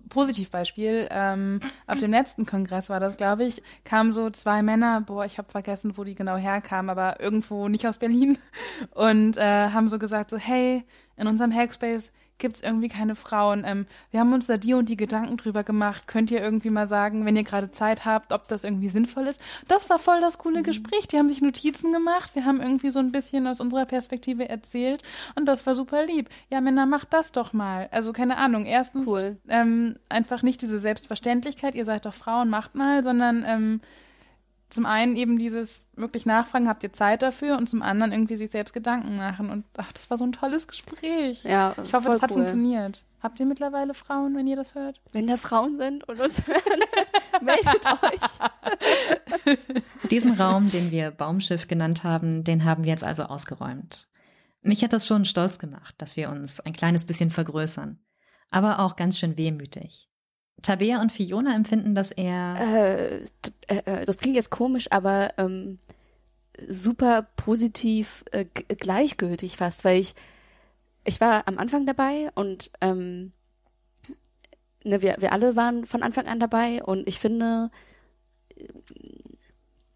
Positivbeispiel, 0.10 1.08
ähm, 1.12 1.60
auf 1.88 2.00
dem 2.00 2.12
letzten 2.12 2.46
Kongress 2.46 2.90
war 2.90 3.00
das, 3.00 3.18
glaube 3.18 3.46
ich, 3.46 3.64
kamen 3.84 4.12
so 4.12 4.30
zwei 4.30 4.62
Männer, 4.62 5.02
boah, 5.02 5.24
ich 5.26 5.38
habe 5.38 5.50
vergessen, 5.50 5.98
wo 5.98 6.04
die 6.04 6.16
genau 6.16 6.36
herkamen, 6.36 6.90
aber 6.90 7.20
irgendwo 7.22 7.68
nicht 7.68 7.88
aus 7.88 8.00
Berlin 8.00 8.38
und 8.92 9.38
äh, 9.38 9.70
haben 9.70 9.88
so 9.88 9.98
gesagt, 9.98 10.32
so, 10.32 10.38
hey, 10.38 10.84
in 11.16 11.28
unserem 11.28 11.54
Hackspace 11.54 12.12
gibt 12.40 12.58
es 12.58 12.64
irgendwie 12.64 12.88
keine 12.88 13.16
Frauen. 13.16 13.64
Ähm, 13.66 13.86
wir 14.12 14.20
haben 14.20 14.34
uns 14.34 14.48
da 14.48 14.58
die 14.58 14.74
und 14.74 14.90
die 14.90 14.98
Gedanken 14.98 15.38
drüber 15.38 15.64
gemacht. 15.64 16.08
Könnt 16.08 16.32
ihr 16.32 16.42
irgendwie 16.42 16.70
mal 16.70 16.88
sagen, 16.88 17.26
wenn 17.26 17.36
ihr 17.36 17.44
gerade 17.44 17.72
Zeit 17.72 18.06
habt, 18.06 18.34
ob 18.34 18.48
das 18.48 18.64
irgendwie 18.64 18.90
sinnvoll 18.90 19.28
ist? 19.28 19.40
Das 19.68 19.90
war 19.90 20.00
voll 20.00 20.22
das 20.22 20.38
coole 20.38 20.60
mhm. 20.60 20.64
Gespräch. 20.64 21.08
Die 21.08 21.18
haben 21.18 21.30
sich 21.30 21.42
Notizen 21.42 21.94
gemacht. 21.94 22.32
Wir 22.34 22.46
haben 22.46 22.62
irgendwie 22.62 22.90
so 22.90 23.00
ein 23.00 23.12
bisschen 23.12 23.48
aus 23.48 23.60
unserer 23.60 23.86
Perspektive 23.86 24.50
erzählt 24.50 25.04
und 25.36 25.46
das 25.46 25.66
war 25.66 25.76
super 25.76 26.06
lieb. 26.06 26.30
Ja, 26.50 26.62
Männer, 26.62 26.86
macht 26.86 27.14
das 27.14 27.32
doch 27.32 27.54
mal. 27.54 27.88
Also 27.92 28.14
keine 28.14 28.38
Ahnung. 28.38 28.66
Erstens 28.66 29.08
cool. 29.08 29.38
ähm, 29.48 29.96
einfach 30.10 30.42
nicht 30.42 30.62
diese 30.62 30.80
Selbstverständlichkeit, 30.80 31.76
ihr 31.76 31.86
seid 31.86 32.06
doch 32.06 32.14
Frauen, 32.14 32.50
macht 32.50 32.76
mal, 32.76 33.04
sondern 33.04 33.44
ähm, 33.46 33.82
zum 34.70 34.86
einen 34.86 35.16
eben 35.18 35.40
dieses 35.40 35.86
wirklich 35.96 36.26
nachfragen, 36.26 36.68
habt 36.68 36.84
ihr 36.84 36.94
Zeit 36.94 37.22
dafür 37.22 37.58
und 37.58 37.68
zum 37.68 37.82
anderen 37.82 38.12
irgendwie 38.12 38.36
sich 38.36 38.52
selbst 38.52 38.74
Gedanken 38.74 39.18
machen. 39.18 39.50
Und 39.50 39.66
ach, 39.78 39.92
das 39.92 40.10
war 40.10 40.18
so 40.18 40.24
ein 40.24 40.32
tolles 40.32 40.68
Gespräch. 40.68 41.44
Ja, 41.44 41.76
ich 41.84 41.94
hoffe, 41.94 42.10
das 42.10 42.22
hat 42.22 42.32
cool. 42.32 42.38
funktioniert. 42.38 43.04
Habt 43.22 43.40
ihr 43.40 43.46
mittlerweile 43.46 43.94
Frauen, 43.94 44.36
wenn 44.36 44.48
ihr 44.48 44.56
das 44.56 44.76
hört? 44.76 45.02
Wenn 45.12 45.28
da 45.28 45.36
Frauen 45.36 45.78
sind 45.78 46.08
und 46.08 46.22
uns 46.22 46.48
hören, 46.48 46.80
meldet 47.42 47.86
euch. 47.86 49.58
Diesen 50.12 50.40
Raum, 50.40 50.72
den 50.72 50.92
wir 50.92 51.12
Baumschiff 51.12 51.68
genannt 51.68 52.04
haben, 52.06 52.46
den 52.46 52.64
haben 52.64 52.84
wir 52.84 52.92
jetzt 52.92 53.04
also 53.04 53.24
ausgeräumt. 53.24 54.08
Mich 54.62 54.84
hat 54.84 54.94
das 54.94 55.06
schon 55.06 55.26
stolz 55.26 55.60
gemacht, 55.60 55.96
dass 55.98 56.16
wir 56.16 56.30
uns 56.30 56.62
ein 56.62 56.74
kleines 56.74 57.06
bisschen 57.06 57.32
vergrößern. 57.32 58.00
Aber 58.52 58.80
auch 58.80 58.96
ganz 58.96 59.20
schön 59.20 59.38
wehmütig. 59.38 60.10
Tabea 60.62 61.02
und 61.02 61.12
Fiona 61.12 61.56
empfinden 61.56 61.96
das 61.96 62.12
eher. 62.12 62.56
Äh, 62.60 63.18
äh, 63.68 64.02
äh, 64.02 64.06
das 64.06 64.18
klingt 64.18 64.36
jetzt 64.36 64.50
komisch, 64.50 64.92
aber 64.92 65.34
ähm, 65.38 65.80
super 66.68 67.28
positiv 67.36 68.24
äh, 68.32 68.46
gleichgültig 68.46 69.58
fast, 69.58 69.86
weil 69.86 70.00
ich 70.00 70.16
ich 71.06 71.22
war 71.22 71.48
am 71.48 71.58
Anfang 71.58 71.86
dabei 71.86 72.30
und 72.36 72.72
ähm, 72.82 73.32
ne, 74.84 75.02
wir, 75.02 75.16
wir 75.20 75.32
alle 75.32 75.56
waren 75.56 75.86
von 75.86 76.04
Anfang 76.04 76.28
an 76.28 76.40
dabei 76.40 76.84
und 76.84 77.08
ich 77.08 77.20
finde, 77.20 77.72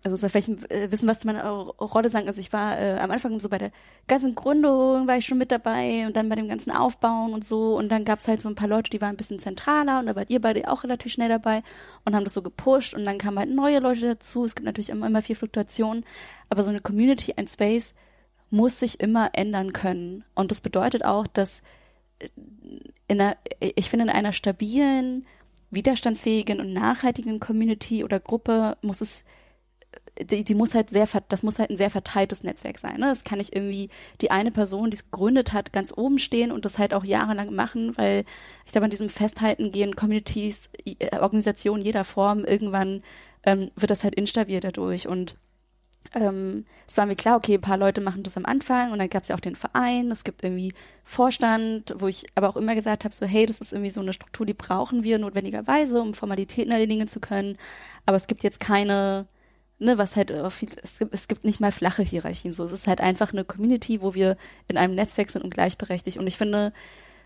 also 0.04 0.18
soll 0.18 0.30
vielleicht 0.30 0.70
äh, 0.70 0.88
bisschen 0.90 1.08
was 1.08 1.20
zu 1.20 1.28
meiner 1.28 1.50
Rolle 1.50 2.10
sagen. 2.10 2.28
Also 2.28 2.42
ich 2.42 2.52
war 2.52 2.78
äh, 2.78 3.00
am 3.00 3.10
Anfang 3.10 3.40
so 3.40 3.48
bei 3.48 3.58
der 3.58 3.72
ganzen 4.08 4.36
Gründung 4.36 5.08
war 5.08 5.18
ich 5.18 5.26
schon 5.26 5.38
mit 5.38 5.52
dabei 5.52 6.06
und 6.06 6.16
dann 6.18 6.28
bei 6.28 6.36
dem 6.36 6.50
ganzen 6.50 6.72
Aufbauen 6.72 7.34
und 7.34 7.46
so 7.46 7.78
und 7.78 7.90
dann 7.90 8.04
gab 8.04 8.20
es 8.20 8.28
halt 8.28 8.42
so 8.42 8.50
ein 8.50 8.56
paar 8.56 8.68
Leute, 8.68 8.90
die 8.90 9.00
waren 9.00 9.12
ein 9.12 9.18
bisschen 9.18 9.40
zentraler 9.40 10.00
und 10.00 10.08
da 10.08 10.16
wart 10.16 10.30
ihr 10.30 10.42
beide 10.42 10.70
auch 10.70 10.84
relativ 10.84 11.12
schnell 11.14 11.30
dabei 11.30 11.64
und 12.04 12.16
haben 12.16 12.26
das 12.26 12.34
so 12.34 12.42
gepusht 12.42 12.94
und 12.94 13.06
dann 13.06 13.18
kamen 13.18 13.40
halt 13.40 13.50
neue 13.50 13.80
Leute 13.80 14.02
dazu. 14.02 14.44
Es 14.44 14.56
gibt 14.56 14.66
natürlich 14.66 14.90
immer, 14.90 15.08
immer 15.08 15.22
viel 15.22 15.38
Fluktuation, 15.38 16.04
aber 16.50 16.64
so 16.64 16.70
eine 16.70 16.82
Community, 16.82 17.34
ein 17.38 17.48
Space 17.48 17.96
muss 18.50 18.80
sich 18.80 19.00
immer 19.00 19.30
ändern 19.34 19.72
können 19.72 20.26
und 20.36 20.52
das 20.52 20.60
bedeutet 20.60 21.06
auch, 21.06 21.28
dass 21.28 21.64
äh, 22.20 22.28
in 23.08 23.22
einer, 23.22 23.38
ich 23.60 23.90
finde 23.90 24.06
in 24.06 24.12
einer 24.12 24.34
stabilen, 24.34 25.26
widerstandsfähigen 25.72 26.60
und 26.60 26.74
nachhaltigen 26.74 27.40
Community 27.40 28.04
oder 28.04 28.20
Gruppe 28.20 28.78
muss 28.82 29.02
es 29.02 29.26
die, 30.20 30.44
die 30.44 30.56
muss 30.56 30.76
halt 30.76 30.90
sehr, 30.90 31.08
das 31.30 31.44
muss 31.44 31.60
halt 31.60 31.72
ein 31.72 31.78
sehr 31.78 31.90
verteiltes 31.90 32.44
Netzwerk 32.44 32.80
sein. 32.80 33.00
Ne? 33.00 33.08
Das 33.08 33.24
kann 33.24 33.40
nicht 33.40 33.56
irgendwie 33.56 33.90
die 34.22 34.32
eine 34.32 34.52
Person, 34.52 34.92
die 34.92 34.96
es 34.96 35.10
gegründet 35.10 35.54
hat, 35.54 35.74
ganz 35.74 35.92
oben 35.96 36.20
stehen 36.20 36.52
und 36.52 36.66
das 36.66 36.78
halt 36.78 36.94
auch 36.94 37.04
jahrelang 37.04 37.54
machen, 37.54 37.98
weil 37.98 38.26
ich 38.66 38.72
glaube, 38.72 38.86
an 38.86 38.92
diesem 38.92 39.10
Festhalten 39.10 39.72
gehen 39.72 39.96
Communities, 39.96 40.70
äh, 40.86 41.18
Organisationen 41.20 41.84
jeder 41.84 42.04
Form, 42.04 42.46
irgendwann 42.46 43.02
ähm, 43.44 43.72
wird 43.76 43.92
das 43.92 44.04
halt 44.04 44.16
instabil 44.16 44.60
dadurch 44.60 45.08
und 45.08 45.38
ähm, 46.14 46.66
es 46.88 46.98
war 46.98 47.08
mir 47.08 47.16
klar, 47.16 47.38
okay, 47.38 47.56
ein 47.56 47.62
paar 47.62 47.78
Leute 47.78 48.02
machen 48.02 48.22
das 48.22 48.38
am 48.38 48.46
Anfang 48.46 48.92
und 48.92 49.00
dann 49.00 49.10
gab 49.10 49.24
es 49.24 49.30
ja 49.30 49.36
auch 49.36 49.40
den 49.40 49.56
Verein, 49.56 50.12
es 50.12 50.24
gibt 50.24 50.44
irgendwie 50.44 50.74
Vorstand, 51.04 51.96
wo 51.98 52.08
ich 52.08 52.26
aber 52.36 52.50
auch 52.50 52.58
immer 52.58 52.76
gesagt 52.76 53.04
habe, 53.04 53.16
so 53.16 53.26
hey, 53.26 53.48
das 53.48 53.60
ist 53.60 53.74
irgendwie 53.74 53.90
so 53.90 54.02
eine 54.02 54.14
Struktur, 54.14 54.46
die 54.46 54.54
brauchen 54.54 55.04
wir 55.04 55.18
notwendigerweise, 55.18 56.00
um 56.02 56.14
Formalitäten 56.14 56.72
erledigen 56.72 57.08
zu 57.08 57.20
können, 57.20 57.58
aber 58.06 58.18
es 58.18 58.28
gibt 58.28 58.44
jetzt 58.44 58.60
keine 58.60 59.28
ne, 59.84 59.98
was 59.98 60.16
halt 60.16 60.32
viel, 60.52 60.70
es 60.82 61.00
gibt, 61.00 61.14
es 61.14 61.28
gibt 61.28 61.44
nicht 61.44 61.60
mal 61.60 61.72
flache 61.72 62.04
Hierarchien, 62.04 62.54
so, 62.54 62.64
es 62.64 62.72
ist 62.72 62.88
halt 62.88 63.02
einfach 63.02 63.34
eine 63.34 63.46
Community, 63.46 64.02
wo 64.02 64.14
wir 64.14 64.38
in 64.68 64.78
einem 64.78 64.96
Netzwerk 64.96 65.30
sind 65.30 65.44
und 65.44 65.54
gleichberechtigt. 65.54 66.18
Und 66.18 66.28
ich 66.28 66.38
finde 66.38 66.74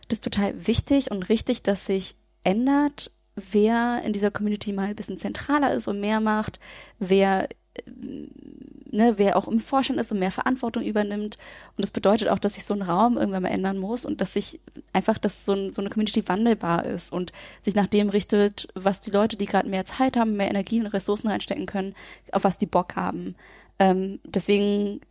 das 0.08 0.22
total 0.22 0.68
wichtig 0.68 1.12
und 1.12 1.30
richtig, 1.30 1.64
dass 1.64 1.86
sich 1.86 2.16
ändert, 2.44 3.12
wer 3.36 4.02
in 4.04 4.14
dieser 4.14 4.32
Community 4.32 4.74
mal 4.74 4.88
ein 4.88 4.96
bisschen 4.96 5.18
zentraler 5.18 5.74
ist 5.74 5.88
und 5.88 6.00
mehr 6.00 6.20
macht, 6.20 6.60
wer 7.00 7.48
ne, 7.86 9.14
wer 9.18 9.38
auch 9.38 9.48
im 9.48 9.60
Vorstand 9.60 10.00
ist 10.00 10.12
und 10.12 10.20
mehr 10.20 10.32
Verantwortung 10.32 10.84
übernimmt. 10.84 11.38
Und 11.76 11.82
das 11.82 11.92
bedeutet 11.92 12.30
auch, 12.30 12.40
dass 12.40 12.56
sich 12.56 12.66
so 12.66 12.74
ein 12.74 12.82
Raum 12.82 13.18
irgendwann 13.18 13.44
mal 13.44 13.50
ändern 13.50 13.78
muss 13.78 14.06
und 14.06 14.22
dass 14.22 14.34
sich 14.34 14.60
einfach, 14.94 15.18
dass 15.18 15.46
so, 15.46 15.54
ein, 15.54 15.74
so 15.74 15.82
eine 15.82 15.90
Community 15.90 16.28
wandelbar 16.28 16.86
ist 16.86 17.12
und 17.12 17.32
sich 17.64 17.76
nach 17.76 17.88
dem 17.88 18.10
richtet, 18.10 18.68
was 18.76 19.02
die 19.02 19.12
Leute, 19.12 19.38
die 19.38 19.46
gerade 19.46 19.70
mehr 19.70 19.86
Zeit 19.86 20.18
haben, 20.18 20.38
mehr 20.38 20.50
Energie 20.50 20.80
und 20.80 20.88
Ressourcen 20.88 21.30
reinstecken 21.30 21.66
können, 21.66 21.96
auf 22.32 22.44
was 22.44 22.58
die 22.58 22.66
Bock 22.66 22.96
haben. 22.96 23.36
Ähm, 23.80 24.20
deswegen 24.24 25.02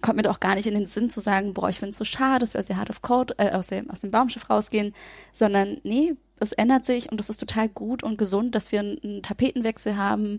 kommt 0.00 0.16
mir 0.16 0.22
doch 0.22 0.40
gar 0.40 0.54
nicht 0.54 0.66
in 0.66 0.74
den 0.74 0.86
Sinn 0.86 1.10
zu 1.10 1.20
sagen, 1.20 1.52
boah, 1.54 1.68
ich 1.68 1.78
finde 1.78 1.90
es 1.90 1.98
so 1.98 2.04
schade, 2.04 2.40
dass 2.40 2.54
wir 2.54 2.58
aus 2.58 2.66
der 2.66 2.78
Heart 2.78 2.90
of 2.90 3.02
Code, 3.02 3.34
äh, 3.38 3.50
aus, 3.50 3.68
dem, 3.68 3.90
aus 3.90 4.00
dem 4.00 4.10
Baumschiff 4.10 4.48
rausgehen, 4.48 4.94
sondern 5.32 5.78
nee, 5.82 6.14
es 6.38 6.52
ändert 6.52 6.86
sich 6.86 7.12
und 7.12 7.20
es 7.20 7.28
ist 7.28 7.38
total 7.38 7.68
gut 7.68 8.02
und 8.02 8.16
gesund, 8.16 8.54
dass 8.54 8.72
wir 8.72 8.80
einen 8.80 9.22
Tapetenwechsel 9.22 9.96
haben 9.96 10.38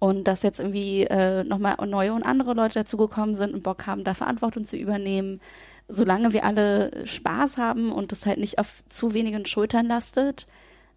und 0.00 0.24
dass 0.24 0.42
jetzt 0.42 0.58
irgendwie 0.58 1.04
äh, 1.04 1.44
nochmal 1.44 1.76
neue 1.86 2.14
und 2.14 2.24
andere 2.24 2.54
Leute 2.54 2.80
dazugekommen 2.80 3.36
sind 3.36 3.54
und 3.54 3.62
Bock 3.62 3.86
haben, 3.86 4.02
da 4.02 4.14
Verantwortung 4.14 4.64
zu 4.64 4.76
übernehmen. 4.76 5.40
Solange 5.88 6.32
wir 6.32 6.44
alle 6.44 7.06
Spaß 7.06 7.58
haben 7.58 7.92
und 7.92 8.10
das 8.10 8.24
halt 8.24 8.38
nicht 8.38 8.58
auf 8.58 8.82
zu 8.88 9.12
wenigen 9.12 9.44
Schultern 9.44 9.86
lastet, 9.86 10.46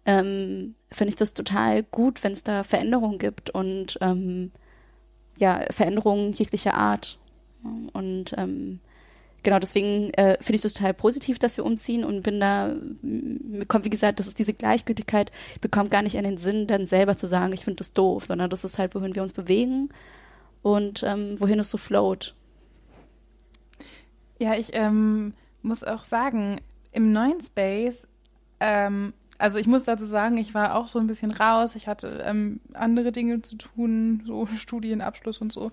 ähm, 0.06 0.74
finde 0.90 1.10
ich 1.10 1.16
das 1.16 1.34
total 1.34 1.82
gut, 1.82 2.24
wenn 2.24 2.32
es 2.32 2.44
da 2.44 2.64
Veränderungen 2.64 3.18
gibt 3.18 3.50
und 3.50 3.98
ähm, 4.00 4.52
ja, 5.36 5.60
Veränderungen 5.70 6.32
jeglicher 6.32 6.74
Art. 6.74 7.18
Und 7.92 8.34
ähm, 8.38 8.80
genau 9.44 9.58
deswegen 9.58 10.12
äh, 10.14 10.36
finde 10.40 10.56
ich 10.56 10.64
es 10.64 10.72
total 10.72 10.94
positiv, 10.94 11.38
dass 11.38 11.56
wir 11.56 11.64
umziehen 11.64 12.04
und 12.04 12.22
bin 12.22 12.40
da, 12.40 12.74
kommt 13.68 13.84
wie 13.84 13.90
gesagt, 13.90 14.18
das 14.18 14.26
ist 14.26 14.38
diese 14.38 14.54
Gleichgültigkeit, 14.54 15.30
ich 15.54 15.60
bekomme 15.60 15.90
gar 15.90 16.02
nicht 16.02 16.18
an 16.18 16.24
den 16.24 16.38
Sinn, 16.38 16.66
dann 16.66 16.86
selber 16.86 17.16
zu 17.16 17.28
sagen, 17.28 17.52
ich 17.52 17.64
finde 17.64 17.78
das 17.78 17.92
doof, 17.92 18.26
sondern 18.26 18.50
das 18.50 18.64
ist 18.64 18.78
halt, 18.78 18.94
wohin 18.94 19.14
wir 19.14 19.22
uns 19.22 19.32
bewegen 19.32 19.90
und 20.62 21.02
ähm, 21.04 21.38
wohin 21.38 21.60
es 21.60 21.70
so 21.70 21.78
float. 21.78 22.34
Ja, 24.38 24.54
ich 24.54 24.74
ähm, 24.74 25.34
muss 25.62 25.84
auch 25.84 26.04
sagen, 26.04 26.60
im 26.90 27.12
neuen 27.12 27.40
Space, 27.40 28.08
ähm, 28.60 29.12
also 29.44 29.58
ich 29.58 29.66
muss 29.66 29.82
dazu 29.82 30.06
sagen, 30.06 30.38
ich 30.38 30.54
war 30.54 30.74
auch 30.74 30.88
so 30.88 30.98
ein 30.98 31.06
bisschen 31.06 31.30
raus. 31.30 31.76
Ich 31.76 31.86
hatte 31.86 32.24
ähm, 32.24 32.60
andere 32.72 33.12
Dinge 33.12 33.42
zu 33.42 33.56
tun, 33.56 34.22
so 34.24 34.46
Studienabschluss 34.56 35.42
und 35.42 35.52
so. 35.52 35.70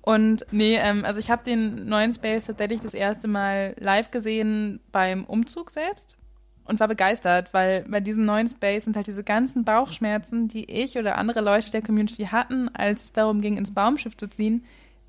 Und 0.00 0.44
nee, 0.50 0.74
ähm, 0.74 1.04
also 1.04 1.20
ich 1.20 1.30
habe 1.30 1.44
den 1.44 1.86
neuen 1.86 2.10
Space 2.10 2.46
tatsächlich 2.46 2.80
das 2.80 2.94
erste 2.94 3.28
Mal 3.28 3.76
live 3.78 4.10
gesehen 4.10 4.80
beim 4.90 5.24
Umzug 5.24 5.70
selbst 5.70 6.16
und 6.64 6.80
war 6.80 6.88
begeistert, 6.88 7.54
weil 7.54 7.84
bei 7.88 8.00
diesem 8.00 8.24
neuen 8.24 8.48
Space 8.48 8.86
sind 8.86 8.96
halt 8.96 9.06
diese 9.06 9.22
ganzen 9.22 9.62
Bauchschmerzen, 9.62 10.48
die 10.48 10.68
ich 10.68 10.98
oder 10.98 11.16
andere 11.16 11.42
Leute 11.42 11.70
der 11.70 11.82
Community 11.82 12.24
hatten, 12.24 12.74
als 12.74 13.04
es 13.04 13.12
darum 13.12 13.40
ging, 13.40 13.56
ins 13.56 13.72
Baumschiff 13.72 14.16
zu 14.16 14.28
ziehen, 14.28 14.64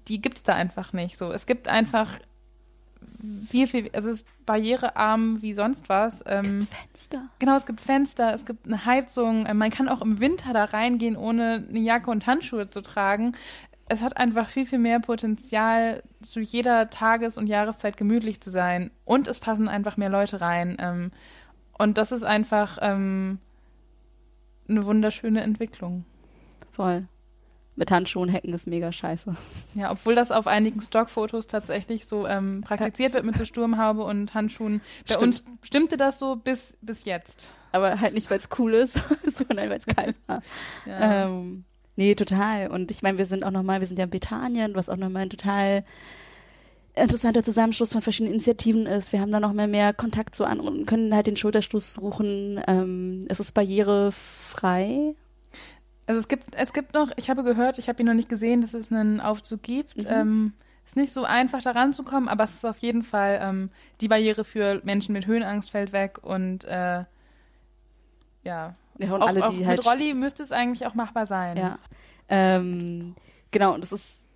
die 0.08 0.22
gibt's 0.22 0.44
da 0.44 0.54
einfach 0.54 0.94
nicht. 0.94 1.18
So, 1.18 1.32
es 1.32 1.48
gibt 1.48 1.68
einfach 1.68 2.12
viel, 3.48 3.68
viel, 3.68 3.90
also 3.94 4.10
es 4.10 4.22
ist 4.22 4.46
barrierearm 4.46 5.42
wie 5.42 5.54
sonst 5.54 5.90
was. 5.90 6.22
Es 6.22 6.40
ähm, 6.40 6.60
gibt 6.62 6.74
Fenster. 6.74 7.22
Genau, 7.40 7.56
es 7.56 7.66
gibt 7.66 7.82
Fenster, 7.82 8.34
es 8.34 8.46
gibt 8.46 8.66
eine 8.66 8.86
Heizung. 8.86 9.46
Äh, 9.46 9.54
man 9.54 9.70
kann 9.70 9.90
auch 9.90 10.02
im 10.02 10.20
Winter 10.20 10.54
da 10.54 10.66
reingehen, 10.66 11.16
ohne 11.16 11.66
eine 11.68 11.80
Jacke 11.80 12.12
und 12.12 12.26
Handschuhe 12.28 12.70
zu 12.70 12.82
tragen. 12.82 13.34
Es 13.88 14.02
hat 14.02 14.18
einfach 14.18 14.50
viel, 14.50 14.66
viel 14.66 14.80
mehr 14.80 15.00
Potenzial, 15.00 16.04
zu 16.22 16.40
jeder 16.40 16.90
Tages- 16.90 17.38
und 17.38 17.48
Jahreszeit 17.48 17.98
gemütlich 17.98 18.42
zu 18.42 18.50
sein. 18.50 18.92
Und 19.06 19.28
es 19.28 19.40
passen 19.40 19.68
einfach 19.68 19.98
mehr 19.98 20.10
Leute 20.10 20.42
rein. 20.42 20.78
Ähm, 20.80 21.12
und 21.78 21.98
das 21.98 22.12
ist 22.12 22.24
einfach 22.24 22.78
ähm, 22.82 23.40
eine 24.68 24.86
wunderschöne 24.86 25.42
Entwicklung. 25.42 26.06
Voll 26.72 27.08
mit 27.76 27.90
Handschuhen 27.92 28.32
hacken 28.32 28.54
ist 28.54 28.68
mega 28.68 28.92
scheiße. 28.92 29.36
Ja, 29.76 29.92
obwohl 29.92 30.14
das 30.14 30.32
auf 30.32 30.46
einigen 30.46 30.82
Stockfotos 30.82 31.48
tatsächlich 31.48 32.06
so 32.06 32.28
ähm, 32.28 32.62
praktiziert 32.62 33.14
wird 33.14 33.26
mit 33.26 33.38
so 33.38 33.46
Sturmhaube 33.46 34.04
und 34.04 34.36
Handschuhen. 34.36 34.82
Bei 35.08 35.16
Stimmt. 35.16 35.24
uns 35.24 35.44
stimmte 35.64 35.98
das 35.98 36.20
so 36.20 36.36
bis, 36.36 36.76
bis 36.82 37.06
jetzt. 37.06 37.50
Aber 37.72 38.00
halt 38.00 38.14
nicht, 38.14 38.30
weil 38.30 38.38
es 38.38 38.50
cool 38.60 38.74
ist, 38.74 39.02
sondern 39.26 39.70
weil 39.70 39.80
es 39.80 39.88
kalt 39.88 40.16
war. 40.28 40.44
ja. 40.86 41.26
ähm, 41.26 41.64
nee, 41.96 42.14
total. 42.14 42.70
Und 42.70 42.92
ich 42.92 43.02
meine, 43.02 43.18
wir 43.18 43.26
sind 43.26 43.44
auch 43.44 43.52
nochmal, 43.52 43.80
wir 43.80 43.88
sind 43.88 43.98
ja 43.98 44.06
in 44.06 44.12
Bethanien, 44.12 44.76
was 44.76 44.90
auch 44.90 44.98
nochmal 44.98 45.24
ein 45.24 45.32
total 45.32 45.84
interessanter 46.96 47.44
Zusammenschluss 47.44 47.92
von 47.92 48.04
verschiedenen 48.04 48.36
Initiativen 48.36 48.86
ist. 48.86 49.12
Wir 49.12 49.22
haben 49.22 49.32
da 49.32 49.40
noch 49.40 49.54
mehr, 49.54 49.68
mehr 49.68 49.94
Kontakt 49.94 50.36
zu 50.36 50.46
anderen 50.46 50.78
und 50.82 50.86
können 50.86 51.16
halt 51.16 51.26
den 51.26 51.38
Schulterschluss 51.38 51.94
suchen. 51.94 52.62
Ähm, 52.68 53.26
es 53.30 53.40
ist 53.40 53.54
barrierefrei 53.54 55.16
also 56.06 56.20
es 56.20 56.28
gibt, 56.28 56.56
es 56.56 56.74
gibt 56.74 56.94
noch, 56.94 57.12
ich 57.16 57.30
habe 57.30 57.44
gehört, 57.44 57.80
ich 57.80 57.90
habe 57.90 58.02
ihn 58.02 58.08
noch 58.08 58.14
nicht 58.14 58.30
gesehen, 58.30 58.62
dass 58.62 58.74
es 58.74 58.92
einen 58.92 59.22
Aufzug 59.22 59.64
gibt. 59.64 59.98
Mhm. 59.98 60.06
Ähm, 60.08 60.54
ist 60.86 60.98
nicht 60.98 61.14
so 61.14 61.24
einfach 61.24 61.62
da 61.62 61.72
ranzukommen, 61.72 62.28
aber 62.28 62.44
es 62.44 62.56
ist 62.56 62.66
auf 62.66 62.78
jeden 62.80 63.04
Fall 63.04 63.40
ähm, 63.42 63.70
die 64.02 64.10
Barriere 64.10 64.44
für 64.44 64.82
Menschen 64.84 65.14
mit 65.14 65.28
Höhenangst 65.28 65.72
fällt 65.72 65.94
weg 65.94 66.20
und 66.22 66.66
äh, 66.66 66.70
ja. 66.74 67.06
ja 68.44 68.76
und 69.00 69.22
auch, 69.22 69.28
alle, 69.28 69.46
auch 69.46 69.66
halt 69.66 69.78
mit 69.78 69.86
Rolli 69.86 70.14
müsste 70.14 70.44
es 70.44 70.52
eigentlich 70.52 70.86
auch 70.86 70.94
machbar 70.94 71.26
sein. 71.26 71.56
Ja. 71.56 71.80
Ähm, 72.28 73.16
genau, 73.52 73.74
und 73.74 73.82
das 73.82 73.94
ist 73.94 74.28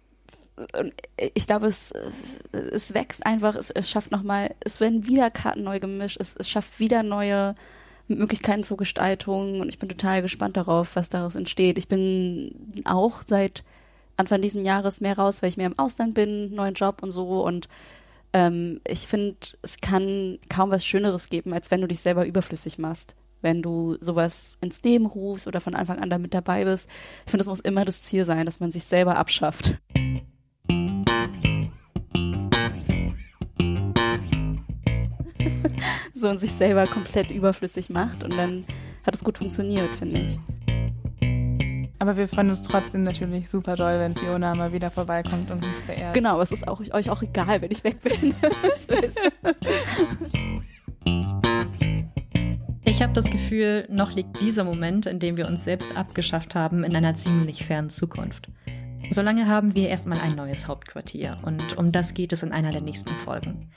ich 1.35 1.45
glaube, 1.45 1.67
es, 1.67 1.93
es 2.51 2.93
wächst 2.95 3.25
einfach, 3.25 3.55
es, 3.55 3.69
es 3.69 3.89
schafft 3.89 4.11
nochmal, 4.11 4.55
es 4.59 4.79
werden 4.79 5.05
wieder 5.05 5.29
Karten 5.29 5.63
neu 5.63 5.79
gemischt, 5.79 6.17
es, 6.19 6.35
es 6.35 6.49
schafft 6.49 6.79
wieder 6.79 7.03
neue 7.03 7.53
Möglichkeiten 8.07 8.63
zur 8.63 8.77
Gestaltung 8.77 9.59
und 9.61 9.69
ich 9.69 9.79
bin 9.79 9.89
total 9.89 10.21
gespannt 10.21 10.57
darauf, 10.57 10.95
was 10.95 11.09
daraus 11.09 11.35
entsteht. 11.35 11.77
Ich 11.77 11.87
bin 11.87 12.81
auch 12.85 13.21
seit 13.25 13.63
Anfang 14.15 14.41
dieses 14.41 14.63
Jahres 14.63 15.01
mehr 15.01 15.17
raus, 15.17 15.41
weil 15.41 15.49
ich 15.49 15.57
mehr 15.57 15.67
im 15.67 15.77
Ausland 15.77 16.13
bin, 16.13 16.53
neuen 16.53 16.73
Job 16.73 17.03
und 17.03 17.11
so 17.11 17.45
und 17.45 17.67
ähm, 18.33 18.81
ich 18.87 19.07
finde, 19.07 19.37
es 19.61 19.77
kann 19.77 20.39
kaum 20.49 20.69
was 20.71 20.85
Schöneres 20.85 21.29
geben, 21.29 21.53
als 21.53 21.71
wenn 21.71 21.81
du 21.81 21.87
dich 21.87 21.99
selber 21.99 22.25
überflüssig 22.25 22.77
machst. 22.77 23.15
Wenn 23.41 23.61
du 23.61 23.97
sowas 23.99 24.57
ins 24.61 24.81
Leben 24.81 25.05
rufst 25.05 25.47
oder 25.47 25.61
von 25.61 25.75
Anfang 25.75 25.99
an 25.99 26.09
damit 26.09 26.33
dabei 26.33 26.65
bist. 26.65 26.89
Ich 27.25 27.31
finde, 27.31 27.41
das 27.41 27.47
muss 27.47 27.59
immer 27.59 27.85
das 27.85 28.01
Ziel 28.01 28.25
sein, 28.25 28.45
dass 28.45 28.59
man 28.59 28.71
sich 28.71 28.83
selber 28.83 29.15
abschafft. 29.15 29.77
so 36.13 36.29
und 36.29 36.37
sich 36.37 36.51
selber 36.51 36.85
komplett 36.87 37.31
überflüssig 37.31 37.89
macht 37.89 38.23
und 38.23 38.37
dann 38.37 38.65
hat 39.05 39.15
es 39.15 39.23
gut 39.23 39.37
funktioniert, 39.37 39.95
finde 39.95 40.21
ich. 40.21 40.39
Aber 41.99 42.15
wir 42.15 42.27
freuen 42.27 42.51
uns 42.51 42.61
trotzdem 42.61 43.01
natürlich 43.03 43.49
super 43.49 43.75
doll, 43.75 43.99
wenn 43.99 44.15
Fiona 44.15 44.53
mal 44.53 44.71
wieder 44.71 44.91
vorbeikommt 44.91 45.49
und 45.49 45.65
uns 45.65 45.79
verehrt. 45.81 46.13
Genau, 46.13 46.39
es 46.41 46.51
ist 46.51 46.67
auch, 46.67 46.79
euch 46.79 47.09
auch 47.09 47.23
egal, 47.23 47.61
wenn 47.61 47.71
ich 47.71 47.83
weg 47.83 48.01
bin. 48.01 48.35
ich 52.85 53.01
habe 53.01 53.13
das 53.13 53.31
Gefühl, 53.31 53.87
noch 53.89 54.11
liegt 54.11 54.41
dieser 54.41 54.63
Moment, 54.63 55.07
in 55.07 55.17
dem 55.19 55.37
wir 55.37 55.47
uns 55.47 55.63
selbst 55.63 55.97
abgeschafft 55.97 56.53
haben, 56.53 56.83
in 56.83 56.95
einer 56.95 57.15
ziemlich 57.15 57.65
fernen 57.65 57.89
Zukunft. 57.89 58.49
Solange 59.09 59.47
haben 59.47 59.73
wir 59.73 59.89
erstmal 59.89 60.19
ein 60.19 60.35
neues 60.35 60.67
Hauptquartier 60.67 61.37
und 61.43 61.77
um 61.77 61.91
das 61.91 62.13
geht 62.13 62.31
es 62.33 62.43
in 62.43 62.51
einer 62.51 62.73
der 62.73 62.81
nächsten 62.81 63.15
Folgen. 63.15 63.71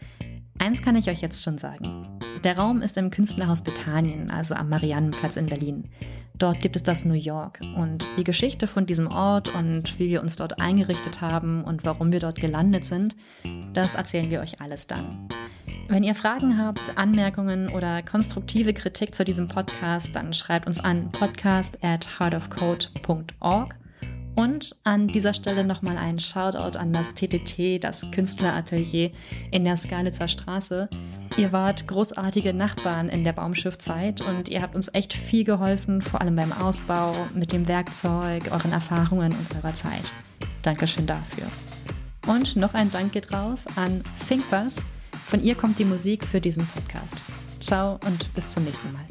Eins 0.61 0.83
kann 0.83 0.95
ich 0.95 1.09
euch 1.09 1.23
jetzt 1.23 1.43
schon 1.43 1.57
sagen. 1.57 2.07
Der 2.45 2.59
Raum 2.59 2.83
ist 2.83 2.99
im 2.99 3.11
Künstlerhaus 3.11 3.63
Bethanien, 3.63 4.31
also 4.31 4.55
am 4.55 4.69
Mariannenplatz 4.69 5.39
in 5.39 5.47
Berlin. 5.47 5.89
Dort 6.35 6.61
gibt 6.61 6.77
es 6.77 6.83
das 6.83 7.07
New 7.07 7.15
York 7.15 7.61
und 7.77 8.07
die 8.19 8.25
Geschichte 8.25 8.67
von 8.67 8.85
diesem 8.85 9.07
Ort 9.07 9.55
und 9.55 9.99
wie 9.99 10.11
wir 10.11 10.21
uns 10.21 10.37
dort 10.37 10.61
eingerichtet 10.61 11.23
haben 11.23 11.65
und 11.65 11.85
warum 11.85 12.13
wir 12.13 12.21
dort 12.21 12.41
gelandet 12.41 12.85
sind, 12.85 13.17
das 13.73 13.95
erzählen 13.95 14.31
wir 14.31 14.41
euch 14.41 14.61
alles 14.61 14.87
dann. 14.87 15.29
Wenn 15.89 16.03
ihr 16.03 16.15
Fragen 16.15 16.59
habt, 16.59 16.95
Anmerkungen 16.99 17.71
oder 17.71 18.03
konstruktive 18.03 18.75
Kritik 18.75 19.15
zu 19.15 19.25
diesem 19.25 19.49
Podcast, 19.49 20.15
dann 20.15 20.35
schreibt 20.35 20.67
uns 20.67 20.79
an 20.79 21.11
podcast 21.11 21.79
at 21.83 22.21
heartofcode.org 22.21 23.75
und 24.35 24.77
an 24.85 25.09
dieser 25.09 25.35
Stelle 25.35 25.65
nochmal 25.65 25.99
ein 25.99 26.19
Shoutout 26.19 26.79
an 26.79 26.93
das 26.93 27.15
TTT, 27.15 27.83
das 27.83 28.07
Künstleratelier 28.11 29.11
in 29.51 29.65
der 29.65 29.77
Skalitzer 29.77 30.29
Straße. 30.29 30.89
Ihr 31.37 31.53
wart 31.53 31.87
großartige 31.87 32.53
Nachbarn 32.55 33.09
in 33.09 33.25
der 33.25 33.33
Baumschiffzeit 33.33 34.21
und 34.23 34.49
ihr 34.49 34.63
habt 34.63 34.75
uns 34.75 34.89
echt 34.93 35.13
viel 35.13 35.45
geholfen, 35.45 36.03
vor 36.03 36.21
allem 36.21 36.37
beim 36.37 36.53
Ausbau, 36.53 37.15
mit 37.35 37.53
dem 37.53 37.69
Werkzeug, 37.69 38.51
euren 38.51 38.73
Erfahrungen 38.73 39.33
und 39.33 39.57
eurer 39.57 39.75
Zeit. 39.75 40.13
Dankeschön 40.63 41.07
dafür. 41.07 41.47
Und 42.27 42.57
noch 42.57 42.75
ein 42.75 42.91
Dank 42.91 43.13
geht 43.13 43.33
raus 43.33 43.67
an 43.77 44.03
Thinkbus. 44.29 44.85
Von 45.27 45.43
ihr 45.43 45.55
kommt 45.55 45.79
die 45.79 45.85
Musik 45.85 46.25
für 46.25 46.41
diesen 46.41 46.67
Podcast. 46.67 47.23
Ciao 47.61 47.99
und 48.07 48.35
bis 48.35 48.53
zum 48.53 48.65
nächsten 48.65 48.93
Mal. 48.93 49.07